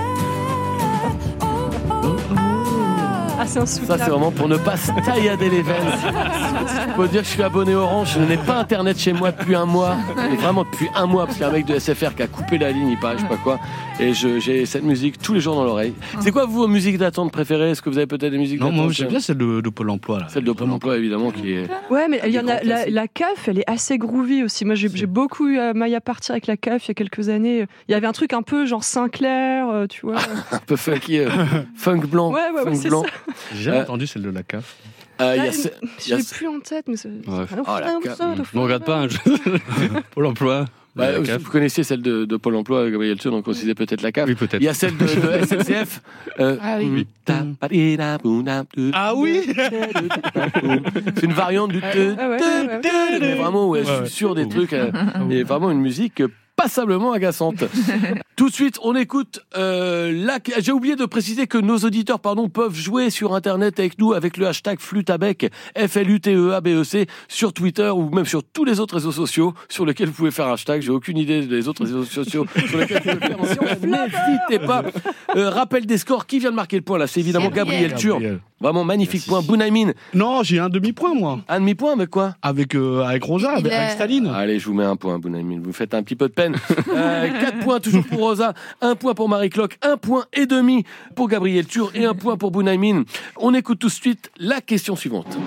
Ah, 3.46 3.60
Ah, 3.62 3.66
Ça, 3.66 3.98
c'est 3.98 4.10
vraiment 4.10 4.32
pour 4.32 4.48
ne 4.48 4.58
pas 4.58 4.76
se 4.78 4.92
taillader 5.06 5.50
les 5.50 5.62
veines. 5.62 5.76
Faut 6.96 7.08
dire 7.08 7.22
que 7.22 7.28
je 7.28 7.32
suis 7.34 7.44
abonné 7.44 7.76
Orange, 7.76 8.14
je 8.16 8.20
n'ai 8.20 8.38
pas 8.38 8.58
internet 8.58 8.98
chez 9.00 9.14
moi 9.14 9.32
depuis 9.32 9.56
un 9.56 9.66
mois. 9.66 9.96
Et 10.32 10.36
vraiment 10.36 10.64
depuis 10.64 10.88
un 10.96 11.06
mois, 11.06 11.26
parce 11.26 11.38
qu'il 11.38 11.44
y 11.46 11.48
a 11.48 11.50
un 11.50 11.54
mec 11.54 11.66
de 11.66 11.78
SFR 11.78 12.16
qui 12.16 12.24
a 12.24 12.28
coupé 12.28 12.58
la 12.58 12.72
ligne, 12.72 12.90
il 12.90 12.98
paraît, 13.00 13.16
je 13.18 13.22
sais 13.24 13.28
pas 13.28 13.38
quoi. 13.38 13.60
Et 14.00 14.14
je- 14.14 14.40
j'ai 14.40 14.66
cette 14.66 14.84
musique 14.84 15.20
tous 15.20 15.34
les 15.34 15.40
jours 15.40 15.56
dans 15.56 15.64
l'oreille. 15.64 15.94
C'est 16.20 16.32
quoi, 16.32 16.46
vous, 16.46 16.60
vos 16.60 16.68
musiques 16.68 16.98
d'attente 16.98 17.32
préférées? 17.32 17.72
Est-ce 17.72 17.82
que 17.82 17.90
vous 17.90 17.98
avez 17.98 18.08
peut-être 18.08 18.32
des 18.32 18.38
musiques 18.38 18.60
Non, 18.60 18.68
d'attente 18.68 18.84
moi 18.84 18.92
j'aime 18.92 19.08
bien 19.10 19.20
celle 19.20 19.38
de, 19.38 19.62
de 19.62 19.70
Pôle 19.70 19.90
emploi. 19.90 20.20
Là. 20.20 20.28
Celle 20.30 20.44
de 20.44 20.52
Pôle 20.52 20.72
emploi, 20.72 20.98
évidemment, 20.98 21.32
qui 21.32 21.54
est. 21.54 21.68
Ouais, 21.90 22.08
mais 22.10 22.22
il 22.26 22.32
y 22.32 22.40
en 22.40 22.48
a, 22.48 22.62
la, 22.64 23.08
CAF, 23.08 23.48
elle 23.48 23.60
est 23.60 23.70
assez 23.70 23.98
groovy 23.98 24.44
aussi. 24.44 24.66
Moi, 24.66 24.76
j'ai 24.76 25.06
beaucoup 25.06 25.48
eu 25.48 25.60
à 25.60 25.74
maille 25.74 25.96
à 25.96 26.02
partir 26.02 26.34
avec 26.34 26.48
la 26.48 26.58
CAF 26.58 26.86
il 26.86 26.90
y 26.90 26.92
a 26.92 26.94
quelques 26.96 27.30
années. 27.30 27.68
Il 27.88 27.92
y 27.92 27.96
avait 27.96 28.08
un 28.08 28.12
truc 28.12 28.34
un 28.34 28.42
peu 28.42 28.66
genre 28.66 28.84
Sinclair, 28.84 29.70
euh, 29.70 29.88
tu 29.88 30.02
vois. 30.06 30.16
un 30.52 30.60
peu 30.66 30.76
funky, 30.76 31.20
euh, 31.20 31.30
funk 31.76 32.02
blanc. 32.08 32.32
Ouais, 32.32 32.42
ouais, 32.54 32.62
ouais, 32.64 32.76
funk 32.76 32.90
blanc. 32.90 33.04
ça. 33.04 33.10
J'ai 33.56 33.64
jamais 33.64 33.78
Euh, 33.78 33.84
entendu 33.84 34.08
celle 34.08 34.22
de 34.24 34.30
la 34.30 34.44
CAF. 34.44 34.76
Euh, 35.22 35.36
y 35.36 35.40
a 35.40 35.44
Ah, 35.48 35.52
ce- 35.52 35.68
Je 36.10 36.16
l'ai 36.16 36.22
ce- 36.22 36.36
plus 36.36 36.48
en 36.48 36.60
tête, 36.60 36.86
mais 36.88 36.98
c'est. 36.98 37.08
Ouais. 37.08 37.46
Oh. 37.52 37.78
Ne 38.54 38.60
regarde 38.60 38.84
pas, 38.86 38.98
hein, 38.98 39.08
je- 39.10 40.00
Pôle 40.14 40.26
emploi. 40.26 40.66
Bah, 40.96 41.18
vous 41.20 41.26
CAF. 41.26 41.44
connaissiez 41.44 41.84
celle 41.84 42.02
de, 42.02 42.24
de 42.24 42.38
Pôle 42.38 42.56
emploi, 42.56 42.90
Gabriel 42.90 43.18
Tur, 43.18 43.30
donc 43.32 43.46
on 43.48 43.52
disait 43.52 43.76
peut-être 43.76 44.02
la 44.02 44.14
CAF. 44.14 44.28
Oui, 44.30 44.36
peut-être. 44.36 44.62
Il 44.62 44.64
y 44.64 44.70
a 44.70 44.74
celle 44.74 44.96
de, 44.96 45.04
de 45.06 45.46
SNCF. 45.46 46.02
euh, 46.40 46.58
Ah 46.62 46.78
oui. 46.80 47.06
Ah 48.94 49.14
oui 49.16 49.42
C'est 51.16 51.24
une 51.24 51.34
variante 51.34 51.72
du. 51.72 51.82
Ah 51.84 52.30
ouais, 52.30 52.40
ouais, 52.40 53.36
vraiment, 53.36 53.68
ouais, 53.70 53.84
je 53.84 54.06
suis 54.06 54.14
sûr 54.16 54.36
des 54.36 54.48
trucs. 54.48 54.74
euh, 54.74 54.92
Et 55.30 55.44
vraiment 55.44 55.72
une 55.72 55.82
musique 55.82 56.24
passablement 56.70 57.12
agaçante. 57.14 57.64
Tout 58.36 58.50
de 58.50 58.54
suite, 58.54 58.80
on 58.82 58.96
écoute 58.96 59.40
euh, 59.56 60.12
la... 60.12 60.40
J'ai 60.60 60.72
oublié 60.72 60.96
de 60.96 61.06
préciser 61.06 61.46
que 61.46 61.60
nos 61.60 61.78
auditeurs 61.78 62.20
pardon, 62.20 62.50
peuvent 62.50 62.76
jouer 62.76 63.12
sur 63.12 63.36
Internet 63.36 63.80
avec 63.80 64.00
nous 64.00 64.14
avec 64.14 64.36
le 64.38 64.48
hashtag 64.48 64.80
Flutabec, 64.80 65.52
F-L-U-T-E-A-B-E-C, 65.78 67.02
E 67.04 67.06
sur 67.28 67.54
Twitter 67.54 67.90
ou 67.90 68.10
même 68.10 68.26
sur 68.26 68.44
tous 68.44 68.66
les 68.66 68.80
autres 68.80 68.96
réseaux 68.96 69.12
sociaux 69.12 69.54
sur 69.70 69.86
lesquels 69.86 70.08
vous 70.08 70.14
pouvez 70.16 70.32
faire 70.32 70.48
hashtag. 70.48 70.82
J'ai 70.82 70.92
aucune 70.92 71.18
idée 71.20 71.46
des 71.46 71.68
autres 71.68 71.84
réseaux 71.84 72.04
sociaux 72.04 72.46
sur 72.68 72.80
lesquels 72.80 73.04
vous 73.30 73.36
pouvez 73.36 73.54
faire. 73.56 73.78
N'hésitez 73.82 74.66
pas. 74.66 74.84
Euh, 75.36 75.50
rappel 75.52 75.86
des 75.86 76.00
scores. 76.00 76.26
Qui 76.26 76.40
vient 76.40 76.50
de 76.52 76.56
marquer 76.56 76.78
le 76.78 76.82
point 76.82 76.98
là? 76.98 77.06
C'est 77.08 77.20
évidemment 77.20 77.50
Gabriel, 77.50 77.90
Gabriel. 77.92 78.00
Tur. 78.00 78.14
Gabriel. 78.16 78.40
Vraiment 78.60 78.84
magnifique 78.86 79.26
point. 79.28 79.42
Bunaimin, 79.42 79.92
Non, 80.14 80.42
j'ai 80.42 80.60
un 80.60 80.70
demi-point 80.70 81.14
moi. 81.14 81.42
un 81.48 81.60
demi-point 81.60 81.92
avec 81.94 82.10
quoi? 82.10 82.36
Avec, 82.42 82.74
euh, 82.74 83.04
avec 83.04 83.22
Rosa, 83.24 83.52
avec, 83.58 83.72
a- 83.72 83.78
avec 83.82 83.92
Staline. 83.92 84.28
Allez, 84.28 84.60
je 84.60 84.66
vous 84.68 84.74
mets 84.74 84.86
un 84.86 84.96
point, 84.96 85.20
Bounaïmin. 85.20 85.60
Vous 85.62 85.74
faites 85.74 85.94
un 85.94 86.02
petit 86.02 86.16
peu 86.16 86.28
de 86.30 86.34
peine. 86.34 86.55
Euh, 86.90 87.42
4 87.42 87.60
points 87.60 87.80
toujours 87.80 88.06
pour 88.06 88.20
Rosa, 88.20 88.54
un 88.82 88.96
point 88.96 89.14
pour 89.14 89.30
Marie 89.30 89.50
Cloque, 89.50 89.78
un 89.82 89.98
point 89.98 90.26
et 90.34 90.46
demi 90.46 90.86
pour 91.16 91.28
Gabriel 91.28 91.66
Tur 91.66 91.92
et 91.94 92.06
un 92.06 92.14
point 92.14 92.38
pour 92.38 92.52
Bounaïmin. 92.52 93.04
On 93.38 93.54
écoute 93.54 93.80
tout 93.80 93.88
de 93.88 93.92
suite 93.92 94.32
la 94.38 94.62
question 94.62 94.96
suivante. 94.96 95.38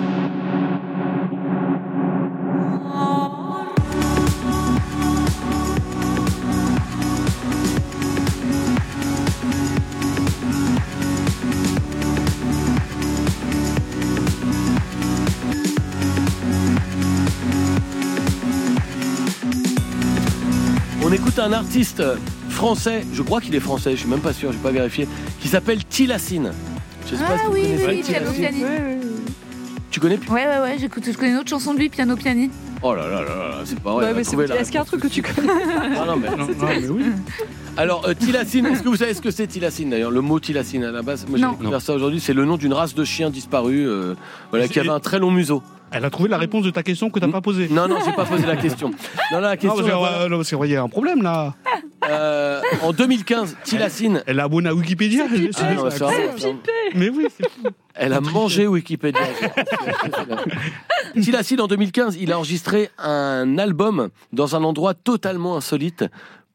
Écoute 21.39 21.53
un 21.53 21.57
artiste 21.57 22.03
français, 22.51 23.07
je 23.13 23.23
crois 23.23 23.41
qu'il 23.41 23.55
est 23.55 23.61
français, 23.61 23.93
je 23.93 23.97
suis 24.01 24.09
même 24.09 24.19
pas 24.19 24.33
sûr, 24.33 24.51
j'ai 24.51 24.59
pas 24.59 24.73
vérifié, 24.73 25.07
qui 25.41 25.47
s'appelle 25.47 25.85
Tilacine. 25.85 26.51
Je 27.07 27.15
sais 27.15 27.23
pas 27.23 27.31
Ah 27.35 27.39
si 27.39 27.47
vous 27.47 27.53
oui, 27.53 27.63
oui, 27.87 28.03
Piano. 28.03 28.33
Piani. 28.33 28.65
Ouais, 28.65 28.69
ouais, 28.69 28.77
ouais. 28.79 28.99
Tu 29.93 30.01
connais 30.01 30.19
Ouais, 30.29 30.47
ouais, 30.47 30.59
ouais, 30.63 30.77
j'écoute. 30.81 31.05
Je 31.07 31.13
connais 31.17 31.31
une 31.31 31.37
autre 31.37 31.49
chanson 31.49 31.75
de 31.75 31.79
lui, 31.79 31.91
Piano 31.91 32.17
Piani. 32.17 32.51
Oh 32.83 32.93
là 32.93 33.03
là 33.09 33.23
là 33.23 33.29
là, 33.29 33.55
c'est 33.65 33.79
pas 33.79 33.93
vrai. 33.93 34.13
C'est- 34.25 34.37
Est-ce 34.37 34.65
qu'il 34.67 34.75
y 34.75 34.79
a 34.79 34.81
un 34.81 34.85
truc 34.85 35.01
que 35.01 35.07
tu 35.07 35.23
connais 35.23 35.49
Ah 35.97 36.05
non, 36.07 36.17
mais- 36.17 36.29
Non, 36.31 36.39
non, 36.39 36.47
mais 36.61 36.89
oui. 36.89 37.05
Alors, 37.77 38.05
euh, 38.09 38.15
Tilacine, 38.15 38.67
est-ce 38.67 38.83
que 38.83 38.89
vous 38.89 38.97
savez 38.97 39.15
ce 39.15 39.21
que 39.21 39.31
c'est 39.31 39.47
Tilacine 39.47 39.91
d'ailleurs 39.91 40.11
Le 40.11 40.21
mot 40.21 40.41
Tilacine 40.41 40.83
à 40.83 40.91
la 40.91 41.03
base, 41.03 41.25
moi 41.29 41.39
j'ai 41.39 41.47
découvert 41.57 41.81
ça 41.81 41.95
aujourd'hui, 41.95 42.19
c'est 42.19 42.35
le 42.35 42.47
nom 42.47 42.57
d'une 42.57 42.73
race 42.75 42.97
de 42.97 43.05
chiens 43.05 43.31
disparus, 43.31 43.87
euh, 43.89 44.17
voilà, 44.51 44.67
qui 44.67 44.75
C'est- 44.75 44.81
avait 44.81 44.89
un 44.89 44.99
très 44.99 45.21
long 45.21 45.31
museau. 45.31 45.63
Elle 45.91 46.05
a 46.05 46.11
trouvé 46.11 46.29
la 46.29 46.39
réponse 46.39 46.65
de 46.65 46.71
ta 46.71 46.83
question 46.83 47.11
que 47.11 47.19
t'as 47.19 47.29
pas 47.29 47.41
posée. 47.41 47.69
Non, 47.69 47.89
non, 47.89 47.99
j'ai 48.05 48.13
pas 48.13 48.25
posé 48.25 48.47
la 48.47 48.57
question. 48.57 48.91
Non, 49.33 49.41
la 49.41 49.51
Non, 49.51 49.57
question, 49.57 49.77
parce 49.77 49.89
que, 49.89 49.93
euh, 49.93 50.29
non, 50.29 50.37
parce 50.37 50.49
qu'il 50.51 50.71
y 50.71 50.77
a 50.77 50.83
un 50.83 50.89
problème 50.89 51.23
là. 51.23 51.55
Euh, 52.09 52.61
en 52.83 52.93
2015, 52.93 53.57
Tilacine, 53.65 54.23
Elle 54.27 54.39
est 54.39 54.43
abonnée 54.43 54.69
à 54.69 54.75
Wikipédia. 54.75 55.25
C'est. 55.29 55.63
Ah, 55.63 55.75
non, 55.75 55.91
c'est 55.91 55.99
c'est. 56.37 56.55
Mais 56.95 57.09
oui, 57.09 57.27
c'est 57.37 57.47
elle 57.95 58.13
a 58.13 58.21
mangé 58.21 58.67
Wikipédia. 58.67 59.21
Tilacine, 61.21 61.61
en 61.61 61.67
2015, 61.67 62.17
il 62.21 62.33
a 62.33 62.37
enregistré 62.39 62.91
un 62.99 63.59
album 63.59 64.09
dans 64.33 64.55
un 64.57 64.63
endroit 64.63 64.95
totalement 64.95 65.57
insolite. 65.57 66.05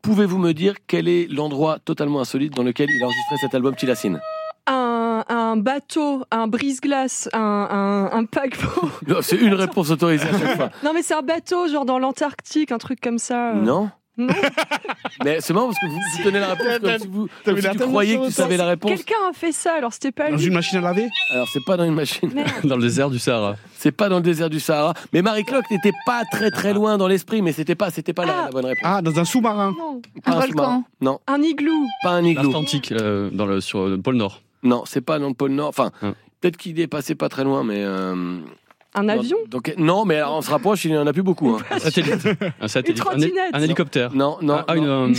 Pouvez-vous 0.02 0.38
me 0.38 0.54
dire 0.54 0.76
quel 0.88 1.08
est 1.08 1.28
l'endroit 1.30 1.80
totalement 1.84 2.22
insolite 2.22 2.54
dans 2.54 2.64
lequel 2.64 2.90
il 2.90 3.04
a 3.04 3.06
enregistré 3.06 3.38
cet 3.42 3.56
album 3.56 3.76
Tilacine 3.76 4.20
un, 4.66 5.03
un 5.54 5.58
bateau, 5.58 6.24
un 6.32 6.48
brise-glace, 6.48 7.30
un, 7.34 7.40
un, 8.12 8.18
un 8.18 8.26
paquebot. 8.26 8.90
Non, 9.08 9.18
C'est 9.22 9.38
une 9.38 9.54
réponse 9.54 9.92
autorisée 9.92 10.28
à 10.28 10.32
chaque 10.40 10.56
fois. 10.58 10.70
Non, 10.84 10.92
mais 10.94 11.04
c'est 11.04 11.14
un 11.14 11.22
bateau, 11.22 11.68
genre 11.68 11.86
dans 11.86 12.00
l'Antarctique, 12.00 12.72
un 12.72 12.78
truc 12.80 13.00
comme 13.02 13.20
ça. 13.20 13.52
euh. 13.52 13.62
Non 13.62 13.90
Non. 14.18 14.28
Mais 15.24 15.38
c'est 15.42 15.54
marrant 15.54 15.68
parce 15.68 15.80
que 15.80 15.88
vous, 15.88 15.94
vous 16.18 16.24
donnez 16.24 16.40
la 16.40 16.54
réponse 16.54 16.80
comme 16.80 17.00
si, 17.00 17.08
vous, 17.08 17.28
comme 17.46 17.58
si 17.62 17.70
tu 17.70 17.78
croyais 17.80 18.18
que 18.18 18.26
tu 18.28 18.32
savais 18.32 18.58
la 18.58 18.66
réponse. 18.68 18.92
Quelqu'un 18.92 19.16
a 19.30 19.34
fait 19.34 19.52
ça, 19.52 19.74
alors 19.74 19.92
c'était 19.94 20.12
pas 20.12 20.30
dans 20.30 20.38
lui. 20.38 20.46
une 20.48 20.54
machine 20.54 20.78
à 20.80 20.82
laver? 20.82 21.08
Alors 21.32 21.48
c'est 21.52 21.64
pas 21.66 21.78
dans 21.78 21.84
une 21.86 21.96
machine, 21.96 22.30
Merde. 22.34 22.50
Dans 22.64 22.76
le 22.76 22.82
désert 22.84 23.10
du 23.10 23.18
Sahara. 23.18 23.56
c'est 23.76 23.92
pas 23.92 24.10
dans 24.10 24.18
le 24.18 24.22
désert 24.22 24.52
du 24.52 24.60
Sahara. 24.60 24.94
Mais 25.14 25.24
Marie 25.24 25.44
Cloque 25.46 25.70
n'était 25.72 25.94
pas 26.06 26.22
très 26.32 26.52
très 26.52 26.74
loin 26.76 26.98
dans 27.00 27.08
l'esprit, 27.08 27.42
mais 27.42 27.54
c'était 27.54 27.74
pas 27.76 27.90
c'était 27.90 28.14
pas 28.14 28.26
la, 28.26 28.34
Ah. 28.34 28.44
la 28.46 28.52
bonne 28.52 28.66
réponse. 28.66 28.84
Ah, 28.86 29.02
dans 29.02 29.18
un 29.20 29.26
sous-marin. 29.26 29.74
Non. 29.78 30.02
Pas 30.24 30.32
Un 30.32 30.36
volcan. 30.36 30.48
sous-marin. 30.52 30.84
Non, 31.02 31.20
Un 31.26 31.42
igloo. 31.42 31.86
pas 32.04 32.12
un 32.12 32.24
igloo. 32.24 32.44
L'Atlantique, 32.44 32.92
euh, 32.92 33.32
dans 33.32 33.48
le, 33.48 33.62
sur 33.62 33.88
le 33.88 34.00
pôle 34.00 34.16
Nord. 34.18 34.43
Non, 34.64 34.84
c'est 34.86 35.02
pas 35.02 35.20
dans 35.20 35.28
le 35.30 35.34
pôle 35.34 35.52
Nord. 35.52 35.70
Enfin, 35.70 35.92
Hein. 36.02 36.14
peut-être 36.42 36.58
qu'il 36.58 36.80
est 36.80 36.88
passé 36.88 37.16
pas 37.16 37.30
très 37.30 37.44
loin, 37.44 37.64
mais 37.64 37.84
euh, 37.84 38.38
Un 38.96 39.10
avion? 39.10 39.38
Donc 39.50 39.74
non, 39.78 40.06
mais 40.06 40.18
alors, 40.18 40.36
on 40.38 40.42
se 40.44 40.52
rapproche, 40.52 40.86
il 40.86 40.92
y 40.92 40.98
en 40.98 41.08
a 41.08 41.14
plus 41.14 41.24
beaucoup. 41.24 41.50
hein. 41.50 41.58
Un 41.72 41.80
satellite. 41.80 42.28
Un 42.62 42.68
satellite. 42.68 43.00
Un, 43.02 43.04
hé- 43.04 43.06
trottinette. 43.06 43.50
un 43.54 43.62
hélicoptère. 43.62 44.14
Non, 44.14 44.38
non. 44.42 44.64
Ah, 44.68 44.76
une, 44.76 44.86
non. 44.86 45.04
euh, 45.04 45.08
Une 45.08 45.14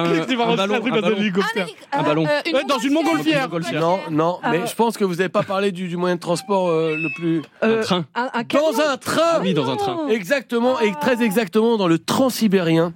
un, 0.00 0.24
Tu 0.26 0.34
vas 0.36 0.42
un 0.42 0.46
rentrer 0.48 0.56
ballon. 0.56 0.74
un 0.74 0.90
Un 0.92 0.98
un 0.98 1.00
ballon. 1.00 1.16
hélicoptère. 1.16 1.66
Un 1.92 2.02
ballon. 2.02 2.26
Euh, 2.26 2.52
Ouais, 2.52 2.64
dans 2.68 2.78
une 2.78 2.92
montgolfière. 2.94 3.42
montgolfière. 3.42 3.80
Non, 3.80 3.98
non, 4.10 4.38
mais 4.50 4.60
Ah. 4.64 4.66
je 4.66 4.74
pense 4.74 4.96
que 4.98 5.04
vous 5.04 5.14
n'avez 5.14 5.28
pas 5.28 5.44
parlé 5.44 5.70
du, 5.70 5.86
du 5.88 5.96
moyen 5.96 6.16
de 6.16 6.20
transport 6.20 6.68
euh, 6.68 6.96
le 6.96 7.08
plus. 7.14 7.42
Euh, 7.62 7.78
Un 7.78 7.82
train. 7.82 8.04
Un, 8.16 8.28
un 8.34 8.42
camion? 8.44 8.72
Dans 8.72 8.80
un 8.80 8.96
train 8.96 9.40
Oui, 9.40 9.54
dans 9.54 9.70
un 9.70 9.76
train. 9.76 10.08
Exactement, 10.08 10.80
et 10.80 10.92
très 11.00 11.22
exactement 11.22 11.76
dans 11.76 11.86
le 11.88 11.98
transsibérien. 12.00 12.92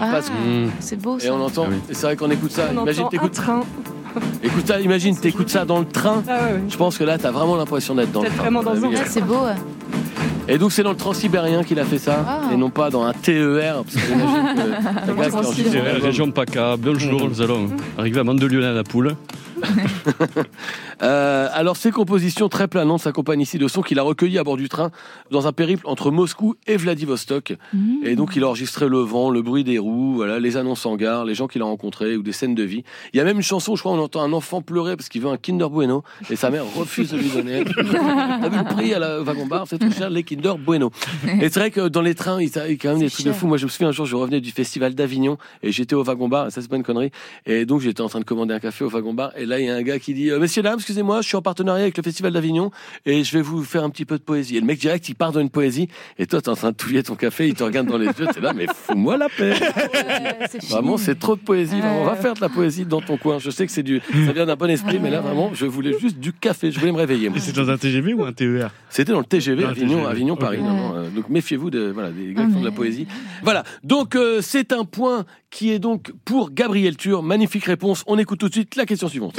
Ah, 0.00 0.10
Parce 0.12 0.30
que- 0.30 0.34
Mmh. 0.34 0.70
c'est 0.78 0.96
beau 1.00 1.16
Et 1.18 1.22
ça. 1.22 1.34
on 1.34 1.40
entend, 1.40 1.64
Ah 1.66 1.70
oui. 1.72 1.76
et 1.90 1.94
c'est 1.94 2.06
vrai 2.06 2.14
qu'on 2.14 2.30
écoute 2.30 2.52
ça. 2.52 2.68
On 2.70 2.82
Imagine, 2.82 3.00
entend 3.02 3.06
un 3.08 3.10
t'écoutes, 3.10 3.32
train. 3.32 3.62
Écoute 4.42 4.66
ça, 4.66 4.80
imagine, 4.80 5.16
t'écoutes 5.16 5.48
ça 5.50 5.64
dans 5.64 5.78
le 5.80 5.84
train. 5.86 6.22
Ah 6.28 6.32
ouais, 6.32 6.52
ouais. 6.54 6.62
Je 6.68 6.76
pense 6.76 6.98
que 6.98 7.04
là, 7.04 7.18
t'as 7.18 7.30
vraiment 7.30 7.56
l'impression 7.56 7.94
d'être 7.94 8.12
dans 8.12 8.22
le 8.22 8.28
train. 8.28 8.36
vraiment 8.42 8.62
dans 8.62 8.72
un 8.72 8.88
Oui. 8.88 8.94
Ah, 8.98 9.04
c'est 9.06 9.20
beau. 9.24 9.34
ouais. 9.44 9.54
Et 10.50 10.56
donc, 10.56 10.72
c'est 10.72 10.82
dans 10.82 10.90
le 10.92 10.96
transsibérien 10.96 11.62
qu'il 11.62 11.78
a 11.78 11.84
fait 11.84 11.98
ça, 11.98 12.24
Ah. 12.26 12.40
et 12.52 12.56
non 12.56 12.70
pas 12.70 12.88
dans 12.88 13.04
un 13.04 13.12
TER, 13.12 13.82
parce 13.84 13.94
que 13.94 14.00
j'imagine 14.00 15.70
que 15.72 15.76
la 16.00 16.04
région 16.06 16.30
PACA. 16.30 16.76
Bonjour, 16.78 17.28
nous 17.28 17.42
allons 17.42 17.68
arriver 17.98 18.20
à 18.20 18.24
Mandelieu 18.24 18.64
à 18.64 18.72
la 18.72 18.82
poule. 18.84 19.14
Euh, 21.00 21.48
alors, 21.52 21.76
ces 21.76 21.92
compositions 21.92 22.48
très 22.48 22.66
planantes 22.66 23.02
s'accompagnent 23.02 23.42
ici 23.42 23.56
de 23.56 23.68
sons 23.68 23.82
qu'il 23.82 24.00
a 24.00 24.02
recueillis 24.02 24.38
à 24.38 24.42
bord 24.42 24.56
du 24.56 24.68
train 24.68 24.90
dans 25.30 25.46
un 25.46 25.52
périple 25.52 25.86
entre 25.86 26.10
Moscou 26.10 26.56
et 26.66 26.76
Vladivostok. 26.76 27.56
Mmh. 27.72 28.04
Et 28.04 28.16
donc, 28.16 28.34
il 28.34 28.42
a 28.42 28.48
enregistré 28.48 28.88
le 28.88 28.98
vent, 28.98 29.30
le 29.30 29.40
bruit 29.40 29.62
des 29.62 29.78
roues, 29.78 30.16
voilà, 30.16 30.40
les 30.40 30.56
annonces 30.56 30.84
en 30.86 30.96
gare, 30.96 31.24
les 31.24 31.36
gens 31.36 31.46
qu'il 31.46 31.62
a 31.62 31.66
rencontrés 31.66 32.16
ou 32.16 32.24
des 32.24 32.32
scènes 32.32 32.56
de 32.56 32.64
vie. 32.64 32.82
Il 33.12 33.16
y 33.16 33.20
a 33.20 33.24
même 33.24 33.36
une 33.36 33.42
chanson, 33.44 33.76
je 33.76 33.82
crois, 33.82 33.92
on 33.92 33.98
entend 34.00 34.22
un 34.22 34.32
enfant 34.32 34.60
pleurer 34.60 34.96
parce 34.96 35.08
qu'il 35.08 35.22
veut 35.22 35.28
un 35.28 35.36
Kinder 35.36 35.70
Bueno 35.70 36.02
et 36.30 36.36
sa 36.36 36.50
mère 36.50 36.64
refuse 36.74 37.12
de 37.12 37.18
lui 37.18 37.30
donner. 37.30 37.62
Vu 37.64 37.72
le 37.72 38.74
prix 38.74 38.92
à 38.92 38.98
la 38.98 39.22
wagon 39.22 39.46
bar 39.46 39.66
C'est 39.68 39.78
trop 39.78 39.90
cher, 39.90 40.10
les 40.10 40.24
Kinder 40.24 40.54
Bueno. 40.58 40.90
Et 41.40 41.48
c'est 41.48 41.60
vrai 41.60 41.70
que 41.70 41.88
dans 41.88 42.02
les 42.02 42.14
trains, 42.14 42.40
il 42.40 42.48
y 42.48 42.58
a 42.58 42.68
quand 42.70 42.90
même 42.90 42.98
des 42.98 43.10
trucs 43.10 43.26
de 43.26 43.32
fou. 43.32 43.46
Moi, 43.46 43.56
je 43.56 43.66
me 43.66 43.70
souviens 43.70 43.88
un 43.88 43.92
jour, 43.92 44.06
je 44.06 44.16
revenais 44.16 44.40
du 44.40 44.50
festival 44.50 44.94
d'Avignon 44.94 45.38
et 45.62 45.70
j'étais 45.70 45.94
au 45.94 46.02
wagon 46.02 46.28
bar, 46.28 46.50
ça, 46.50 46.60
c'est 46.60 46.68
pas 46.68 46.76
une 46.76 46.82
connerie. 46.82 47.10
Et 47.46 47.66
donc, 47.66 47.80
j'étais 47.80 48.00
en 48.00 48.08
train 48.08 48.20
de 48.20 48.24
commander 48.24 48.54
un 48.54 48.60
café 48.60 48.84
au 48.84 48.88
wagon 48.88 49.14
bar. 49.14 49.32
Et 49.36 49.46
là, 49.48 49.58
il 49.58 49.66
y 49.66 49.70
a 49.70 49.74
un 49.74 49.82
gars 49.82 49.98
qui 49.98 50.14
dit 50.14 50.30
euh, 50.30 50.38
Messieurs, 50.38 50.62
dames, 50.62 50.76
excusez-moi, 50.78 51.22
je 51.22 51.26
suis 51.28 51.36
en 51.36 51.42
partenariat 51.42 51.82
avec 51.84 51.96
le 51.96 52.02
festival 52.02 52.32
d'Avignon 52.32 52.70
et 53.06 53.24
je 53.24 53.32
vais 53.36 53.42
vous 53.42 53.64
faire 53.64 53.82
un 53.84 53.90
petit 53.90 54.04
peu 54.04 54.18
de 54.18 54.22
poésie. 54.22 54.56
Et 54.56 54.60
le 54.60 54.66
mec 54.66 54.78
direct, 54.78 55.08
il 55.08 55.14
part 55.14 55.32
dans 55.32 55.40
une 55.40 55.50
poésie. 55.50 55.88
Et 56.18 56.26
toi, 56.26 56.40
t'es 56.40 56.48
en 56.48 56.54
train 56.56 56.70
de 56.70 56.76
touiller 56.76 57.02
ton 57.02 57.14
café, 57.16 57.48
il 57.48 57.54
te 57.54 57.64
regarde 57.64 57.86
dans 57.88 57.98
les 57.98 58.06
yeux. 58.06 58.26
T'es 58.32 58.40
là, 58.40 58.52
mais 58.52 58.66
fous-moi 58.72 59.16
la 59.16 59.28
paix. 59.28 59.52
Ouais, 59.52 60.48
fini. 60.48 60.66
Vraiment, 60.70 60.96
c'est 60.96 61.18
trop 61.18 61.34
de 61.36 61.40
poésie. 61.40 61.80
Vraiment, 61.80 62.02
on 62.02 62.04
va 62.04 62.16
faire 62.16 62.34
de 62.34 62.40
la 62.40 62.48
poésie 62.48 62.84
dans 62.84 63.00
ton 63.00 63.16
coin. 63.16 63.38
Je 63.38 63.50
sais 63.50 63.66
que 63.66 63.72
c'est 63.72 63.82
du, 63.82 64.00
ça 64.26 64.32
vient 64.32 64.46
d'un 64.46 64.56
bon 64.56 64.70
esprit, 64.70 64.98
mais 65.00 65.10
là, 65.10 65.20
vraiment, 65.20 65.50
je 65.54 65.66
voulais 65.66 65.98
juste 65.98 66.18
du 66.18 66.32
café. 66.32 66.70
Je 66.70 66.78
voulais 66.78 66.92
me 66.92 66.98
réveiller. 66.98 67.30
Et 67.34 67.40
c'est 67.40 67.54
dans 67.54 67.70
un 67.70 67.76
TGV 67.76 68.14
ou 68.14 68.24
un 68.24 68.32
TER 68.32 68.70
C'était 68.90 69.12
dans 69.12 69.18
le 69.18 69.24
TGV, 69.24 69.62
Dans 69.62 69.68
Avignon, 69.70 69.88
TGV. 69.96 70.10
Avignon. 70.10 70.36
Paris. 70.36 70.58
non, 70.62 70.72
non, 70.74 70.94
euh, 70.96 71.08
donc 71.10 71.28
méfiez-vous 71.30 71.70
de, 71.70 71.90
voilà, 71.92 72.10
des 72.10 72.32
gars 72.32 72.42
qui 72.42 72.48
Ah, 72.50 72.52
font 72.54 72.60
de 72.60 72.64
la 72.64 72.70
poésie. 72.70 73.06
Voilà. 73.42 73.64
Donc 73.82 74.14
euh, 74.14 74.40
c'est 74.42 74.72
un 74.72 74.84
point 74.84 75.24
qui 75.50 75.70
est 75.70 75.78
donc 75.78 76.12
pour 76.24 76.50
Gabriel 76.50 76.96
Tur? 76.96 77.22
Magnifique 77.22 77.64
réponse. 77.64 78.04
On 78.06 78.18
écoute 78.18 78.38
tout 78.38 78.48
de 78.48 78.54
suite 78.54 78.76
la 78.76 78.86
question 78.86 79.08
suivante. 79.08 79.38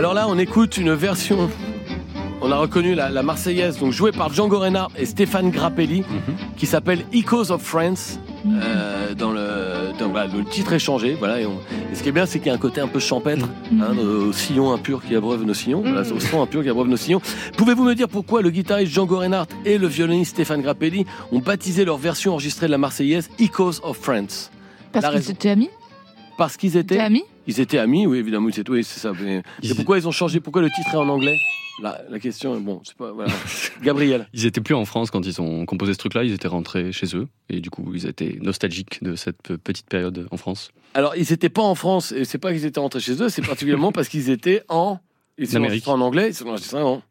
Alors 0.00 0.14
là, 0.14 0.26
on 0.28 0.38
écoute 0.38 0.78
une 0.78 0.94
version. 0.94 1.50
On 2.40 2.50
a 2.50 2.56
reconnu 2.56 2.94
la, 2.94 3.22
Marseillaise, 3.22 3.78
donc 3.78 3.92
jouée 3.92 4.12
par 4.12 4.32
Django 4.32 4.58
Reinhardt 4.58 4.90
et 4.96 5.04
Stéphane 5.04 5.50
Grappelli, 5.50 6.00
mhm. 6.00 6.36
qui 6.56 6.64
s'appelle 6.64 7.04
Echoes 7.12 7.50
of 7.50 7.60
France 7.60 8.18
euh, 8.46 9.14
dans 9.14 9.30
le, 9.32 9.92
dans- 9.98 10.08
voilà, 10.08 10.26
le 10.32 10.44
titre 10.44 10.72
est 10.72 10.78
changé, 10.78 11.14
voilà. 11.18 11.40
Et, 11.40 11.46
on- 11.46 11.58
et 11.92 11.94
ce 11.94 12.02
qui 12.02 12.08
est 12.08 12.12
bien, 12.12 12.26
c'est 12.26 12.38
qu'il 12.38 12.48
y 12.48 12.50
a 12.50 12.54
un 12.54 12.58
côté 12.58 12.80
un 12.80 12.88
peu 12.88 12.98
champêtre, 13.00 13.46
hein, 13.80 13.96
au 13.98 14.32
sillon 14.32 14.72
impur 14.72 15.02
qui 15.04 15.14
abreuve 15.14 15.44
nos 15.44 15.54
sillons, 15.54 15.82
voilà, 15.82 16.04
c'est 16.04 16.12
au 16.12 16.20
son 16.20 16.42
impur 16.42 16.62
qui 16.62 16.68
abreuve 16.68 16.88
nos 16.88 16.96
sillons. 16.96 17.20
Pouvez-vous 17.56 17.84
me 17.84 17.94
dire 17.94 18.08
pourquoi 18.08 18.42
le 18.42 18.50
guitariste 18.50 18.92
Django 18.92 19.18
Reinhardt 19.18 19.48
et 19.64 19.78
le 19.78 19.86
violoniste 19.86 20.32
Stéphane 20.32 20.62
Grappelli 20.62 21.04
ont 21.32 21.38
baptisé 21.40 21.84
leur 21.84 21.96
version 21.98 22.32
enregistrée 22.32 22.66
de 22.66 22.72
la 22.72 22.78
Marseillaise 22.78 23.28
Echoes 23.38 23.80
of 23.82 23.96
France? 23.98 24.50
Parce 24.92 25.06
qu'ils 25.10 25.30
étaient 25.30 25.50
amis? 25.50 25.70
Parce 26.38 26.56
qu'ils 26.56 26.76
étaient 26.76 26.98
amis? 26.98 27.24
Ils 27.46 27.60
étaient 27.60 27.78
amis, 27.78 28.06
oui, 28.06 28.18
évidemment, 28.18 28.48
c'est 28.52 28.68
oui, 28.68 28.84
c'est 28.84 29.00
ça. 29.00 29.12
mais- 29.20 29.42
Ils 29.62 29.72
Et 29.72 29.74
pourquoi 29.74 29.98
ils 29.98 30.06
ont 30.08 30.12
changé 30.12 30.40
Pourquoi 30.40 30.62
le 30.62 30.68
titre 30.68 30.88
est 30.94 30.96
en 30.96 31.08
anglais? 31.08 31.36
La, 31.82 32.00
la 32.08 32.18
question 32.18 32.56
est 32.56 32.60
bon, 32.60 32.80
c'est 32.84 32.96
pas 32.96 33.12
voilà. 33.12 33.32
Gabriel. 33.82 34.28
Ils 34.32 34.46
étaient 34.46 34.60
plus 34.60 34.74
en 34.74 34.84
France 34.84 35.10
quand 35.10 35.24
ils 35.26 35.40
ont 35.40 35.64
composé 35.66 35.92
ce 35.94 35.98
truc-là, 35.98 36.24
ils 36.24 36.32
étaient 36.32 36.48
rentrés 36.48 36.92
chez 36.92 37.16
eux 37.16 37.26
et 37.48 37.60
du 37.60 37.70
coup 37.70 37.92
ils 37.94 38.06
étaient 38.06 38.38
nostalgiques 38.40 39.02
de 39.02 39.16
cette 39.16 39.40
pe- 39.42 39.56
petite 39.56 39.86
période 39.86 40.26
en 40.30 40.36
France. 40.36 40.70
Alors, 40.94 41.14
ils 41.16 41.26
n'étaient 41.30 41.48
pas 41.50 41.62
en 41.62 41.76
France, 41.76 42.10
et 42.10 42.24
c'est 42.24 42.38
pas 42.38 42.52
qu'ils 42.52 42.64
étaient 42.66 42.80
rentrés 42.80 42.98
chez 43.00 43.22
eux, 43.22 43.28
c'est 43.28 43.42
particulièrement 43.42 43.92
parce 43.92 44.08
qu'ils 44.08 44.28
étaient 44.30 44.62
en. 44.68 44.98
Ils 45.38 45.48
sont 45.48 45.58
en 45.90 46.00
anglais, 46.00 46.28
ils 46.30 46.34
sont 46.34 46.48
en. 46.76 47.02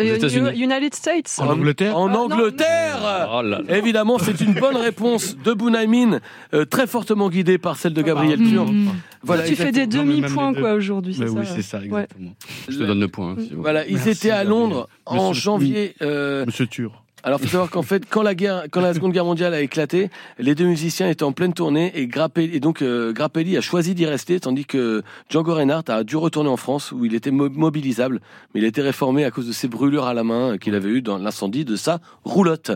Euh, 0.00 0.16
États-Unis. 0.16 0.50
United 0.60 0.92
States. 0.94 1.36
En 1.38 1.48
Angleterre 1.50 1.96
En 1.96 2.08
Ah, 2.08 2.18
Angleterre 2.18 3.28
Oh 3.32 3.42
là 3.42 3.60
là. 3.60 3.76
Évidemment, 3.76 4.18
c'est 4.18 4.40
une 4.40 4.54
bonne 4.54 4.76
réponse 4.76 5.36
de 5.36 5.52
Bounaïmin, 5.52 6.18
euh, 6.52 6.64
très 6.64 6.88
fortement 6.88 7.28
guidée 7.30 7.58
par 7.58 7.76
celle 7.76 7.94
de 7.94 8.02
Gabriel 8.02 8.40
Ah, 8.44 8.48
Tur. 8.48 8.64
mm. 8.72 8.88
Voilà, 9.22 9.44
tu 9.44 9.54
fais 9.54 9.70
des 9.70 9.86
demi-points 9.86 10.52
quoi 10.54 10.72
aujourd'hui, 10.74 11.14
c'est 11.14 11.28
oui, 11.28 11.46
ça 11.46 11.54
c'est 11.54 11.62
ça, 11.62 11.78
Ouais. 11.78 11.84
exactement. 11.84 12.32
Je 12.68 12.76
te 12.78 12.82
donne 12.82 13.00
le 13.00 13.08
point. 13.08 13.30
hein, 13.32 13.36
si 13.40 13.54
vous- 13.54 13.62
Voilà, 13.62 13.86
ils 13.86 13.94
Merci, 13.94 14.10
étaient 14.10 14.30
à 14.30 14.38
Gabriel. 14.44 14.48
Londres 14.48 14.88
en 15.06 15.28
Monsieur- 15.30 15.42
janvier. 15.42 15.94
euh, 16.02 16.44
Monsieur 16.44 16.66
Tur. 16.66 17.03
Alors, 17.26 17.40
faut 17.40 17.46
savoir 17.46 17.70
qu'en 17.70 17.80
fait, 17.82 18.04
quand 18.08 18.20
la 18.22 18.34
guerre, 18.34 18.64
quand 18.70 18.82
la 18.82 18.92
Seconde 18.92 19.12
Guerre 19.12 19.24
mondiale 19.24 19.54
a 19.54 19.60
éclaté, 19.62 20.10
les 20.38 20.54
deux 20.54 20.66
musiciens 20.66 21.08
étaient 21.08 21.22
en 21.22 21.32
pleine 21.32 21.54
tournée 21.54 21.90
et 21.94 22.06
Grappelli, 22.06 22.54
et 22.54 22.60
donc 22.60 22.82
euh, 22.82 23.14
Grappelli 23.14 23.56
a 23.56 23.62
choisi 23.62 23.94
d'y 23.94 24.04
rester, 24.04 24.38
tandis 24.40 24.66
que 24.66 25.02
Django 25.30 25.54
Reinhardt 25.54 25.90
a 25.90 26.04
dû 26.04 26.16
retourner 26.16 26.50
en 26.50 26.58
France 26.58 26.92
où 26.92 27.06
il 27.06 27.14
était 27.14 27.30
mo- 27.30 27.48
mobilisable, 27.48 28.20
mais 28.52 28.60
il 28.60 28.64
a 28.64 28.68
été 28.68 28.82
réformé 28.82 29.24
à 29.24 29.30
cause 29.30 29.46
de 29.46 29.52
ses 29.52 29.68
brûlures 29.68 30.04
à 30.04 30.12
la 30.12 30.22
main 30.22 30.58
qu'il 30.58 30.74
avait 30.74 30.90
eues 30.90 31.00
dans 31.00 31.16
l'incendie 31.16 31.64
de 31.64 31.76
sa 31.76 32.00
roulotte. 32.24 32.72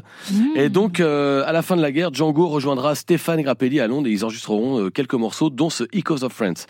Et 0.57 0.71
donc, 0.71 1.01
euh, 1.01 1.43
à 1.47 1.53
la 1.53 1.61
fin 1.61 1.77
de 1.77 1.83
la 1.83 1.93
guerre, 1.93 2.15
Django 2.15 2.49
rejoindra 2.49 2.95
Stéphane 2.95 3.43
Grappelli 3.43 3.81
à 3.81 3.87
Londres 3.87 4.09
et 4.09 4.13
ils 4.13 4.25
enregistreront 4.25 4.81
euh, 4.81 4.91
quelques 4.91 5.13
morceaux, 5.13 5.51
dont 5.51 5.69
ce 5.69 5.85
Echoes 5.93 6.25
of 6.25 6.33
France. 6.33 6.67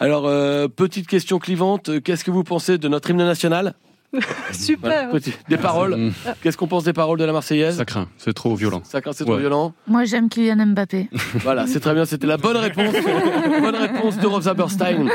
Alors, 0.00 0.26
euh, 0.26 0.66
petite 0.66 1.06
question 1.06 1.38
clivante, 1.38 1.88
euh, 1.88 2.00
qu'est-ce 2.00 2.24
que 2.24 2.32
vous 2.32 2.42
pensez 2.42 2.78
de 2.78 2.88
notre 2.88 3.10
hymne 3.10 3.18
national? 3.18 3.74
Super. 4.52 4.78
Voilà, 4.90 5.06
petit- 5.08 5.32
Des 5.48 5.56
paroles. 5.56 5.96
Mm. 5.96 6.12
Qu'est-ce 6.42 6.56
qu'on 6.56 6.66
pense 6.66 6.84
des 6.84 6.92
paroles 6.92 7.18
de 7.18 7.24
la 7.24 7.32
Marseillaise? 7.32 7.76
Ça 7.78 7.84
craint, 7.84 8.08
c'est 8.18 8.32
trop 8.34 8.54
violent. 8.54 8.82
Ça 8.84 9.00
craint, 9.00 9.12
c'est 9.12 9.24
trop 9.24 9.34
Ouais. 9.34 9.40
violent. 9.40 9.72
Moi, 9.86 10.04
j'aime 10.04 10.28
Kylian 10.28 10.66
Mbappé. 10.66 11.08
Voilà, 11.42 11.66
c'est 11.66 11.80
très 11.80 11.94
bien, 11.94 12.04
c'était 12.04 12.26
la 12.26 12.36
bonne 12.36 12.56
réponse. 12.56 12.94
bonne 13.62 13.74
réponse 13.76 14.18
de 14.18 14.26
Rosa 14.26 14.54
Berstein. 14.54 15.06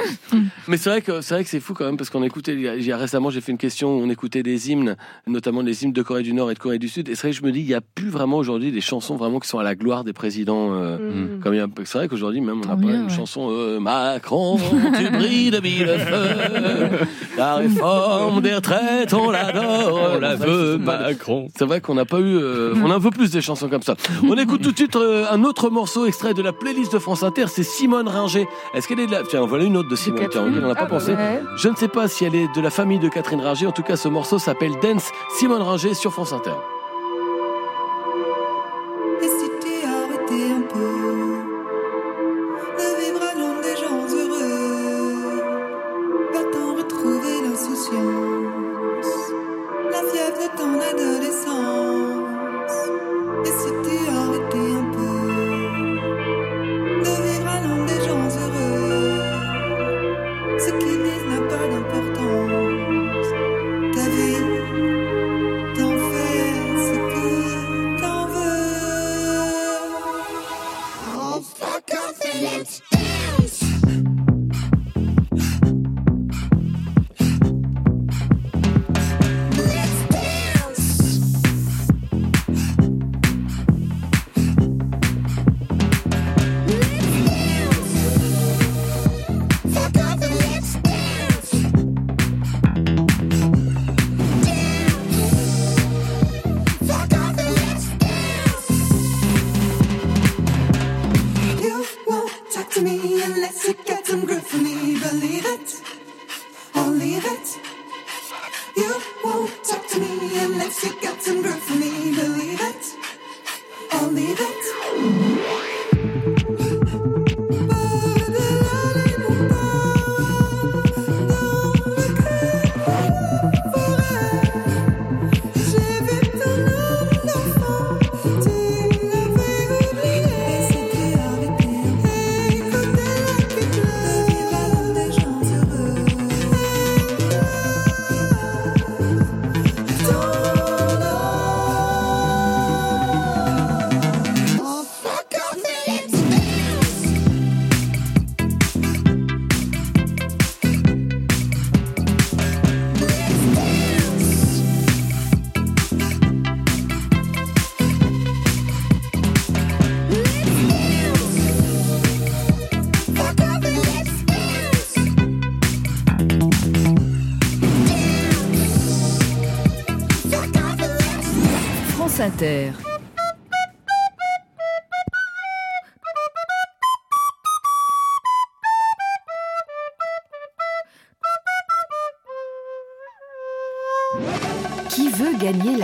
Mais 0.67 0.77
c'est 0.77 0.89
vrai 0.89 1.01
que 1.01 1.21
c'est 1.21 1.33
vrai 1.35 1.43
que 1.43 1.49
c'est 1.49 1.59
fou 1.59 1.73
quand 1.73 1.85
même 1.85 1.97
parce 1.97 2.09
qu'on 2.09 2.23
écoutait 2.23 2.53
il 2.53 2.61
y 2.61 2.67
a- 2.67 2.75
il 2.75 2.85
y 2.85 2.91
a 2.91 2.97
récemment 2.97 3.29
j'ai 3.29 3.41
fait 3.41 3.51
une 3.51 3.57
question 3.57 3.97
où 3.97 4.01
on 4.03 4.09
écoutait 4.09 4.43
des 4.43 4.71
hymnes, 4.71 4.95
notamment 5.27 5.63
des 5.63 5.83
hymnes 5.83 5.93
de 5.93 6.01
Corée 6.01 6.23
du 6.23 6.33
Nord 6.33 6.51
et 6.51 6.53
de 6.55 6.59
Corée 6.59 6.79
du 6.79 6.87
Sud. 6.89 7.07
Et 7.09 7.15
c'est 7.15 7.21
vrai 7.27 7.31
que 7.31 7.37
je 7.37 7.43
me 7.43 7.51
dis 7.51 7.59
il 7.59 7.67
y 7.67 7.73
a 7.75 7.81
plus 7.81 8.09
vraiment 8.09 8.37
aujourd'hui 8.37 8.71
des 8.71 8.81
chansons 8.81 9.15
vraiment 9.15 9.39
qui 9.39 9.47
sont 9.47 9.59
à 9.59 9.63
la 9.63 9.75
gloire 9.75 10.03
des 10.03 10.13
présidents. 10.13 10.73
euh, 10.73 10.97
Mm. 10.97 11.39
Comme 11.41 11.53
il 11.53 11.57
y 11.57 11.61
a- 11.61 11.67
c'est 11.85 11.97
vrai 11.99 12.07
qu'aujourd'hui 12.07 12.41
même 12.41 12.57
on 12.57 12.67
n'a 12.67 12.75
Tant 12.75 12.77
pas 12.77 12.85
mieux, 12.87 12.95
une 12.95 13.03
ouais. 13.03 13.09
chanson 13.09 13.49
euh, 13.51 13.79
Macron, 13.79 14.57
tu 14.97 15.09
brilles 15.11 15.51
de 15.51 15.59
mille 15.59 15.87
feux, 15.87 17.05
la 17.37 17.55
réforme 17.55 18.41
des 18.41 18.55
retraites 18.55 18.86
on 19.13 19.31
l'adore. 19.31 20.11
On 20.15 20.19
la 20.19 20.35
veut, 20.35 20.77
Macron. 20.77 21.47
c'est 21.57 21.65
vrai 21.65 21.81
qu'on 21.81 21.95
n'a 21.95 22.05
pas 22.05 22.19
eu. 22.19 22.37
euh, 22.37 22.73
on 22.83 22.89
a 22.91 22.95
un 22.95 22.99
peu 22.99 23.09
plus 23.11 23.31
des 23.31 23.41
chansons 23.41 23.69
comme 23.69 23.81
ça. 23.81 23.95
On 24.23 24.35
écoute 24.35 24.61
tout 24.61 24.71
de 24.71 24.77
suite 24.77 24.95
euh, 24.95 25.25
un 25.31 25.43
autre 25.43 25.69
morceau 25.69 26.05
extrait 26.05 26.33
de 26.33 26.41
la 26.41 26.53
playlist 26.53 26.93
de 26.93 26.99
France 26.99 27.23
Inter. 27.23 27.45
C'est 27.47 27.63
Simone 27.63 28.07
Ringer. 28.07 28.47
Est-ce 28.73 28.87
qu'elle 28.87 28.99
est 28.99 29.07
de 29.07 29.11
la. 29.11 29.23
Tiens, 29.23 29.45
voilà 29.45 29.63
une 29.65 29.77
autre 29.77 29.89
de 29.89 29.95
Simone. 29.95 30.27
Tiens, 30.31 30.43
on 30.45 30.49
n'en 30.49 30.69
a 30.69 30.75
pas 30.75 30.81
Ah, 30.83 30.85
pensé. 30.87 31.11
Ouais. 31.13 31.41
Je 31.57 31.69
ne 31.69 31.75
sais 31.75 31.87
pas 31.87 32.07
si 32.07 32.25
elle 32.25 32.35
est 32.35 32.47
de 32.55 32.61
la 32.61 32.69
famille 32.69 32.99
de 32.99 33.09
Catherine 33.09 33.41
Ringer. 33.41 33.67
En 33.67 33.71
tout 33.71 33.83
cas, 33.83 33.95
ce 33.95 34.07
morceau 34.07 34.39
s'appelle 34.39 34.73
Dance 34.81 35.09
Simone 35.37 35.61
Ringer 35.61 35.93
sur 35.93 36.11
France 36.13 36.33
Inter. 36.33 36.51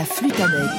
La 0.03 0.15
flûte 0.15 0.39
à 0.39 0.47
bec 0.47 0.69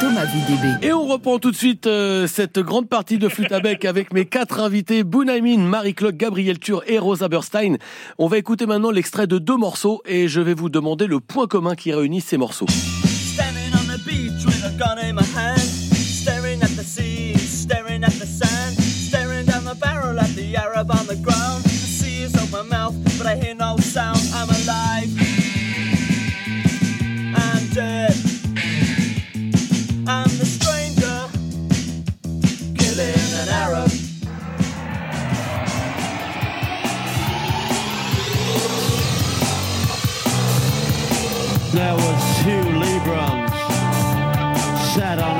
Thomas 0.00 0.24
VDB. 0.24 0.86
Et 0.86 0.92
on 0.92 1.06
reprend 1.06 1.38
tout 1.38 1.50
de 1.50 1.56
suite 1.56 1.86
euh, 1.86 2.26
cette 2.26 2.58
grande 2.60 2.88
partie 2.88 3.18
de 3.18 3.28
flûte 3.28 3.52
à 3.52 3.60
bec 3.60 3.84
avec 3.84 4.12
mes 4.12 4.24
quatre 4.24 4.60
invités, 4.60 5.02
Bounaïmin, 5.04 5.58
Marie-Claude, 5.58 6.16
Gabriel 6.16 6.58
Tur 6.58 6.82
et 6.86 6.98
Rosa 6.98 7.28
Burstein. 7.28 7.76
On 8.16 8.26
va 8.26 8.38
écouter 8.38 8.64
maintenant 8.64 8.90
l'extrait 8.90 9.26
de 9.26 9.38
deux 9.38 9.56
morceaux 9.56 10.00
et 10.06 10.28
je 10.28 10.40
vais 10.40 10.54
vous 10.54 10.70
demander 10.70 11.06
le 11.06 11.20
point 11.20 11.46
commun 11.46 11.74
qui 11.74 11.92
réunit 11.92 12.22
ces 12.22 12.38
morceaux. 12.38 12.66
Standing 12.68 13.72
on 13.74 13.92
the 13.92 14.02
beach 14.06 14.46
with 14.46 14.64
a 14.64 14.70
gun 14.78 14.98
in 14.98 15.14
my 15.14 15.26
hand, 15.36 15.60
staring 15.60 16.62
at 16.62 16.68
the 16.68 16.84
sea, 16.84 17.36
staring 17.36 18.02
at 18.02 18.12
the 18.12 18.26
sand, 18.26 18.80
staring 18.80 19.44
down 19.44 19.64
the 19.64 19.78
barrel 19.78 20.18
at 20.18 20.34
the 20.36 20.56
Arab 20.56 20.90
on 20.90 21.06
the 21.06 21.20
ground. 21.20 21.64
The 21.64 21.68
sea 21.68 22.22
is 22.22 22.34
on 22.36 22.50
my 22.50 22.62
mouth, 22.62 22.94
but 23.18 23.26
I 23.26 23.36
hear 23.36 23.54
no 23.54 23.76
sound. 23.78 24.20
I'm 24.32 24.48
alive. 24.48 25.17
Sat 44.88 45.18
on 45.18 45.37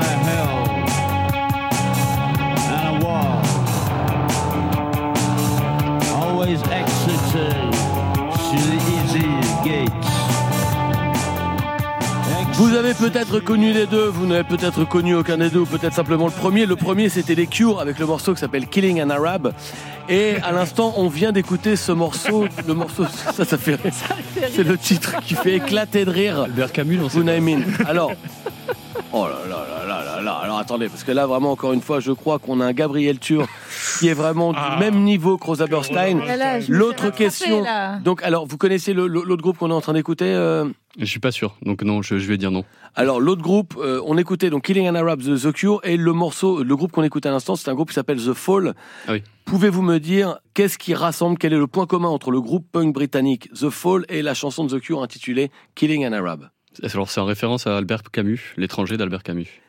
peut-être 12.99 13.39
connu 13.41 13.73
les 13.73 13.87
deux, 13.87 14.07
vous 14.09 14.27
n'avez 14.27 14.45
peut-être 14.45 14.85
connu 14.85 15.15
aucun 15.15 15.39
des 15.39 15.51
deux, 15.51 15.61
ou 15.61 15.67
peut-être 15.67 15.95
simplement 15.95 16.27
le 16.27 16.33
premier. 16.33 16.67
Le 16.67 16.77
premier, 16.77 17.09
c'était 17.09 17.35
les 17.35 17.47
Cure 17.47 17.81
avec 17.81 17.99
le 17.99 18.07
morceau 18.07 18.35
qui 18.35 18.41
s'appelle 18.41 18.67
Killing 18.67 19.01
an 19.03 19.11
Arab. 19.11 19.53
Et 20.09 20.37
à 20.43 20.53
l'instant, 20.53 20.95
on 20.97 21.09
vient 21.09 21.33
d'écouter 21.33 21.77
ce 21.77 21.93
morceau. 21.93 22.47
Le 22.67 22.75
morceau, 22.75 23.05
ça, 23.35 23.45
ça 23.45 23.59
fait 23.59 23.77
rire. 23.77 23.93
C'est 24.53 24.65
le 24.65 24.77
titre 24.77 25.17
qui 25.25 25.35
fait 25.35 25.57
éclater 25.57 26.05
de 26.05 26.11
rire. 26.11 26.41
Albert 26.43 26.73
Camus, 26.73 26.99
Bounaïmin. 27.13 27.61
Alors, 27.87 28.13
oh 29.13 29.27
là 29.27 29.39
là 29.49 29.65
là 29.67 29.88
là 30.23 30.25
là 30.25 30.33
là. 30.33 30.39
Alors 30.43 30.59
attendez, 30.59 30.89
parce 30.89 31.05
que 31.05 31.13
là, 31.13 31.27
vraiment, 31.27 31.53
encore 31.53 31.73
une 31.73 31.81
fois, 31.81 32.01
je 32.01 32.13
crois 32.13 32.39
qu'on 32.39 32.61
a 32.61 32.67
un 32.67 32.73
Gabriel 32.73 33.19
Tur 33.19 33.47
qui 33.99 34.09
est 34.09 34.15
vraiment 34.15 34.53
du 34.53 34.79
même 34.79 35.03
niveau 35.03 35.39
que 35.39 35.45
Rosa 35.45 35.67
Burstein. 35.67 36.21
L'autre 36.69 37.11
question. 37.11 37.63
là. 37.63 37.99
Donc, 37.99 38.23
alors, 38.23 38.47
vous 38.47 38.57
connaissez 38.57 38.95
l'autre 38.95 39.43
groupe 39.43 39.59
qu'on 39.59 39.71
est 39.71 39.75
en 39.75 39.81
train 39.81 39.93
d'écouter 39.93 40.27
euh 40.27 40.67
Je 40.99 41.05
suis 41.05 41.21
pas 41.21 41.33
sûr, 41.33 41.57
donc 41.63 41.83
non, 41.83 42.03
je, 42.03 42.19
je 42.19 42.27
vais 42.29 42.37
dire 42.37 42.51
non. 42.51 42.65
Alors 42.95 43.21
l'autre 43.21 43.43
groupe, 43.43 43.75
euh, 43.79 44.01
on 44.07 44.19
écoutait 44.19 44.51
donc 44.51 44.65
Killing 44.65 44.89
an 44.89 44.95
Arab, 44.97 45.21
The, 45.21 45.41
The 45.41 45.53
Cure, 45.53 45.81
et 45.85 45.97
le 45.97 46.13
morceau, 46.13 46.65
le 46.65 46.77
groupe 46.77 46.91
qu'on 46.91 47.05
écoutait 47.05 47.29
à 47.29 47.33
l'instant, 47.33 47.55
c'est 47.55 47.71
un 47.71 47.75
groupe 47.75 47.89
qui 47.91 47.95
s'appelle 47.95 48.19
The 48.19 48.33
Fall. 48.33 48.75
Ah 49.07 49.13
oui. 49.13 49.23
Pouvez-vous 49.45 49.83
me 49.83 49.99
dire 49.99 50.39
qu'est-ce 50.55 50.79
qui 50.79 50.95
rassemble, 50.95 51.39
quel 51.39 51.53
est 51.53 51.59
le 51.59 51.67
point 51.69 51.87
commun 51.87 52.09
entre 52.09 52.31
le 52.31 52.41
groupe 52.41 52.67
punk 52.73 52.93
britannique 52.93 53.51
The 53.53 53.71
Fall 53.71 54.05
et 54.09 54.23
la 54.23 54.35
chanson 54.35 54.65
de 54.65 54.77
The 54.77 54.81
Cure 54.81 55.03
intitulée 55.03 55.51
Killing 55.75 56.07
an 56.07 56.13
Arab 56.13 56.49
Alors 56.93 57.09
c'est 57.09 57.21
en 57.21 57.25
référence 57.25 57.67
à 57.67 57.77
Albert 57.77 58.03
Camus, 58.11 58.55
l'étranger 58.57 58.97
d'Albert 58.97 59.23
Camus. 59.23 59.61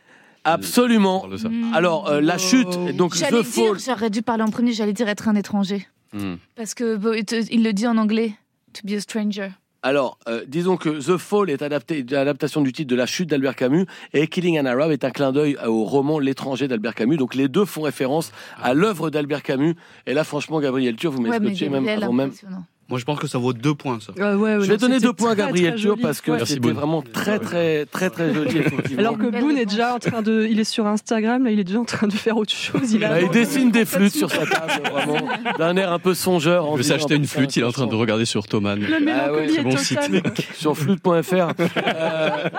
Absolument. 0.54 1.26
Ça. 1.38 1.50
Alors 1.74 2.10
euh, 2.10 2.22
la 2.22 2.38
chute, 2.38 2.96
donc 2.96 3.16
J'allais 3.16 3.42
The 3.42 3.46
Fall. 3.46 3.80
j'aurais 3.80 4.10
dû 4.10 4.22
parler 4.22 4.44
en 4.44 4.50
premier, 4.50 4.72
j'allais 4.74 4.94
dire 4.94 5.08
être 5.08 5.28
un 5.28 5.36
étranger. 5.36 5.88
Hmm. 6.14 6.36
Parce 6.56 6.74
que 6.74 6.96
bon, 6.96 7.14
il 7.52 7.64
le 7.64 7.72
dit 7.74 7.88
en 7.88 7.98
anglais. 7.98 8.34
To 8.74 8.82
be 8.88 8.94
a 8.94 9.00
stranger. 9.02 9.50
Alors, 9.82 10.20
euh, 10.28 10.44
disons 10.48 10.76
que 10.76 10.90
The 10.90 11.18
Fall 11.18 11.50
est 11.50 11.62
adapté, 11.62 12.00
une 12.00 12.14
adaptation 12.14 12.62
du 12.62 12.74
titre 12.74 12.90
de 12.90 12.96
La 12.98 13.06
chute 13.06 13.30
d'Albert 13.30 13.56
Camus 13.56 13.86
et 14.14 14.28
Killing 14.28 14.60
an 14.60 14.66
Arab 14.66 14.92
est 14.92 15.06
un 15.06 15.10
clin 15.10 15.32
d'œil 15.32 15.58
au 15.66 15.86
roman 15.86 16.20
L'étranger 16.20 16.68
d'Albert 16.68 16.94
Camus. 16.96 17.16
Donc 17.18 17.34
les 17.34 17.48
deux 17.48 17.64
font 17.66 17.82
référence 17.84 18.32
à 18.62 18.74
l'œuvre 18.74 19.10
d'Albert 19.10 19.42
Camus. 19.42 19.76
Et 20.06 20.14
là, 20.14 20.24
franchement, 20.26 20.60
Gabriel 20.60 20.96
Tur, 20.98 21.12
vous 21.12 21.20
Ouais, 21.24 21.30
mais 21.30 21.40
m'excutiez 21.40 21.70
même 21.70 21.86
Gabriel, 21.86 22.04
avant 22.04 22.14
même. 22.14 22.28
impressionnant. 22.28 22.66
Moi, 22.90 22.98
je 23.00 23.06
pense 23.06 23.20
que 23.20 23.28
ça 23.28 23.38
vaut 23.38 23.54
deux 23.54 23.76
points, 23.76 24.00
ça. 24.00 24.12
Ouais, 24.18 24.34
ouais, 24.36 24.66
Je 24.66 24.72
vais 24.72 24.78
donner 24.78 25.00
deux 25.00 25.14
points 25.14 25.32
à 25.32 25.36
Gabriel 25.36 25.76
parce 26.02 26.22
que 26.22 26.32
Ouais. 26.32 26.46
c'était 26.46 26.72
vraiment 26.72 27.02
très 27.02 27.38
très 27.40 27.86
très 27.86 28.10
très 28.10 28.34
joli. 28.34 28.50
Alors 28.98 29.18
que 29.18 29.28
Boone 29.40 29.58
est 29.58 29.66
déjà 29.66 29.96
en 29.96 30.00
train 30.00 30.22
de. 30.22 30.48
Il 30.50 30.60
est 30.60 30.64
sur 30.64 30.88
Instagram, 30.88 31.44
là, 31.46 31.52
il 31.52 31.60
est 31.60 31.64
déjà 31.64 31.80
en 31.80 31.86
train 31.86 32.08
de 32.08 32.14
faire 32.14 32.38
autre 32.38 32.52
chose. 32.54 32.92
Il, 32.94 33.04
a 33.04 33.22
il 33.22 33.30
dessine 33.30 33.72
des 33.72 33.86
flûtes 33.86 34.16
sur 34.16 34.30
sa 34.32 34.46
table, 34.46 34.72
vraiment, 34.92 35.18
d'un 35.58 35.76
air 35.78 35.92
un 35.92 36.00
peu 36.00 36.14
songeur. 36.14 36.72
vais 36.76 36.82
disant, 36.82 36.96
s'acheter 36.96 37.16
une 37.16 37.26
flûte, 37.28 37.56
il 37.56 37.62
est 37.62 37.66
en 37.66 37.72
train 37.72 37.88
de 37.88 37.96
regarder 37.96 38.26
sur 38.26 38.48
Thoman. 38.48 38.80
Le 38.80 38.88
Ah 39.12 39.34
ouais, 39.34 39.54
est 39.54 39.64
bon 39.64 39.70
totale. 39.70 40.22
sur 40.56 40.76
flûte.fr. 40.78 41.54
Euh, 41.90 42.50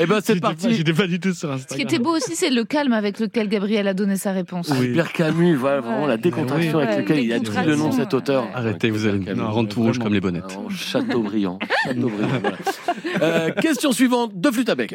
et 0.00 0.06
ben 0.06 0.18
c'est 0.22 0.40
parti. 0.40 0.74
J'étais 0.74 0.92
pas 0.92 1.06
du 1.06 1.20
tout 1.20 1.32
sur 1.32 1.48
Ce 1.48 1.54
Instagram. 1.54 1.76
qui 1.88 1.94
était 1.94 2.02
beau 2.02 2.16
aussi, 2.16 2.34
c'est 2.34 2.50
le 2.50 2.64
calme 2.64 2.92
avec 2.92 3.20
lequel 3.20 3.48
Gabriel 3.48 3.86
a 3.86 3.94
donné 3.94 4.16
sa 4.16 4.32
réponse. 4.32 4.68
Oui. 4.80 4.86
Albert 4.88 5.12
Camus, 5.12 5.54
voilà, 5.54 5.80
vraiment 5.80 6.06
la 6.06 6.16
décontraction 6.16 6.78
Ouais, 6.78 6.84
avec 6.84 6.96
laquelle 6.98 7.24
il 7.24 7.32
a 7.32 7.38
dit 7.38 7.50
le 7.64 7.76
nom 7.76 7.90
de 7.90 7.94
cet 7.94 8.12
auteur. 8.14 8.48
Arrêtez, 8.54 8.90
vous 8.90 9.06
allez 9.06 9.18
me 9.18 9.42
Tout 9.68 9.82
rouge 9.82 9.98
comme 9.98 10.14
les 10.14 10.20
bonnettes. 10.20 10.58
Châteaubriand. 10.70 11.58
Châteaubriand, 11.84 12.28
voilà. 12.40 12.56
Euh, 13.22 13.50
question 13.52 13.92
suivante 13.92 14.32
de 14.34 14.50
flûte 14.50 14.68
à 14.68 14.74
bec. 14.74 14.94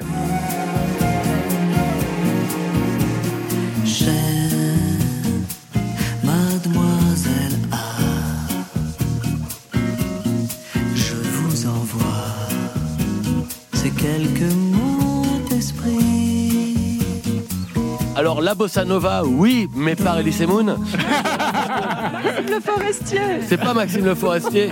Alors 18.22 18.40
la 18.40 18.54
bossa 18.54 18.86
nova, 18.86 19.24
oui, 19.26 19.68
mais 19.76 19.96
par 19.96 20.20
Elise 20.20 20.44
Moon. 20.46 20.78
Le 22.48 22.60
forestier 22.64 23.20
C'est 23.48 23.58
pas 23.58 23.74
Maxime 23.74 24.06
Le 24.06 24.14
Forestier, 24.14 24.70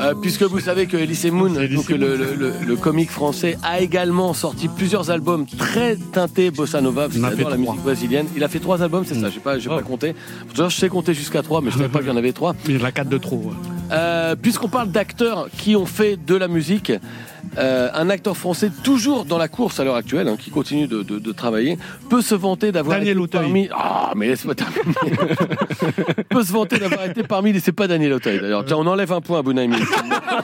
euh, 0.00 0.14
puisque 0.20 0.42
vous 0.42 0.58
savez 0.58 0.86
que 0.88 0.96
Elise 0.96 1.26
Moon, 1.30 1.50
donc 1.72 1.90
le, 1.90 1.96
le, 2.16 2.34
le- 2.36 2.54
le 2.66 2.76
comique 2.76 3.12
français, 3.12 3.56
a 3.62 3.78
également 3.78 4.34
sorti 4.34 4.66
plusieurs 4.66 5.12
albums 5.12 5.46
très 5.46 5.94
teintés 5.94 6.50
bossa 6.50 6.80
nova. 6.80 7.06
Vous 7.06 7.22
fait 7.24 7.36
la 7.36 7.44
trois. 7.44 7.56
musique 7.56 7.82
brésilienne. 7.84 8.26
Il 8.34 8.42
a 8.42 8.48
fait 8.48 8.58
trois 8.58 8.82
albums, 8.82 9.04
c'est 9.06 9.14
ça. 9.14 9.30
J'ai 9.30 9.38
pas, 9.38 9.60
j'ai 9.60 9.68
pas 9.68 9.82
compté. 9.82 10.16
D'ailleurs, 10.56 10.70
je 10.70 10.76
sais 10.76 10.88
compter 10.88 11.14
jusqu'à 11.14 11.42
trois, 11.42 11.60
mais 11.60 11.70
je 11.70 11.76
savais 11.76 11.88
pas 11.88 12.00
qu'il 12.00 12.08
y 12.08 12.10
en 12.10 12.16
avait 12.16 12.32
trois. 12.32 12.56
Il 12.68 12.80
y 12.80 12.82
en 12.82 12.84
a 12.84 12.90
quatre 12.90 13.08
de 13.08 13.18
trop. 13.18 13.36
ouais. 13.36 13.52
Euh, 13.92 14.34
Puisqu'on 14.34 14.68
parle 14.68 14.90
d'acteurs 14.90 15.46
qui 15.56 15.76
ont 15.76 15.86
fait 15.86 16.16
de 16.16 16.34
la 16.34 16.48
musique, 16.48 16.92
euh, 17.58 17.88
un 17.94 18.10
acteur 18.10 18.36
français 18.36 18.70
toujours 18.82 19.24
dans 19.24 19.38
la 19.38 19.48
course 19.48 19.80
à 19.80 19.84
l'heure 19.84 19.94
actuelle, 19.96 20.28
hein, 20.28 20.36
qui 20.38 20.50
continue 20.50 20.86
de, 20.86 21.02
de- 21.02 21.18
de 21.18 21.32
travailler, 21.32 21.78
peut 22.08 22.22
se 22.22 22.34
vanter 22.34 22.72
d'avoir 22.72 22.98
Daniel 22.98 23.18
été 23.18 23.28
parmi. 23.38 23.68
Ah, 23.72 24.12
mais 24.16 24.28
laisse-moi 24.28 24.54
terminer. 24.54 24.94
peut 26.30 26.42
se 26.42 26.52
vanter 26.52 26.78
d'avoir 26.78 27.04
été 27.04 27.22
parmi 27.22 27.52
les. 27.52 27.60
C'est 27.60 27.72
pas 27.72 27.86
Daniel 27.88 28.12
Auteuil 28.12 28.40
d'ailleurs. 28.40 28.64
Tiens, 28.64 28.76
on 28.78 28.86
enlève 28.86 29.12
un 29.12 29.20
point 29.20 29.38
à 29.38 29.42
Bounaïmi. 29.42 29.76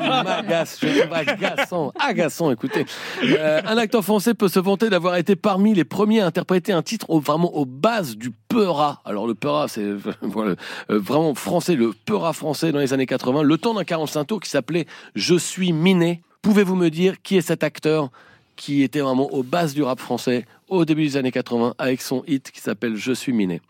Il 0.01 0.07
m'agace, 0.25 0.79
agaçant, 1.13 1.93
agaçant. 1.99 2.51
Écoutez, 2.51 2.85
Euh, 3.23 3.61
un 3.67 3.77
acteur 3.79 4.05
français 4.05 4.35
peut 4.35 4.49
se 4.49 4.59
vanter 4.61 4.91
d'avoir 4.91 5.17
été 5.17 5.37
parmi 5.37 5.75
les 5.75 5.85
premiers 5.85 6.21
à 6.21 6.27
interpréter 6.27 6.73
un 6.73 6.83
titre 6.83 7.07
au- 7.11 7.21
vraiment 7.21 7.55
aux 7.55 7.65
bases 7.67 8.17
du 8.17 8.31
peura. 8.49 9.01
Alors 9.05 9.27
le 9.27 9.35
peura, 9.35 9.69
c'est 9.69 9.81
euh, 9.83 9.99
euh, 10.23 10.57
vraiment 10.89 11.35
français, 11.35 11.75
le 11.75 11.93
peura 12.07 12.33
français 12.33 12.73
dans 12.73 12.79
les 12.79 12.93
années 12.93 13.07
80. 13.07 13.43
Le 13.43 13.59
temps 13.59 13.75
d'un 13.75 13.85
45 13.85 14.25
tours 14.25 14.41
qui 14.41 14.51
s'appelait 14.51 14.87
Je 15.15 15.35
suis 15.37 15.73
miné. 15.73 16.23
Pouvez-vous 16.45 16.77
me 16.77 16.91
dire 16.91 17.21
qui 17.23 17.37
est 17.37 17.41
cet 17.41 17.65
acteur 17.65 18.11
qui 18.55 18.83
était 18.83 19.01
vraiment 19.01 19.33
aux 19.33 19.43
bases 19.43 19.73
du 19.75 19.83
rap 19.83 19.99
français 19.99 20.45
au 20.69 20.85
début 20.85 21.03
des 21.05 21.17
années 21.17 21.33
80 21.33 21.75
avec 21.79 22.01
son 22.03 22.23
hit 22.29 22.51
qui 22.53 22.61
s'appelle 22.61 22.97
Je 22.97 23.13
suis 23.13 23.33
miné? 23.33 23.61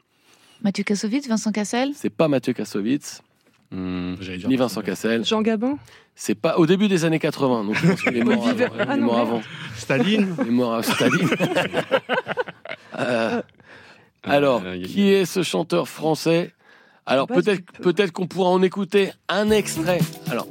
Mathieu 0.63 0.83
Kassovitz, 0.85 1.29
Vincent 1.29 1.53
Cassel? 1.53 1.93
C'est 1.95 2.11
pas 2.11 2.29
Mathieu 2.29 2.53
Kassovitz, 2.53 3.23
Hmm. 3.71 4.15
Dire. 4.17 4.49
ni 4.49 4.57
Vincent 4.57 4.83
Cassel. 4.83 5.25
Jean 5.25 5.41
Gabin? 5.43 5.79
C'est 6.15 6.35
pas 6.37 6.59
au 6.59 6.67
début 6.67 6.87
des 6.87 7.05
années 7.05 7.19
80, 7.19 7.65
donc 7.65 7.75
je 7.77 7.87
pense 7.89 8.03
qu'il 8.03 8.17
est 8.17 8.23
mort 8.23 8.47
avant. 8.47 8.67
Ah 8.79 8.85
Il 8.87 8.93
est 8.93 8.97
non, 8.99 9.17
avant. 9.17 9.43
Staline. 9.77 10.37
Il 10.43 10.49
est 10.49 10.51
mort 10.51 10.75
à 10.75 10.83
Staline. 10.83 11.29
Euh, 12.97 13.43
alors, 14.23 14.63
Euh, 14.65 14.81
qui 14.81 15.11
est 15.11 15.25
ce 15.25 15.43
chanteur 15.43 15.89
français? 15.89 16.53
Alors 17.07 17.27
peut-être 17.27 17.65
peut-être 17.83 18.13
qu'on 18.13 18.29
pourra 18.29 18.51
en 18.51 18.63
écouter 18.63 19.11
un 19.29 19.51
extrait. 19.51 19.99
Alors, 20.31 20.47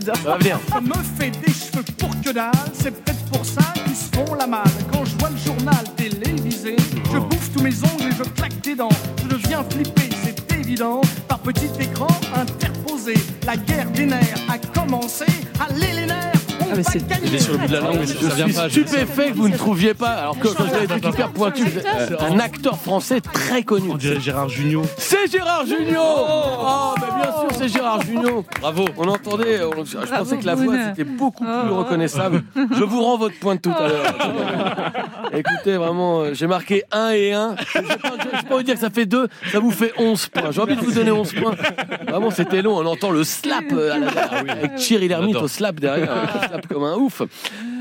Ça 0.00 0.04
nous 0.04 0.10
aide. 0.10 0.16
ça 0.16 0.30
va 0.30 0.38
venir. 0.38 0.58
Ça 0.68 0.80
me 0.80 0.94
fait 1.18 1.30
des 1.30 1.52
cheveux 1.52 1.84
pour 1.98 2.10
que 2.20 2.30
dalle, 2.30 2.52
c'est 2.72 2.90
peut-être 2.90 3.24
pour 3.32 3.44
ça 3.44 3.62
qu'ils 3.84 3.94
se 3.94 4.04
font 4.14 4.34
la 4.34 4.46
malle. 4.46 4.62
Quand 4.92 5.04
je 5.04 5.16
vois 5.18 5.30
le 5.30 5.36
journal 5.36 5.84
télévisé, 5.96 6.76
je 7.12 7.18
bouffe 7.18 7.50
tous 7.52 7.62
mes 7.62 7.74
ongles 7.84 8.10
et 8.10 8.16
je 8.16 8.22
claque 8.30 8.60
des 8.60 8.74
dents. 8.74 8.88
Je 9.22 9.28
deviens 9.28 9.64
flippé, 9.68 10.08
c'est 10.24 10.52
évident, 10.56 11.00
par 11.26 11.38
petit 11.40 11.70
écran 11.80 12.08
interposé. 12.34 13.14
La 13.46 13.56
guerre 13.56 13.90
des 13.90 14.06
nerfs 14.06 14.38
a 14.48 14.58
commencé, 14.58 15.26
allez 15.60 15.92
les 16.00 16.06
nerfs, 16.06 16.32
mais 16.76 16.82
c'est 16.82 17.02
Il 17.24 17.34
est 17.34 17.38
sur 17.38 17.52
le 17.52 17.58
bout 17.58 17.66
de 17.66 17.72
la 17.72 17.80
langue, 17.80 17.96
mais 18.00 18.06
ça 18.06 18.14
Je 18.20 18.26
vient 18.34 18.46
suis 18.46 18.54
pas. 18.54 18.68
je 18.68 18.80
stupéfait 18.80 19.30
que 19.30 19.36
vous 19.36 19.48
ne 19.48 19.56
trouviez 19.56 19.94
pas, 19.94 20.10
alors 20.10 20.38
que 20.38 20.48
quand 20.48 20.64
je 20.66 20.72
l'avais 20.72 21.00
dit 21.00 21.08
hyper 21.08 21.30
pointu, 21.30 21.64
euh, 21.64 22.16
un 22.30 22.38
acteur 22.38 22.78
français 22.78 23.20
très 23.20 23.62
connu. 23.62 23.88
On 23.90 23.96
dirait 23.96 24.20
Gérard 24.20 24.48
Junior. 24.48 24.84
C'est 24.98 25.30
Gérard 25.30 25.66
Junior 25.66 26.54
Oh, 26.60 26.94
mais 27.00 27.22
bien 27.22 27.32
sûr, 27.32 27.48
c'est 27.58 27.68
Gérard 27.68 28.02
Junior 28.02 28.42
Bravo. 28.60 28.84
On 28.96 29.08
entendait, 29.08 29.60
on- 29.64 29.84
je 29.84 29.96
pensais 29.96 30.36
que 30.38 30.46
la 30.46 30.54
voix 30.54 30.64
Boone. 30.66 30.80
c'était 30.90 31.04
beaucoup 31.08 31.44
plus 31.44 31.70
reconnaissable. 31.72 32.42
Je 32.56 32.84
vous 32.84 33.02
rends 33.02 33.18
votre 33.18 33.38
point 33.38 33.54
de 33.56 33.60
tout 33.60 33.70
à 33.70 33.88
l'heure. 33.88 34.14
Écoutez, 35.32 35.76
vraiment, 35.76 36.20
euh, 36.22 36.34
j'ai 36.34 36.46
marqué 36.46 36.84
1 36.92 37.10
et 37.10 37.32
1. 37.32 37.54
Je 37.74 37.78
ne 37.78 37.84
vais 37.86 37.96
pas 37.96 38.10
je 38.18 38.36
vais 38.36 38.42
pas 38.48 38.56
vous 38.56 38.62
dire 38.62 38.74
que 38.74 38.80
ça 38.80 38.90
fait 38.90 39.06
2, 39.06 39.28
ça 39.52 39.58
vous 39.60 39.70
fait 39.70 39.92
11 39.98 40.28
points. 40.28 40.50
J'ai 40.50 40.60
envie 40.60 40.76
de 40.76 40.80
vous 40.80 40.92
donner 40.92 41.10
11 41.10 41.32
points. 41.32 41.54
Vraiment, 42.08 42.30
c'était 42.30 42.62
long. 42.62 42.76
On 42.78 42.86
entend 42.86 43.10
le 43.10 43.24
slap 43.24 43.64
euh, 43.72 43.92
à 43.94 43.98
la- 43.98 44.48
avec 44.50 44.74
Thierry 44.76 45.08
Lhermitte 45.08 45.28
J'adore. 45.30 45.42
au 45.44 45.48
slap 45.48 45.80
derrière. 45.80 46.08
Slap 46.48 46.57
comme 46.66 46.84
un 46.84 46.96
ouf. 46.96 47.22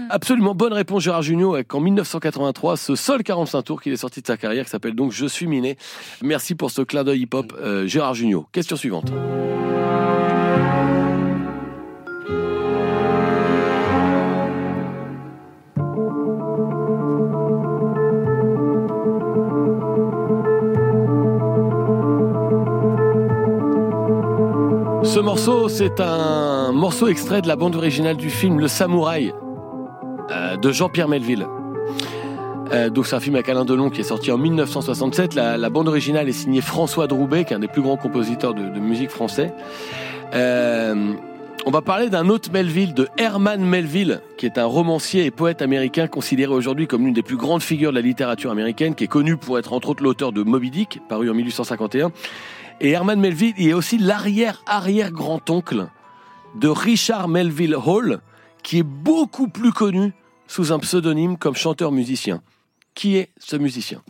Absolument 0.10 0.56
bonne 0.56 0.74
réponse 0.74 1.04
Gérard 1.04 1.22
Junior 1.22 1.56
avec 1.56 1.74
en 1.74 1.82
1983 1.82 2.78
ce 2.78 2.96
seul 2.96 3.24
45 3.24 3.62
tours 3.62 3.82
qu'il 3.82 3.92
est 3.92 3.98
sorti 3.98 4.22
de 4.22 4.28
sa 4.28 4.38
carrière 4.38 4.64
qui 4.64 4.70
s'appelle 4.70 4.96
donc 4.96 5.12
Je 5.12 5.26
suis 5.26 5.48
miné. 5.48 5.78
Merci 6.22 6.56
pour 6.56 6.72
ce 6.72 6.82
clin 6.82 7.04
d'œil 7.04 7.22
hip-hop 7.22 7.54
euh, 7.60 7.88
Gérard 7.88 8.14
Junior. 8.14 8.50
Question 8.52 8.78
suivante. 8.78 9.12
Ce 25.08 25.22
morceau, 25.22 25.70
c'est 25.70 26.02
un 26.02 26.74
morceau 26.74 27.08
extrait 27.08 27.42
de 27.42 27.48
la 27.48 27.56
bande 27.56 27.78
originale 27.78 28.18
du 28.18 28.30
film 28.30 28.60
Le 28.60 28.68
Samouraï 28.68 29.34
euh, 30.32 30.58
de 30.58 30.72
Jean-Pierre 30.74 31.08
Melville. 31.08 31.48
Euh, 32.74 32.90
donc 32.90 33.08
c'est 33.08 33.16
un 33.16 33.22
film 33.22 33.36
avec 33.36 33.48
Alain 33.48 33.64
Delon 33.64 33.90
qui 33.90 34.02
est 34.02 34.04
sorti 34.04 34.34
en 34.34 34.38
1967. 34.38 35.34
La, 35.34 35.70
bande 35.70 35.88
originale 35.88 36.28
est 36.28 36.34
signée 36.34 36.60
François 36.60 37.08
Droubet, 37.08 37.46
qui 37.46 37.54
est 37.54 37.56
un 37.56 37.60
des 37.60 37.70
plus 37.70 37.82
grands 37.82 37.96
compositeurs 37.96 38.54
de, 38.54 38.68
de 38.68 38.80
musique 38.82 39.10
français. 39.10 39.54
Euh, 40.34 41.14
on 41.66 41.72
va 41.72 41.82
parler 41.82 42.10
d'un 42.10 42.28
autre 42.28 42.52
Melville, 42.52 42.94
de 42.94 43.08
Herman 43.18 43.62
Melville, 43.62 44.22
qui 44.38 44.46
est 44.46 44.58
un 44.58 44.66
romancier 44.66 45.26
et 45.26 45.32
poète 45.32 45.62
américain 45.62 46.08
considéré 46.08 46.54
aujourd'hui 46.54 46.86
comme 46.86 47.06
l'une 47.06 47.14
des 47.14 47.24
plus 47.24 47.38
grandes 47.38 47.64
figures 47.64 47.92
de 47.92 47.96
la 47.96 48.02
littérature 48.02 48.52
américaine, 48.52 48.94
qui 48.94 49.06
est 49.06 49.08
connu 49.08 49.38
pour 49.38 49.58
être 49.58 49.72
entre 49.72 49.90
autres 49.90 50.04
l'auteur 50.04 50.34
de 50.34 50.44
Moby 50.44 50.70
Dick, 50.70 51.02
paru 51.08 51.30
en 51.30 51.34
1851. 51.34 52.12
Et 52.80 52.92
Herman 52.92 53.20
Melville 53.20 53.56
il 53.58 53.70
est 53.70 53.74
aussi 53.74 53.98
l'arrière-arrière-grand-oncle 53.98 55.88
de 56.56 56.68
Richard 56.68 57.28
Melville 57.28 57.76
Hall, 57.76 58.20
qui 58.64 58.78
est 58.80 58.84
beaucoup 58.84 59.48
plus 59.48 59.72
connu 59.72 60.14
sous 60.48 60.72
un 60.72 60.80
pseudonyme 60.80 61.38
comme 61.38 61.56
chanteur-musicien. 61.56 62.42
Qui 62.94 63.18
est 63.18 63.30
ce 63.40 63.56
musicien? 63.56 64.04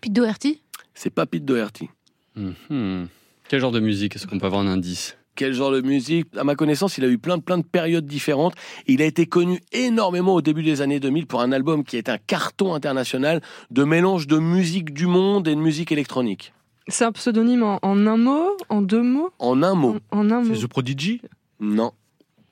Pete 0.00 0.14
Doherty? 0.14 0.62
C'est 0.94 1.10
pas 1.10 1.26
Pete 1.26 1.44
Doherty. 1.44 1.90
Mhm. 2.36 3.08
Quel 3.48 3.60
genre 3.60 3.72
de 3.72 3.80
musique 3.80 4.16
Est-ce 4.16 4.26
qu'on 4.26 4.38
peut 4.38 4.46
avoir 4.46 4.62
un 4.62 4.66
indice 4.66 5.16
Quel 5.34 5.52
genre 5.52 5.70
de 5.70 5.82
musique? 5.82 6.26
À 6.36 6.44
ma 6.44 6.54
connaissance, 6.54 6.96
il 6.98 7.04
a 7.04 7.08
eu 7.08 7.18
plein 7.18 7.36
de, 7.36 7.42
plein 7.42 7.58
de 7.58 7.64
périodes 7.64 8.06
différentes. 8.06 8.54
Il 8.86 9.02
a 9.02 9.04
été 9.04 9.26
connu 9.26 9.60
énormément 9.72 10.34
au 10.34 10.40
début 10.40 10.62
des 10.62 10.80
années 10.80 11.00
2000 11.00 11.26
pour 11.26 11.42
un 11.42 11.52
album 11.52 11.84
qui 11.84 11.96
est 11.98 12.08
un 12.08 12.18
carton 12.18 12.74
international 12.74 13.42
de 13.70 13.84
mélange 13.84 14.26
de 14.26 14.38
musique 14.38 14.94
du 14.94 15.06
monde 15.06 15.48
et 15.48 15.54
de 15.54 15.60
musique 15.60 15.92
électronique. 15.92 16.54
C'est 16.88 17.04
un 17.04 17.12
pseudonyme 17.12 17.62
en, 17.62 17.78
en 17.82 18.06
un 18.06 18.16
mot, 18.16 18.56
en 18.68 18.80
deux 18.82 19.02
mots, 19.02 19.30
En 19.38 19.62
un 19.62 19.74
mot. 19.74 19.96
en 20.10 20.30
un 20.30 20.40
mot. 20.42 20.54
C'est 20.54 20.62
The 20.62 20.66
Prodigy 20.68 21.20
Non. 21.60 21.92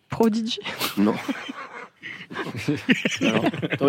Prodigy. 0.08 0.60
Non. 0.96 1.14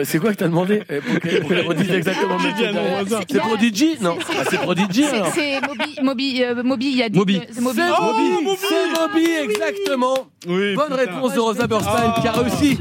C'est 0.04 0.20
quoi 0.20 0.32
que 0.32 0.36
t'as 0.38 0.48
demandé 0.48 0.84
Eh, 0.90 1.00
Pour 1.02 1.20
qu'elle 1.50 1.62
redise 1.68 1.90
exactement 1.92 2.38
le 2.38 2.72
nom 2.74 2.98
hasard. 2.98 3.24
C'est 3.30 3.40
Prodigy 3.40 3.98
Non. 4.02 4.18
C'est- 4.20 4.34
Ah, 4.40 4.44
c'est 4.50 4.58
Prodigy 4.58 5.04
C'est 5.04 5.16
alors 5.16 5.28
c'est 5.34 5.62
Moby, 5.62 5.96
Moby, 6.04 6.44
euh, 6.44 6.64
Moby, 6.64 6.92
il 6.96 7.02
a 7.04 7.10
dit. 7.10 7.18
Moby. 7.18 7.40
que- 7.40 7.46
C'est 7.54 7.62
Moby. 7.62 7.80
C'est 7.80 7.90
Oh, 8.00 8.04
Moby, 8.04 8.44
Moby 8.44 8.58
c'est 8.60 9.00
Moby, 9.00 9.26
exactement. 9.52 10.16
Oui. 10.48 10.76
Bonne 10.76 10.86
putain. 10.90 10.96
réponse 10.96 11.34
de 11.34 11.40
Rosa 11.40 11.66
Burstein 11.68 12.14
qui 12.22 12.28
a 12.28 12.32
réussi, 12.34 12.78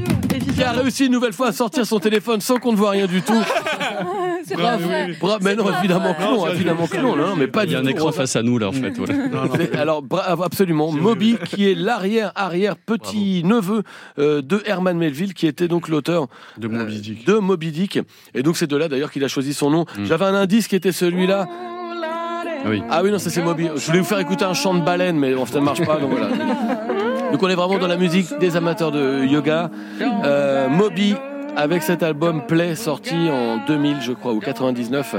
qui 0.53 0.63
a 0.63 0.71
réussi 0.71 1.05
une 1.07 1.11
nouvelle 1.13 1.33
fois 1.33 1.47
à 1.47 1.51
sortir 1.51 1.85
son 1.85 1.99
téléphone 1.99 2.41
sans 2.41 2.57
qu'on 2.59 2.71
ne 2.73 2.77
voit 2.77 2.91
rien 2.91 3.07
du 3.07 3.21
tout. 3.23 3.33
C'est 4.47 4.55
Bravo, 4.55 4.79
pas 4.79 4.85
vrai. 4.87 5.15
bravo. 5.19 5.37
mais 5.43 5.55
non, 5.55 5.65
évidemment 5.79 6.13
que 6.13 6.21
non, 6.23 6.47
évidemment 6.49 6.87
que 6.87 6.97
non, 6.97 7.15
non, 7.15 7.35
mais 7.35 7.47
pas 7.47 7.63
Il 7.65 7.71
y 7.71 7.75
a 7.75 7.79
un 7.79 7.81
tout. 7.83 7.89
écran 7.89 8.11
face 8.11 8.35
à 8.35 8.43
nous 8.43 8.57
là 8.59 8.67
en 8.69 8.71
fait. 8.71 8.91
voilà. 8.91 9.13
Non, 9.15 9.45
non. 9.45 9.49
C'est- 9.55 9.75
Alors, 9.75 10.01
bravo, 10.01 10.43
absolument. 10.43 10.91
Moby, 10.91 11.37
qui 11.45 11.69
est 11.69 11.75
l'arrière-arrière 11.75 12.75
petit 12.77 13.43
neveu 13.43 13.83
euh, 14.19 14.41
de 14.41 14.61
Herman 14.65 14.97
Melville, 14.97 15.33
qui 15.33 15.47
était 15.47 15.67
donc 15.67 15.87
l'auteur 15.87 16.27
De 16.57 16.67
euh, 16.67 16.69
Moby 16.71 16.99
Dick. 17.01 17.25
de 17.25 17.33
Moby 17.35 17.71
Dick. 17.71 17.99
Et 18.33 18.43
donc, 18.43 18.57
c'est 18.57 18.67
de 18.67 18.75
là 18.77 18.87
d'ailleurs 18.87 19.11
qu'il 19.11 19.23
a 19.23 19.27
choisi 19.27 19.53
son 19.53 19.69
nom. 19.71 19.85
J'avais 20.03 20.25
un 20.25 20.35
indice 20.35 20.67
qui 20.67 20.75
était 20.75 20.91
celui-là. 20.91 21.47
Ah 21.49 22.69
oui. 22.69 22.81
Ah 22.89 23.01
oui, 23.03 23.11
non, 23.11 23.19
ça 23.19 23.29
c'est 23.29 23.43
Moby. 23.43 23.67
Je 23.75 23.85
voulais 23.87 23.99
vous 23.99 24.05
faire 24.05 24.19
écouter 24.19 24.43
un 24.45 24.53
chant 24.53 24.73
de 24.73 24.81
baleine, 24.83 25.17
mais 25.17 25.33
bon, 25.35 25.45
ça 25.45 25.59
ne 25.59 25.65
marche 25.65 25.85
pas, 25.85 25.97
donc 25.97 26.11
voilà. 26.11 26.29
Donc 27.31 27.41
on 27.43 27.49
est 27.49 27.55
vraiment 27.55 27.77
dans 27.79 27.87
la 27.87 27.97
musique 27.97 28.27
des 28.39 28.55
amateurs 28.55 28.91
de 28.91 29.25
yoga. 29.25 29.69
Euh, 30.23 30.69
Moby, 30.69 31.15
avec 31.55 31.83
cet 31.83 32.03
album 32.03 32.45
Play, 32.45 32.75
sorti 32.75 33.15
en 33.29 33.65
2000, 33.65 34.01
je 34.01 34.11
crois, 34.13 34.33
ou 34.33 34.39
99. 34.39 35.15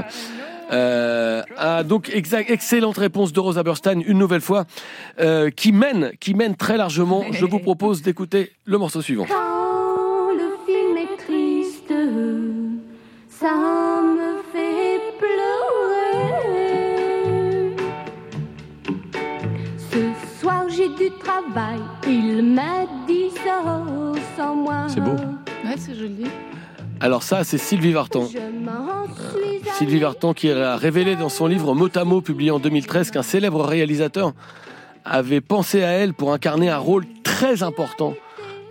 Euh, 0.71 1.41
ah, 1.57 1.83
donc 1.83 2.11
exact, 2.13 2.49
excellente 2.49 2.97
réponse 2.97 3.31
de 3.31 3.39
Rosa 3.39 3.63
Burstein 3.63 4.01
une 4.05 4.17
nouvelle 4.17 4.41
fois 4.41 4.65
euh, 5.17 5.49
qui 5.49 5.71
mène 5.71 6.11
qui 6.19 6.33
mène 6.33 6.57
très 6.57 6.75
largement 6.75 7.23
je 7.31 7.45
vous 7.45 7.59
propose 7.59 8.01
d'écouter 8.01 8.51
le 8.65 8.77
morceau 8.77 9.01
suivant 9.01 9.23
Quand 9.29 10.33
le 10.33 10.57
film 10.65 10.97
est 10.97 11.15
triste, 11.23 11.93
ça 13.29 13.53
me 14.03 14.41
fait 14.51 14.99
pleurer. 15.17 16.57
Ce 19.89 20.41
soir 20.41 20.65
j'ai 20.67 20.89
du 20.89 21.09
travail, 21.17 21.79
il 22.05 22.43
m'a 22.43 22.85
dit 23.07 23.29
ça 23.41 23.85
sans 24.35 24.53
moi. 24.53 24.87
C'est 24.89 24.99
beau. 24.99 25.15
Ouais, 25.67 25.75
c'est 25.77 25.95
joli. 25.95 26.23
alors 27.01 27.23
ça 27.23 27.43
c'est 27.43 27.57
Sylvie 27.57 27.91
Vartan 27.91 28.27
Je 28.31 28.37
m'en 28.37 29.03
suis 29.05 29.69
Sylvie 29.77 29.99
Vartan 29.99 30.33
qui 30.33 30.49
a 30.49 30.77
révélé 30.77 31.17
dans 31.17 31.27
son 31.27 31.45
livre 31.47 31.73
Mot 31.75 31.89
à 31.95 32.05
mot 32.05 32.21
publié 32.21 32.51
en 32.51 32.59
2013 32.59 33.11
qu'un 33.11 33.21
célèbre 33.21 33.65
réalisateur 33.65 34.33
avait 35.03 35.41
pensé 35.41 35.83
à 35.83 35.89
elle 35.89 36.13
pour 36.13 36.31
incarner 36.31 36.69
un 36.69 36.77
rôle 36.77 37.05
très 37.23 37.63
important 37.63 38.13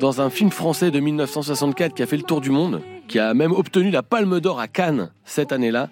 dans 0.00 0.20
un 0.20 0.30
film 0.30 0.50
français 0.50 0.90
de 0.90 0.98
1964 1.00 1.94
qui 1.94 2.02
a 2.02 2.06
fait 2.06 2.16
le 2.16 2.22
tour 2.22 2.40
du 2.40 2.50
monde, 2.50 2.80
qui 3.08 3.18
a 3.18 3.34
même 3.34 3.52
obtenu 3.52 3.90
la 3.90 4.02
Palme 4.02 4.40
d'Or 4.40 4.60
à 4.60 4.68
Cannes 4.68 5.10
cette 5.24 5.52
année-là. 5.52 5.88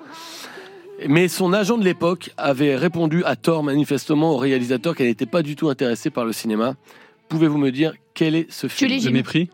Mais 1.08 1.28
son 1.28 1.52
agent 1.52 1.76
de 1.78 1.84
l'époque 1.84 2.30
avait 2.36 2.76
répondu 2.76 3.24
à 3.24 3.36
tort 3.36 3.62
manifestement 3.62 4.32
au 4.32 4.36
réalisateur 4.36 4.94
qu'elle 4.94 5.08
n'était 5.08 5.26
pas 5.26 5.42
du 5.42 5.56
tout 5.56 5.68
intéressée 5.68 6.10
par 6.10 6.24
le 6.24 6.32
cinéma. 6.32 6.74
Pouvez-vous 7.28 7.58
me 7.58 7.70
dire 7.70 7.94
quel 8.14 8.34
est 8.34 8.50
ce 8.50 8.68
film? 8.68 8.90
Le 9.04 9.10
mépris? 9.10 9.50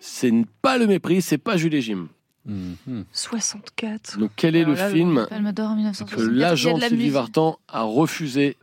C'est 0.00 0.32
pas 0.62 0.78
le 0.78 0.86
mépris, 0.86 1.22
c'est 1.22 1.38
pas 1.38 1.56
Jules 1.56 1.74
et 1.74 1.82
Jim. 1.82 2.08
Mhm. 2.46 3.04
64. 3.12 4.18
Donc 4.18 4.30
quel 4.36 4.56
est 4.56 4.60
Alors 4.62 4.74
le 4.74 4.78
là, 4.78 4.90
film 4.90 5.26
que 5.28 5.34
1964. 5.34 6.18
Il 6.32 6.38
y 6.38 6.44
a 6.44 6.48
l'agent 6.48 6.78
Sylvie. 6.80 7.10
Vartan 7.10 7.58
a 7.68 7.82
refusé 7.82 8.56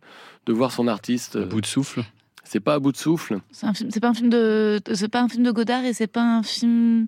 de 0.48 0.54
voir 0.54 0.72
son 0.72 0.88
artiste? 0.88 1.36
À 1.36 1.46
bout 1.46 1.62
de 1.62 1.66
souffle. 1.66 2.04
C'est 2.44 2.60
pas 2.60 2.76
à 2.76 2.80
bout 2.80 2.92
de 2.92 2.98
souffle. 2.98 3.40
C'est 3.52 3.66
un 3.68 3.74
film- 3.74 3.90
c'est 3.92 4.00
pas 4.00 4.10
un 4.10 4.14
film 4.14 4.30
de, 4.30 4.80
c'est 4.94 5.08
pas 5.10 5.22
un 5.22 5.28
film 5.30 5.44
de 5.44 5.52
Godard 5.52 5.84
et 5.84 5.94
c'est 5.94 6.08
pas 6.08 6.22
un 6.24 6.44
film 6.44 7.08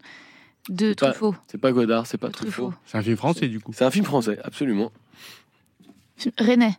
de 0.70 0.94
Truffaut. 0.94 1.36
C'est 1.48 1.58
pas 1.60 1.72
Godard, 1.72 2.06
c'est 2.08 2.18
pas 2.18 2.28
De 2.28 2.34
Truffaut. 2.34 2.74
C'est 2.86 2.98
un 2.98 3.04
film 3.04 3.18
français 3.18 3.48
du 3.48 3.60
coup. 3.60 3.72
C'est 3.74 3.86
un 3.86 3.92
film 3.92 4.06
français, 4.06 4.38
absolument. 4.44 4.92
Film- 6.18 6.34
René. 6.40 6.76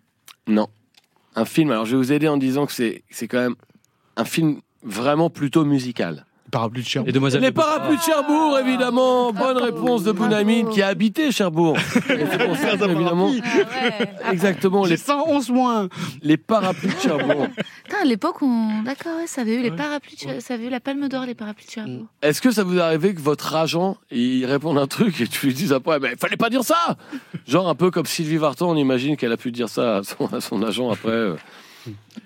Non. 0.47 0.69
Un 1.37 1.45
film, 1.45 1.71
alors 1.71 1.85
je 1.87 1.93
vais 1.93 1.97
vous 2.03 2.13
aider 2.13 2.29
en 2.29 2.37
disant 2.37 2.67
que 2.67 2.73
c'est 2.73 3.03
c'est 3.11 3.29
quand 3.29 3.39
même 3.41 3.55
un 4.17 4.25
film 4.25 4.61
vraiment 4.83 5.31
plutôt 5.31 5.65
musical. 5.65 6.25
Parapluie 6.51 6.83
de 6.83 6.89
Cherbourg. 6.89 7.09
Et 7.09 7.13
Demoiselle 7.13 7.43
Les 7.43 7.51
de 7.51 7.55
parapluies 7.55 7.97
de 7.97 8.03
Cherbourg, 8.03 8.59
évidemment. 8.59 9.33
Bonne 9.33 9.59
réponse 9.59 10.03
de 10.03 10.13
Bounamine 10.13 10.69
qui 10.71 10.83
a 10.83 10.89
habité 10.89 11.31
Cherbourg. 11.31 11.77
Et 11.97 12.25
c'est 12.31 12.47
pour 12.47 12.57
ça, 12.57 12.77
que, 12.77 12.91
évidemment, 12.91 13.31
exactement, 14.31 14.85
les, 14.85 14.91
J'ai 14.91 14.97
111 14.97 15.51
moins. 15.51 15.89
les 16.23 16.37
parapluies 16.37 16.95
de 16.95 17.01
Cherbourg. 17.01 17.49
Putain, 17.85 17.99
à 18.03 18.05
l'époque, 18.05 18.43
on... 18.43 18.83
d'accord, 18.83 19.19
ouais, 19.19 19.27
ça 19.27 19.43
avait 19.43 19.57
eu 19.57 19.63
les 19.63 19.71
parapluies, 19.71 20.17
de 20.17 20.41
ça 20.41 20.55
avait 20.55 20.67
eu 20.67 20.71
la 20.71 20.81
Palme 20.81 21.09
d'Or, 21.09 21.27
les 21.27 21.35
parapluies 21.35 21.67
de 21.67 21.71
Cherbourg. 21.71 22.07
Est-ce 22.23 22.41
que 22.41 22.51
ça 22.51 22.65
vous 22.65 22.79
est 22.79 22.81
arrivé 22.81 23.15
que 23.15 23.21
votre 23.21 23.55
agent, 23.55 23.97
il 24.11 24.47
réponde 24.47 24.79
un 24.79 24.87
truc 24.87 25.21
et 25.21 25.27
tu 25.27 25.47
lui 25.47 25.55
dises 25.55 25.73
après, 25.73 25.99
mais 25.99 26.17
fallait 26.17 26.37
pas 26.37 26.51
dire 26.51 26.65
ça? 26.65 26.97
Genre 27.47 27.69
un 27.69 27.75
peu 27.75 27.91
comme 27.91 28.07
Sylvie 28.07 28.37
Vartan, 28.37 28.71
on 28.71 28.77
imagine 28.77 29.17
qu'elle 29.17 29.33
a 29.33 29.37
pu 29.37 29.53
dire 29.53 29.69
ça 29.69 29.99
à 29.99 30.03
son, 30.03 30.27
à 30.33 30.41
son 30.41 30.63
agent 30.63 30.91
après. 30.91 31.35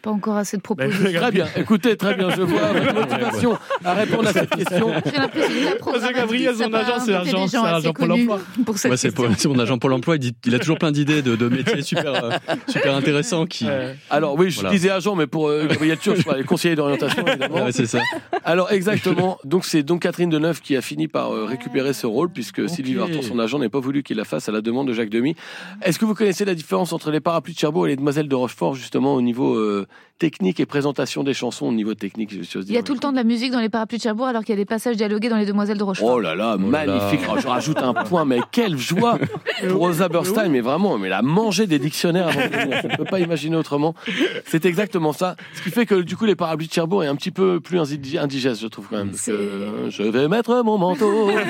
Pas 0.01 0.11
encore 0.11 0.37
assez 0.37 0.57
de 0.57 0.63
Ben, 0.63 0.89
propositions. 0.89 1.21
Très 1.21 1.31
bien, 1.31 1.47
écoutez, 1.57 1.97
très 1.97 2.15
bien, 2.15 2.31
je 2.31 2.43
vois 2.43 2.73
votre 2.73 2.95
motivation 3.01 3.59
à 3.85 3.93
répondre 3.95 4.29
à 4.29 4.33
cette 4.33 4.51
question. 4.51 4.91
J'ai 5.05 5.13
l'impression 5.69 6.09
que 6.09 6.15
Gabriel, 6.15 6.55
son 6.57 6.73
agent, 6.73 6.99
c'est 7.01 7.13
des 7.25 7.47
c'est 7.49 7.57
assez 7.59 7.93
Pôle 7.93 8.13
emploi. 8.13 8.41
Pour 8.65 8.79
cette 8.79 8.91
Ouais, 9.19 9.29
c'est 9.37 9.49
mon 9.49 9.59
agent 9.59 9.79
Pôle 9.79 9.93
emploi. 9.93 10.17
Il, 10.17 10.21
dit- 10.21 10.35
il 10.47 10.55
a 10.55 10.59
toujours 10.59 10.79
plein 10.79 10.93
d'idées 10.93 11.21
de, 11.23 11.37
de 11.37 11.49
métiers 11.49 11.83
super, 11.83 12.25
euh, 12.25 12.31
super 12.69 12.95
intéressants 12.97 13.45
qui. 13.47 13.67
Alors 14.11 14.37
oui, 14.39 14.51
je 14.51 14.57
Voilà. 14.61 14.71
disais 14.71 14.91
agent, 14.91 15.15
mais 15.15 15.27
pour 15.27 15.49
euh, 15.49 15.67
Gabriel 15.69 15.99
Turc, 15.99 16.17
je 16.17 16.23
parlais 16.23 16.43
conseiller 16.45 16.75
d'orientation 16.75 17.27
évidemment. 17.27 17.65
Ouais, 17.65 17.73
c'est 17.73 17.87
ça. 17.87 18.01
Alors 18.45 18.73
exactement, 18.73 19.39
donc 19.45 19.65
c'est 19.67 19.83
donc 19.83 20.03
Catherine 20.03 20.31
Deneuve 20.31 20.61
qui 20.63 20.75
a 20.77 20.81
fini 20.81 21.07
par 21.07 21.33
euh, 21.35 21.45
récupérer 21.45 21.93
ce 21.93 22.07
rôle 22.07 22.31
puisque 22.31 22.69
Sylvie 22.69 22.95
Vartan, 22.95 23.21
son 23.23 23.39
agent, 23.39 23.59
n'a 23.59 23.69
pas 23.69 23.79
voulu 23.81 24.03
qu'il 24.03 24.17
la 24.17 24.25
fasse 24.25 24.49
à 24.49 24.53
la 24.53 24.63
demande 24.63 24.89
de 24.89 24.95
Jacques 24.95 25.11
Demy. 25.11 25.37
Est-ce 25.83 25.99
que 25.99 26.05
vous 26.07 26.15
connaissez 26.15 26.45
la 26.45 26.55
différence 26.55 26.93
entre 26.93 27.11
les 27.11 27.21
parapluies 27.21 27.55
de 27.55 27.59
Cherbourg 27.59 27.87
et 27.87 27.91
les 27.91 27.97
demoiselles 27.97 28.29
de 28.29 28.35
Rochefort 28.35 28.75
justement 28.75 29.15
au 29.15 29.21
niveau 29.23 29.52
euh, 29.55 29.87
technique 30.23 30.61
et 30.61 30.67
présentation 30.67 31.25
des 31.25 31.35
chansons 31.35 31.67
au 31.67 31.73
niveau 31.73 31.95
technique 31.95 32.31
je 32.31 32.59
Il 32.61 32.71
y 32.71 32.77
a 32.77 32.83
tout 32.85 32.93
le 32.95 33.01
temps 33.01 33.11
de 33.11 33.17
la 33.17 33.25
musique 33.25 33.51
dans 33.51 33.59
les 33.59 33.69
parapluies 33.69 33.99
de 33.99 34.03
Cherbourg 34.05 34.29
alors 34.29 34.45
qu'il 34.45 34.51
y 34.51 34.57
a 34.57 34.57
des 34.57 34.65
passages 34.65 34.97
dialogués 34.97 35.29
dans 35.29 35.37
les 35.37 35.47
Demoiselles 35.47 35.79
de 35.79 35.83
Rochefort. 35.83 36.11
Oh 36.15 36.21
là 36.21 36.37
là, 36.37 36.57
magnifique. 36.57 37.25
Alors, 37.25 37.41
je 37.41 37.49
rajoute 37.49 37.79
un 37.79 37.93
point, 37.93 38.25
mais 38.25 38.39
quelle 38.53 38.79
joie 38.79 39.19
pour 39.69 39.81
Rosa 39.81 40.09
Burstein, 40.09 40.49
mais 40.49 40.61
vraiment, 40.61 40.97
mais 40.97 41.09
la 41.09 41.23
manger 41.23 41.67
des 41.67 41.81
dictionnaires 41.81 42.29
avant 42.29 42.39
de 42.41 42.57
venir. 42.57 42.79
Je 42.83 42.87
ne 42.87 42.97
peux 42.97 43.05
pas 43.05 43.19
imaginer 43.19 43.57
autrement. 43.57 43.97
C'est 44.47 44.65
exactement 44.65 45.13
ça. 45.13 45.35
Ce 45.55 45.63
qui 45.63 45.71
fait 45.71 45.87
que 45.87 45.97
du 45.97 46.17
coup, 46.17 46.25
les 46.25 46.37
parapluies 46.37 46.69
de 46.69 46.73
Cherbourg 46.73 47.03
est 47.03 47.09
un 47.09 47.17
petit 47.17 47.33
peu 47.33 47.59
plus 47.59 47.81
indi- 47.81 48.17
indigeste, 48.17 48.63
je 48.63 48.69
trouve 48.69 48.87
quand 48.89 48.99
même. 48.99 49.11
Parce 49.11 49.27
que, 49.27 49.87
je 49.89 50.05
vais 50.05 50.29
mettre 50.29 50.63
mon 50.65 50.79
manteau. 50.79 51.31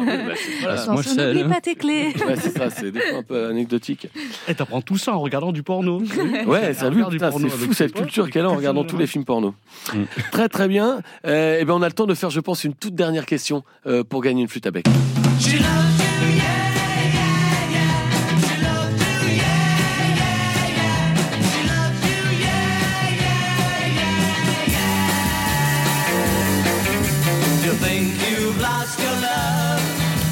oui, 0.02 0.06
bah, 0.26 0.32
c'est- 0.36 0.60
voilà. 0.60 0.82
Attention, 0.82 1.14
n'oublie 1.16 1.44
pas 1.52 1.60
tes 1.60 1.74
clés. 1.74 2.12
Ouais, 2.28 2.36
c'est 2.36 2.56
ça, 2.56 2.70
c'est 2.70 2.92
des 2.92 3.00
fois 3.00 3.18
un 3.18 3.22
peu 3.24 3.46
anecdotique. 3.46 4.06
Et 4.46 4.54
t'apprends 4.54 4.80
tout 4.82 4.96
ça 4.98 5.14
en 5.14 5.20
regardant 5.20 5.50
du 5.52 5.62
porno. 5.64 6.00
Ouais, 6.46 6.74
ça 6.74 6.90
porno 7.30 7.48
c'est 7.48 7.56
fou 7.56 7.72
cette 7.72 7.94
tes 7.94 8.02
qu'elle 8.28 8.44
a 8.44 8.50
en 8.50 8.56
regardant 8.56 8.84
tous 8.84 8.98
les 8.98 9.06
films 9.06 9.24
porno. 9.24 9.54
Mm. 9.94 10.02
Très 10.32 10.48
très 10.48 10.68
bien. 10.68 11.00
Euh, 11.26 11.60
et 11.60 11.64
ben 11.64 11.74
on 11.74 11.82
a 11.82 11.86
le 11.86 11.94
temps 11.94 12.06
de 12.06 12.14
faire, 12.14 12.30
je 12.30 12.40
pense, 12.40 12.64
une 12.64 12.74
toute 12.74 12.94
dernière 12.94 13.26
question 13.26 13.64
euh, 13.86 14.04
pour 14.04 14.22
gagner 14.22 14.42
une 14.42 14.48
flûte 14.48 14.66
à 14.66 14.70
bec. 14.70 14.86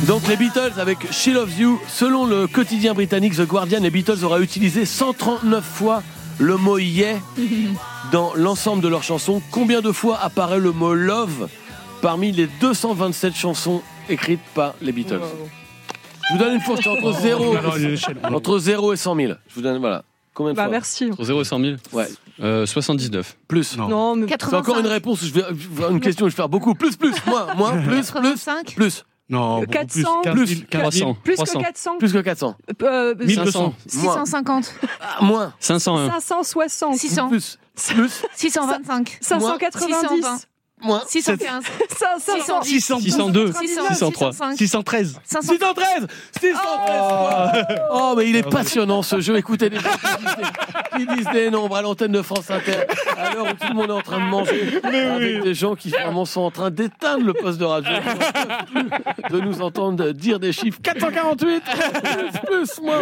Donc 0.08 0.26
les 0.26 0.36
Beatles 0.36 0.72
avec 0.78 1.12
She 1.12 1.26
Loves 1.26 1.58
You, 1.58 1.78
selon 1.86 2.24
le 2.24 2.46
quotidien 2.46 2.94
britannique 2.94 3.36
The 3.36 3.46
Guardian, 3.46 3.80
les 3.82 3.90
Beatles 3.90 4.24
auraient 4.24 4.42
utilisé 4.42 4.86
139 4.86 5.62
fois 5.62 6.02
le 6.38 6.56
mot 6.56 6.78
yeah 6.78 7.18
dans 8.12 8.34
l'ensemble 8.34 8.82
de 8.82 8.88
leurs 8.88 9.02
chansons. 9.02 9.42
Combien 9.50 9.80
de 9.80 9.92
fois 9.92 10.18
apparaît 10.22 10.58
le 10.60 10.72
mot 10.72 10.94
love 10.94 11.48
parmi 12.02 12.32
les 12.32 12.46
227 12.60 13.34
chansons 13.34 13.82
écrites 14.08 14.40
par 14.54 14.74
les 14.80 14.92
Beatles? 14.92 15.20
Je 16.28 16.34
vous 16.34 16.38
donne 16.38 16.54
une 16.54 16.60
fourchette 16.60 16.88
entre 17.02 17.12
0, 17.20 17.56
Alors, 17.56 17.76
une 17.76 17.90
échelle. 17.92 18.18
entre 18.22 18.58
0 18.58 18.92
et 18.92 18.96
100 18.96 19.16
000. 19.16 19.32
Je 19.48 19.54
vous 19.54 19.62
donne, 19.62 19.78
voilà. 19.78 20.04
Combien 20.34 20.52
de 20.52 20.56
Bah 20.56 20.64
fois? 20.64 20.70
merci. 20.72 21.10
Entre 21.10 21.24
0 21.24 21.40
et 21.40 21.44
100 21.44 21.60
000 21.60 21.76
Ouais, 21.92 22.06
euh, 22.42 22.66
79. 22.66 23.36
plus. 23.48 23.76
Non. 23.76 23.88
Non, 23.88 24.16
mais 24.16 24.26
C'est 24.28 24.54
encore 24.54 24.78
une 24.78 24.86
réponse, 24.86 25.22
où 25.22 25.26
je 25.26 25.32
vais, 25.32 25.42
une 25.90 26.00
question 26.00 26.26
où 26.26 26.28
je 26.28 26.34
vais 26.34 26.36
faire 26.36 26.48
beaucoup. 26.48 26.74
Plus, 26.74 26.96
plus, 26.96 27.14
moins, 27.26 27.54
moins, 27.56 27.72
plus, 27.82 28.10
plus, 28.10 28.12
85 28.12 28.74
plus. 28.76 29.04
Non, 29.30 29.56
Euh, 29.56 29.60
beaucoup 29.60 29.72
400, 29.72 30.22
plus. 30.22 30.32
plus, 30.62 30.66
300. 30.70 31.14
plus 31.22 31.34
300. 31.36 31.58
que 31.58 31.64
400. 31.64 31.98
Plus 31.98 32.12
que 32.12 32.18
400. 32.18 32.56
Euh, 32.82 33.14
1200. 33.14 33.74
650 33.86 34.74
Ah, 35.00 35.22
moins. 35.24 35.52
501. 35.60 36.08
560. 36.20 36.96
600 36.96 37.28
Plus. 37.28 37.58
Plus. 37.94 38.22
625 38.34 39.18
590. 39.20 40.48
Moins. 40.80 41.02
615 41.06 41.64
500. 41.98 42.62
600. 42.62 43.00
602. 43.00 43.52
603 43.52 44.32
613. 44.56 45.20
613 45.24 46.06
613 46.40 47.64
Oh, 47.90 48.14
mais 48.16 48.28
il 48.28 48.36
est 48.36 48.48
passionnant 48.48 49.02
ce 49.02 49.20
jeu. 49.20 49.36
Écoutez 49.36 49.68
les 49.68 49.76
gens 49.78 49.90
qui 49.90 50.24
disent, 50.24 51.06
qui 51.08 51.16
disent 51.16 51.32
des 51.32 51.50
nombres 51.50 51.76
à 51.76 51.82
l'antenne 51.82 52.12
de 52.12 52.22
France 52.22 52.50
Inter, 52.50 52.86
à 53.16 53.34
l'heure 53.34 53.46
où 53.46 53.54
tout 53.54 53.68
le 53.68 53.74
monde 53.74 53.90
est 53.90 53.92
en 53.92 54.00
train 54.02 54.18
de 54.18 54.24
manger, 54.30 54.80
avec 54.82 55.42
des 55.42 55.54
gens 55.54 55.74
qui 55.74 55.90
vraiment 55.90 56.24
sont 56.24 56.42
en 56.42 56.50
train 56.50 56.70
d'éteindre 56.70 57.24
le 57.24 57.34
poste 57.34 57.58
de 57.58 57.64
radio. 57.64 57.92
De 59.30 59.40
nous 59.40 59.60
entendre 59.60 60.10
dire 60.12 60.38
des 60.38 60.52
chiffres 60.52 60.78
448 60.82 61.62
plus, 61.62 62.40
plus, 62.46 62.80
moins. 62.82 63.00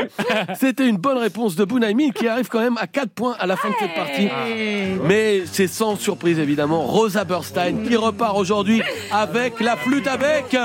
C'était 0.58 0.86
une 0.86 0.96
bonne 0.96 1.18
réponse 1.18 1.56
de 1.56 1.64
Bounaïmin 1.64 2.10
qui 2.10 2.26
arrive 2.28 2.48
quand 2.48 2.60
même 2.60 2.78
à 2.78 2.86
4 2.86 3.10
points 3.10 3.36
à 3.38 3.46
la 3.46 3.56
fin 3.56 3.68
de 3.68 3.74
cette 3.78 3.94
partie. 3.94 4.28
Mais 5.04 5.42
c'est 5.50 5.66
sans 5.66 5.96
surprise 5.96 6.38
évidemment 6.38 6.82
Rosa 6.82 7.24
Burstein 7.24 7.65
qui 7.72 7.96
repart 7.96 8.36
aujourd'hui 8.36 8.82
avec 9.10 9.60
la 9.60 9.76
flûte 9.76 10.06
à 10.06 10.16
bec. 10.16 10.56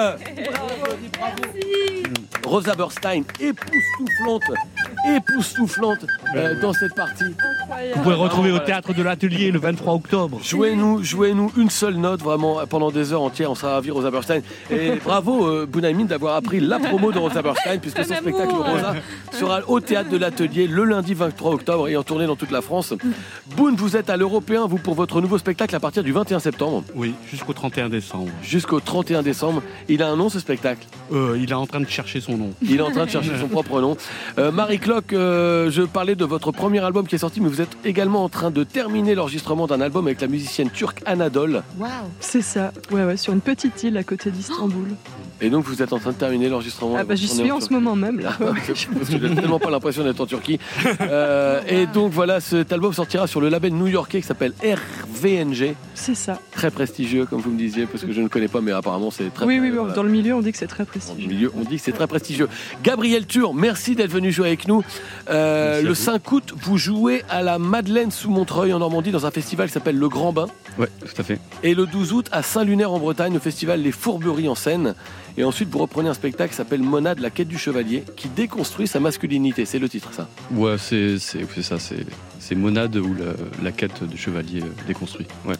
Rosa 2.51 2.75
Burstein, 2.75 3.23
époustouflante, 3.39 4.43
époustouflante 5.07 6.05
euh, 6.35 6.59
dans 6.59 6.73
cette 6.73 6.93
partie. 6.95 7.23
Vous 7.95 8.01
pouvez 8.03 8.15
retrouver 8.15 8.51
au 8.51 8.59
théâtre 8.59 8.93
de 8.93 9.01
l'atelier 9.01 9.51
le 9.51 9.59
23 9.59 9.93
octobre. 9.93 10.41
Jouez-nous, 10.43 11.01
jouez-nous 11.01 11.53
une 11.55 11.69
seule 11.69 11.95
note 11.95 12.21
vraiment 12.21 12.59
pendant 12.69 12.91
des 12.91 13.13
heures 13.13 13.21
entières. 13.21 13.51
On 13.51 13.55
sera 13.55 13.75
ravis, 13.75 13.91
Rosa 13.91 14.11
Burstein. 14.11 14.41
Et 14.69 14.95
bravo, 15.05 15.47
euh, 15.47 15.65
Bounaïmin, 15.65 16.03
d'avoir 16.03 16.35
appris 16.35 16.59
la 16.59 16.77
promo 16.77 17.13
de 17.13 17.19
Rosa 17.19 17.41
Burstein, 17.41 17.77
puisque 17.81 18.03
son 18.03 18.15
spectacle 18.15 18.53
Rosa 18.53 18.95
sera 19.31 19.61
au 19.69 19.79
théâtre 19.79 20.09
de 20.09 20.17
l'Atelier 20.17 20.67
le 20.67 20.83
lundi 20.83 21.13
23 21.13 21.53
octobre 21.53 21.87
et 21.87 21.95
en 21.95 22.03
tournée 22.03 22.27
dans 22.27 22.35
toute 22.35 22.51
la 22.51 22.61
France. 22.61 22.93
Boone, 23.55 23.77
vous 23.77 23.95
êtes 23.95 24.09
à 24.09 24.17
l'Européen, 24.17 24.67
vous, 24.67 24.77
pour 24.77 24.95
votre 24.95 25.21
nouveau 25.21 25.37
spectacle 25.37 25.73
à 25.73 25.79
partir 25.79 26.03
du 26.03 26.11
21 26.11 26.39
septembre 26.39 26.83
Oui, 26.95 27.13
jusqu'au 27.29 27.53
31 27.53 27.87
décembre. 27.87 28.27
jusqu'au 28.43 28.81
31 28.81 29.21
décembre. 29.21 29.63
Il 29.87 30.03
a 30.03 30.09
un 30.09 30.17
nom, 30.17 30.27
ce 30.27 30.39
spectacle? 30.39 30.85
Euh, 31.13 31.37
il 31.41 31.49
est 31.49 31.53
en 31.53 31.65
train 31.65 31.79
de 31.79 31.87
chercher 31.89 32.19
son 32.19 32.37
nom. 32.37 32.40
Il 32.61 32.77
est 32.77 32.81
en 32.81 32.91
train 32.91 33.05
de 33.05 33.09
chercher 33.09 33.31
son 33.39 33.47
propre 33.47 33.81
nom. 33.81 33.97
Euh, 34.37 34.51
Marie 34.51 34.79
Clock, 34.79 35.13
euh, 35.13 35.69
je 35.71 35.81
parlais 35.83 36.15
de 36.15 36.25
votre 36.25 36.51
premier 36.51 36.79
album 36.79 37.07
qui 37.07 37.15
est 37.15 37.19
sorti, 37.19 37.41
mais 37.41 37.49
vous 37.49 37.61
êtes 37.61 37.75
également 37.85 38.23
en 38.23 38.29
train 38.29 38.51
de 38.51 38.63
terminer 38.63 39.15
l'enregistrement 39.15 39.67
d'un 39.67 39.81
album 39.81 40.07
avec 40.07 40.21
la 40.21 40.27
musicienne 40.27 40.69
turque 40.69 41.01
Anadol. 41.05 41.63
Waouh 41.79 41.89
C'est 42.19 42.41
ça. 42.41 42.71
Ouais, 42.91 43.03
ouais, 43.03 43.17
sur 43.17 43.33
une 43.33 43.41
petite 43.41 43.83
île 43.83 43.97
à 43.97 44.03
côté 44.03 44.31
d'Istanbul. 44.31 44.89
Et 45.43 45.49
donc 45.49 45.65
vous 45.65 45.81
êtes 45.81 45.91
en 45.91 45.97
train 45.99 46.11
de 46.11 46.15
terminer 46.15 46.49
l'enregistrement. 46.49 46.95
Ah 46.99 47.03
bah 47.03 47.15
j'y 47.15 47.27
suis 47.27 47.51
en 47.51 47.59
ce 47.59 47.73
moment 47.73 47.95
même 47.95 48.19
là. 48.19 48.33
Ah, 48.39 48.45
Parce 48.53 49.09
que 49.09 49.17
j'ai 49.27 49.35
tellement 49.35 49.57
pas 49.59 49.71
l'impression 49.71 50.03
d'être 50.03 50.21
en 50.21 50.25
Turquie. 50.25 50.59
Euh, 51.01 51.61
et 51.67 51.87
donc 51.87 52.11
voilà, 52.11 52.39
cet 52.39 52.71
album 52.71 52.93
sortira 52.93 53.25
sur 53.27 53.41
le 53.41 53.49
label 53.49 53.73
new-yorkais 53.73 54.21
qui 54.21 54.27
s'appelle 54.27 54.53
RVNG. 54.63 55.75
C'est 55.95 56.15
ça. 56.15 56.39
Très 56.51 56.69
prestigieux, 56.71 57.25
comme 57.25 57.39
vous 57.41 57.51
me 57.51 57.57
disiez, 57.57 57.85
parce 57.85 58.03
que 58.03 58.11
je 58.11 58.21
ne 58.21 58.27
connais 58.27 58.47
pas, 58.47 58.61
mais 58.61 58.71
apparemment 58.71 59.09
c'est 59.11 59.33
très 59.33 59.45
Oui, 59.45 59.59
oui, 59.59 59.69
oui, 59.71 59.77
voilà. 59.77 59.93
dans 59.93 60.03
le 60.03 60.09
milieu 60.09 60.35
on 60.35 60.41
dit 60.41 60.51
que 60.51 60.57
c'est 60.57 60.67
très 60.67 60.83
Dans 60.83 60.89
précis. 60.89 61.11
le 61.19 61.27
milieu, 61.27 61.51
on 61.55 61.61
dit 61.61 61.77
que 61.77 61.81
c'est 61.81 61.91
très 61.91 62.07
prestigieux. 62.07 62.30
Gabriel 62.83 63.25
Tur, 63.25 63.53
merci 63.53 63.95
d'être 63.95 64.11
venu 64.11 64.31
jouer 64.31 64.47
avec 64.47 64.67
nous. 64.67 64.83
Euh, 65.29 65.81
le 65.81 65.89
vous. 65.89 65.95
5 65.95 66.31
août, 66.31 66.53
vous 66.55 66.77
jouez 66.77 67.23
à 67.29 67.41
la 67.41 67.59
Madeleine 67.59 68.11
sous 68.11 68.29
Montreuil 68.29 68.73
en 68.73 68.79
Normandie 68.79 69.11
dans 69.11 69.25
un 69.25 69.31
festival 69.31 69.67
qui 69.67 69.73
s'appelle 69.73 69.97
Le 69.97 70.09
Grand 70.09 70.33
Bain. 70.33 70.47
Ouais, 70.77 70.89
tout 70.99 71.21
à 71.21 71.23
fait. 71.23 71.39
Et 71.63 71.73
le 71.73 71.85
12 71.85 72.13
août, 72.13 72.27
à 72.31 72.43
Saint-Lunaire 72.43 72.91
en 72.91 72.99
Bretagne, 72.99 73.35
au 73.35 73.39
festival 73.39 73.81
Les 73.81 73.91
Fourberies 73.91 74.47
en 74.47 74.55
scène. 74.55 74.95
Et 75.37 75.43
ensuite, 75.43 75.69
vous 75.69 75.79
reprenez 75.79 76.09
un 76.09 76.13
spectacle 76.13 76.49
qui 76.51 76.57
s'appelle 76.57 76.81
Monade, 76.81 77.19
la 77.19 77.29
quête 77.29 77.47
du 77.47 77.57
chevalier, 77.57 78.03
qui 78.15 78.27
déconstruit 78.27 78.87
sa 78.87 78.99
masculinité. 78.99 79.65
C'est 79.65 79.79
le 79.79 79.87
titre, 79.87 80.09
ça. 80.13 80.27
Ouais, 80.51 80.75
c'est 80.77 81.17
ça, 81.19 81.79
c'est 81.79 82.05
c'est 82.39 82.55
Monade 82.55 82.97
ou 82.97 83.13
la, 83.13 83.33
la 83.63 83.71
quête 83.71 84.03
du 84.03 84.17
chevalier 84.17 84.61
euh, 84.61 84.65
déconstruit. 84.87 85.27
Ouais. 85.45 85.55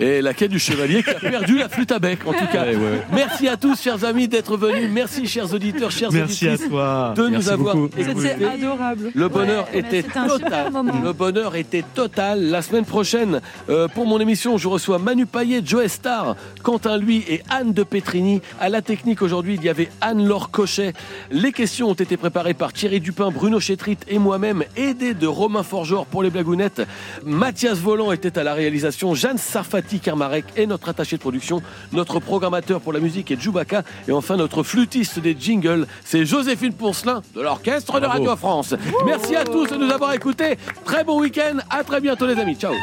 Et 0.00 0.22
la 0.22 0.32
quête 0.32 0.50
du 0.50 0.58
chevalier 0.60 1.02
qui 1.02 1.10
a 1.10 1.14
perdu 1.14 1.58
la 1.58 1.68
flûte 1.68 1.90
à 1.90 1.98
bec, 1.98 2.20
en 2.26 2.32
tout 2.32 2.46
cas. 2.52 2.64
Ouais, 2.66 2.76
ouais. 2.76 3.02
Merci 3.12 3.48
à 3.48 3.56
tous, 3.56 3.80
chers 3.80 4.04
amis, 4.04 4.28
d'être 4.28 4.56
venus. 4.56 4.88
Merci, 4.92 5.26
chers 5.26 5.52
auditeurs, 5.52 5.90
chères 5.90 6.12
Merci 6.12 6.46
à 6.46 6.52
auditrices, 6.52 6.70
toi. 6.70 7.14
de 7.16 7.28
nous 7.28 7.48
avoir. 7.48 7.74
C'était 7.96 8.44
adorable. 8.44 9.10
Le 9.14 9.28
bonheur 9.28 9.66
Ouais, 9.72 9.80
était 9.80 10.02
total. 10.04 10.72
Le 11.02 11.12
bonheur 11.12 11.56
était 11.56 11.84
total. 11.94 12.44
La 12.44 12.62
semaine 12.62 12.84
prochaine, 12.84 13.40
euh, 13.68 13.88
pour 13.88 14.06
mon 14.06 14.20
émission, 14.20 14.56
je 14.56 14.68
reçois 14.68 14.98
Manu 14.98 15.26
Payet, 15.26 15.62
Joe 15.64 15.86
Star, 15.88 16.36
Quentin 16.62 16.96
Lui 16.96 17.24
et 17.28 17.42
Anne 17.50 17.72
de 17.72 17.82
Petrini. 17.82 18.40
À 18.60 18.68
la 18.68 18.82
technique 18.82 19.20
aujourd'hui, 19.22 19.54
il 19.56 19.64
y 19.64 19.68
avait 19.68 19.88
Anne-Laure 20.00 20.50
Cochet. 20.50 20.92
Les 21.32 21.50
questions 21.52 21.90
ont 21.90 21.94
été 21.94 22.16
préparées 22.16 22.54
par 22.54 22.72
Thierry 22.72 23.00
Dupin, 23.00 23.30
Bruno 23.30 23.58
Chétrit 23.58 23.98
et 24.06 24.18
moi-même, 24.18 24.62
aidé 24.76 25.14
de 25.14 25.26
Romain 25.26 25.62
Forgeor 25.64 26.06
pour 26.06 26.22
les 26.22 26.30
blagounettes. 26.30 26.82
Mathias 27.24 27.78
Volant 27.78 28.12
était 28.12 28.38
à 28.38 28.44
la 28.44 28.54
réalisation, 28.54 29.14
Jeanne 29.14 29.38
Sarfati 29.38 29.87
Kermarek 29.96 30.44
est 30.56 30.66
notre 30.66 30.90
attaché 30.90 31.16
de 31.16 31.22
production, 31.22 31.62
notre 31.92 32.20
programmateur 32.20 32.80
pour 32.80 32.92
la 32.92 33.00
musique 33.00 33.30
est 33.30 33.40
Djoubaka 33.40 33.82
et 34.06 34.12
enfin 34.12 34.36
notre 34.36 34.62
flûtiste 34.62 35.18
des 35.18 35.36
jingles, 35.38 35.86
c'est 36.04 36.26
Joséphine 36.26 36.74
Poncelin 36.74 37.22
de 37.34 37.40
l'orchestre 37.40 37.98
de. 38.00 38.06
Radio 38.06 38.36
France. 38.36 38.74
Merci 39.06 39.36
à 39.36 39.44
tous 39.44 39.66
de 39.66 39.76
nous 39.76 39.90
avoir 39.90 40.12
écoutés. 40.12 40.58
Très 40.84 41.04
bon 41.04 41.20
week-end. 41.20 41.58
À 41.70 41.84
très 41.84 42.00
bientôt 42.00 42.26
les 42.26 42.38
amis. 42.38 42.56
Ciao. 42.56 42.74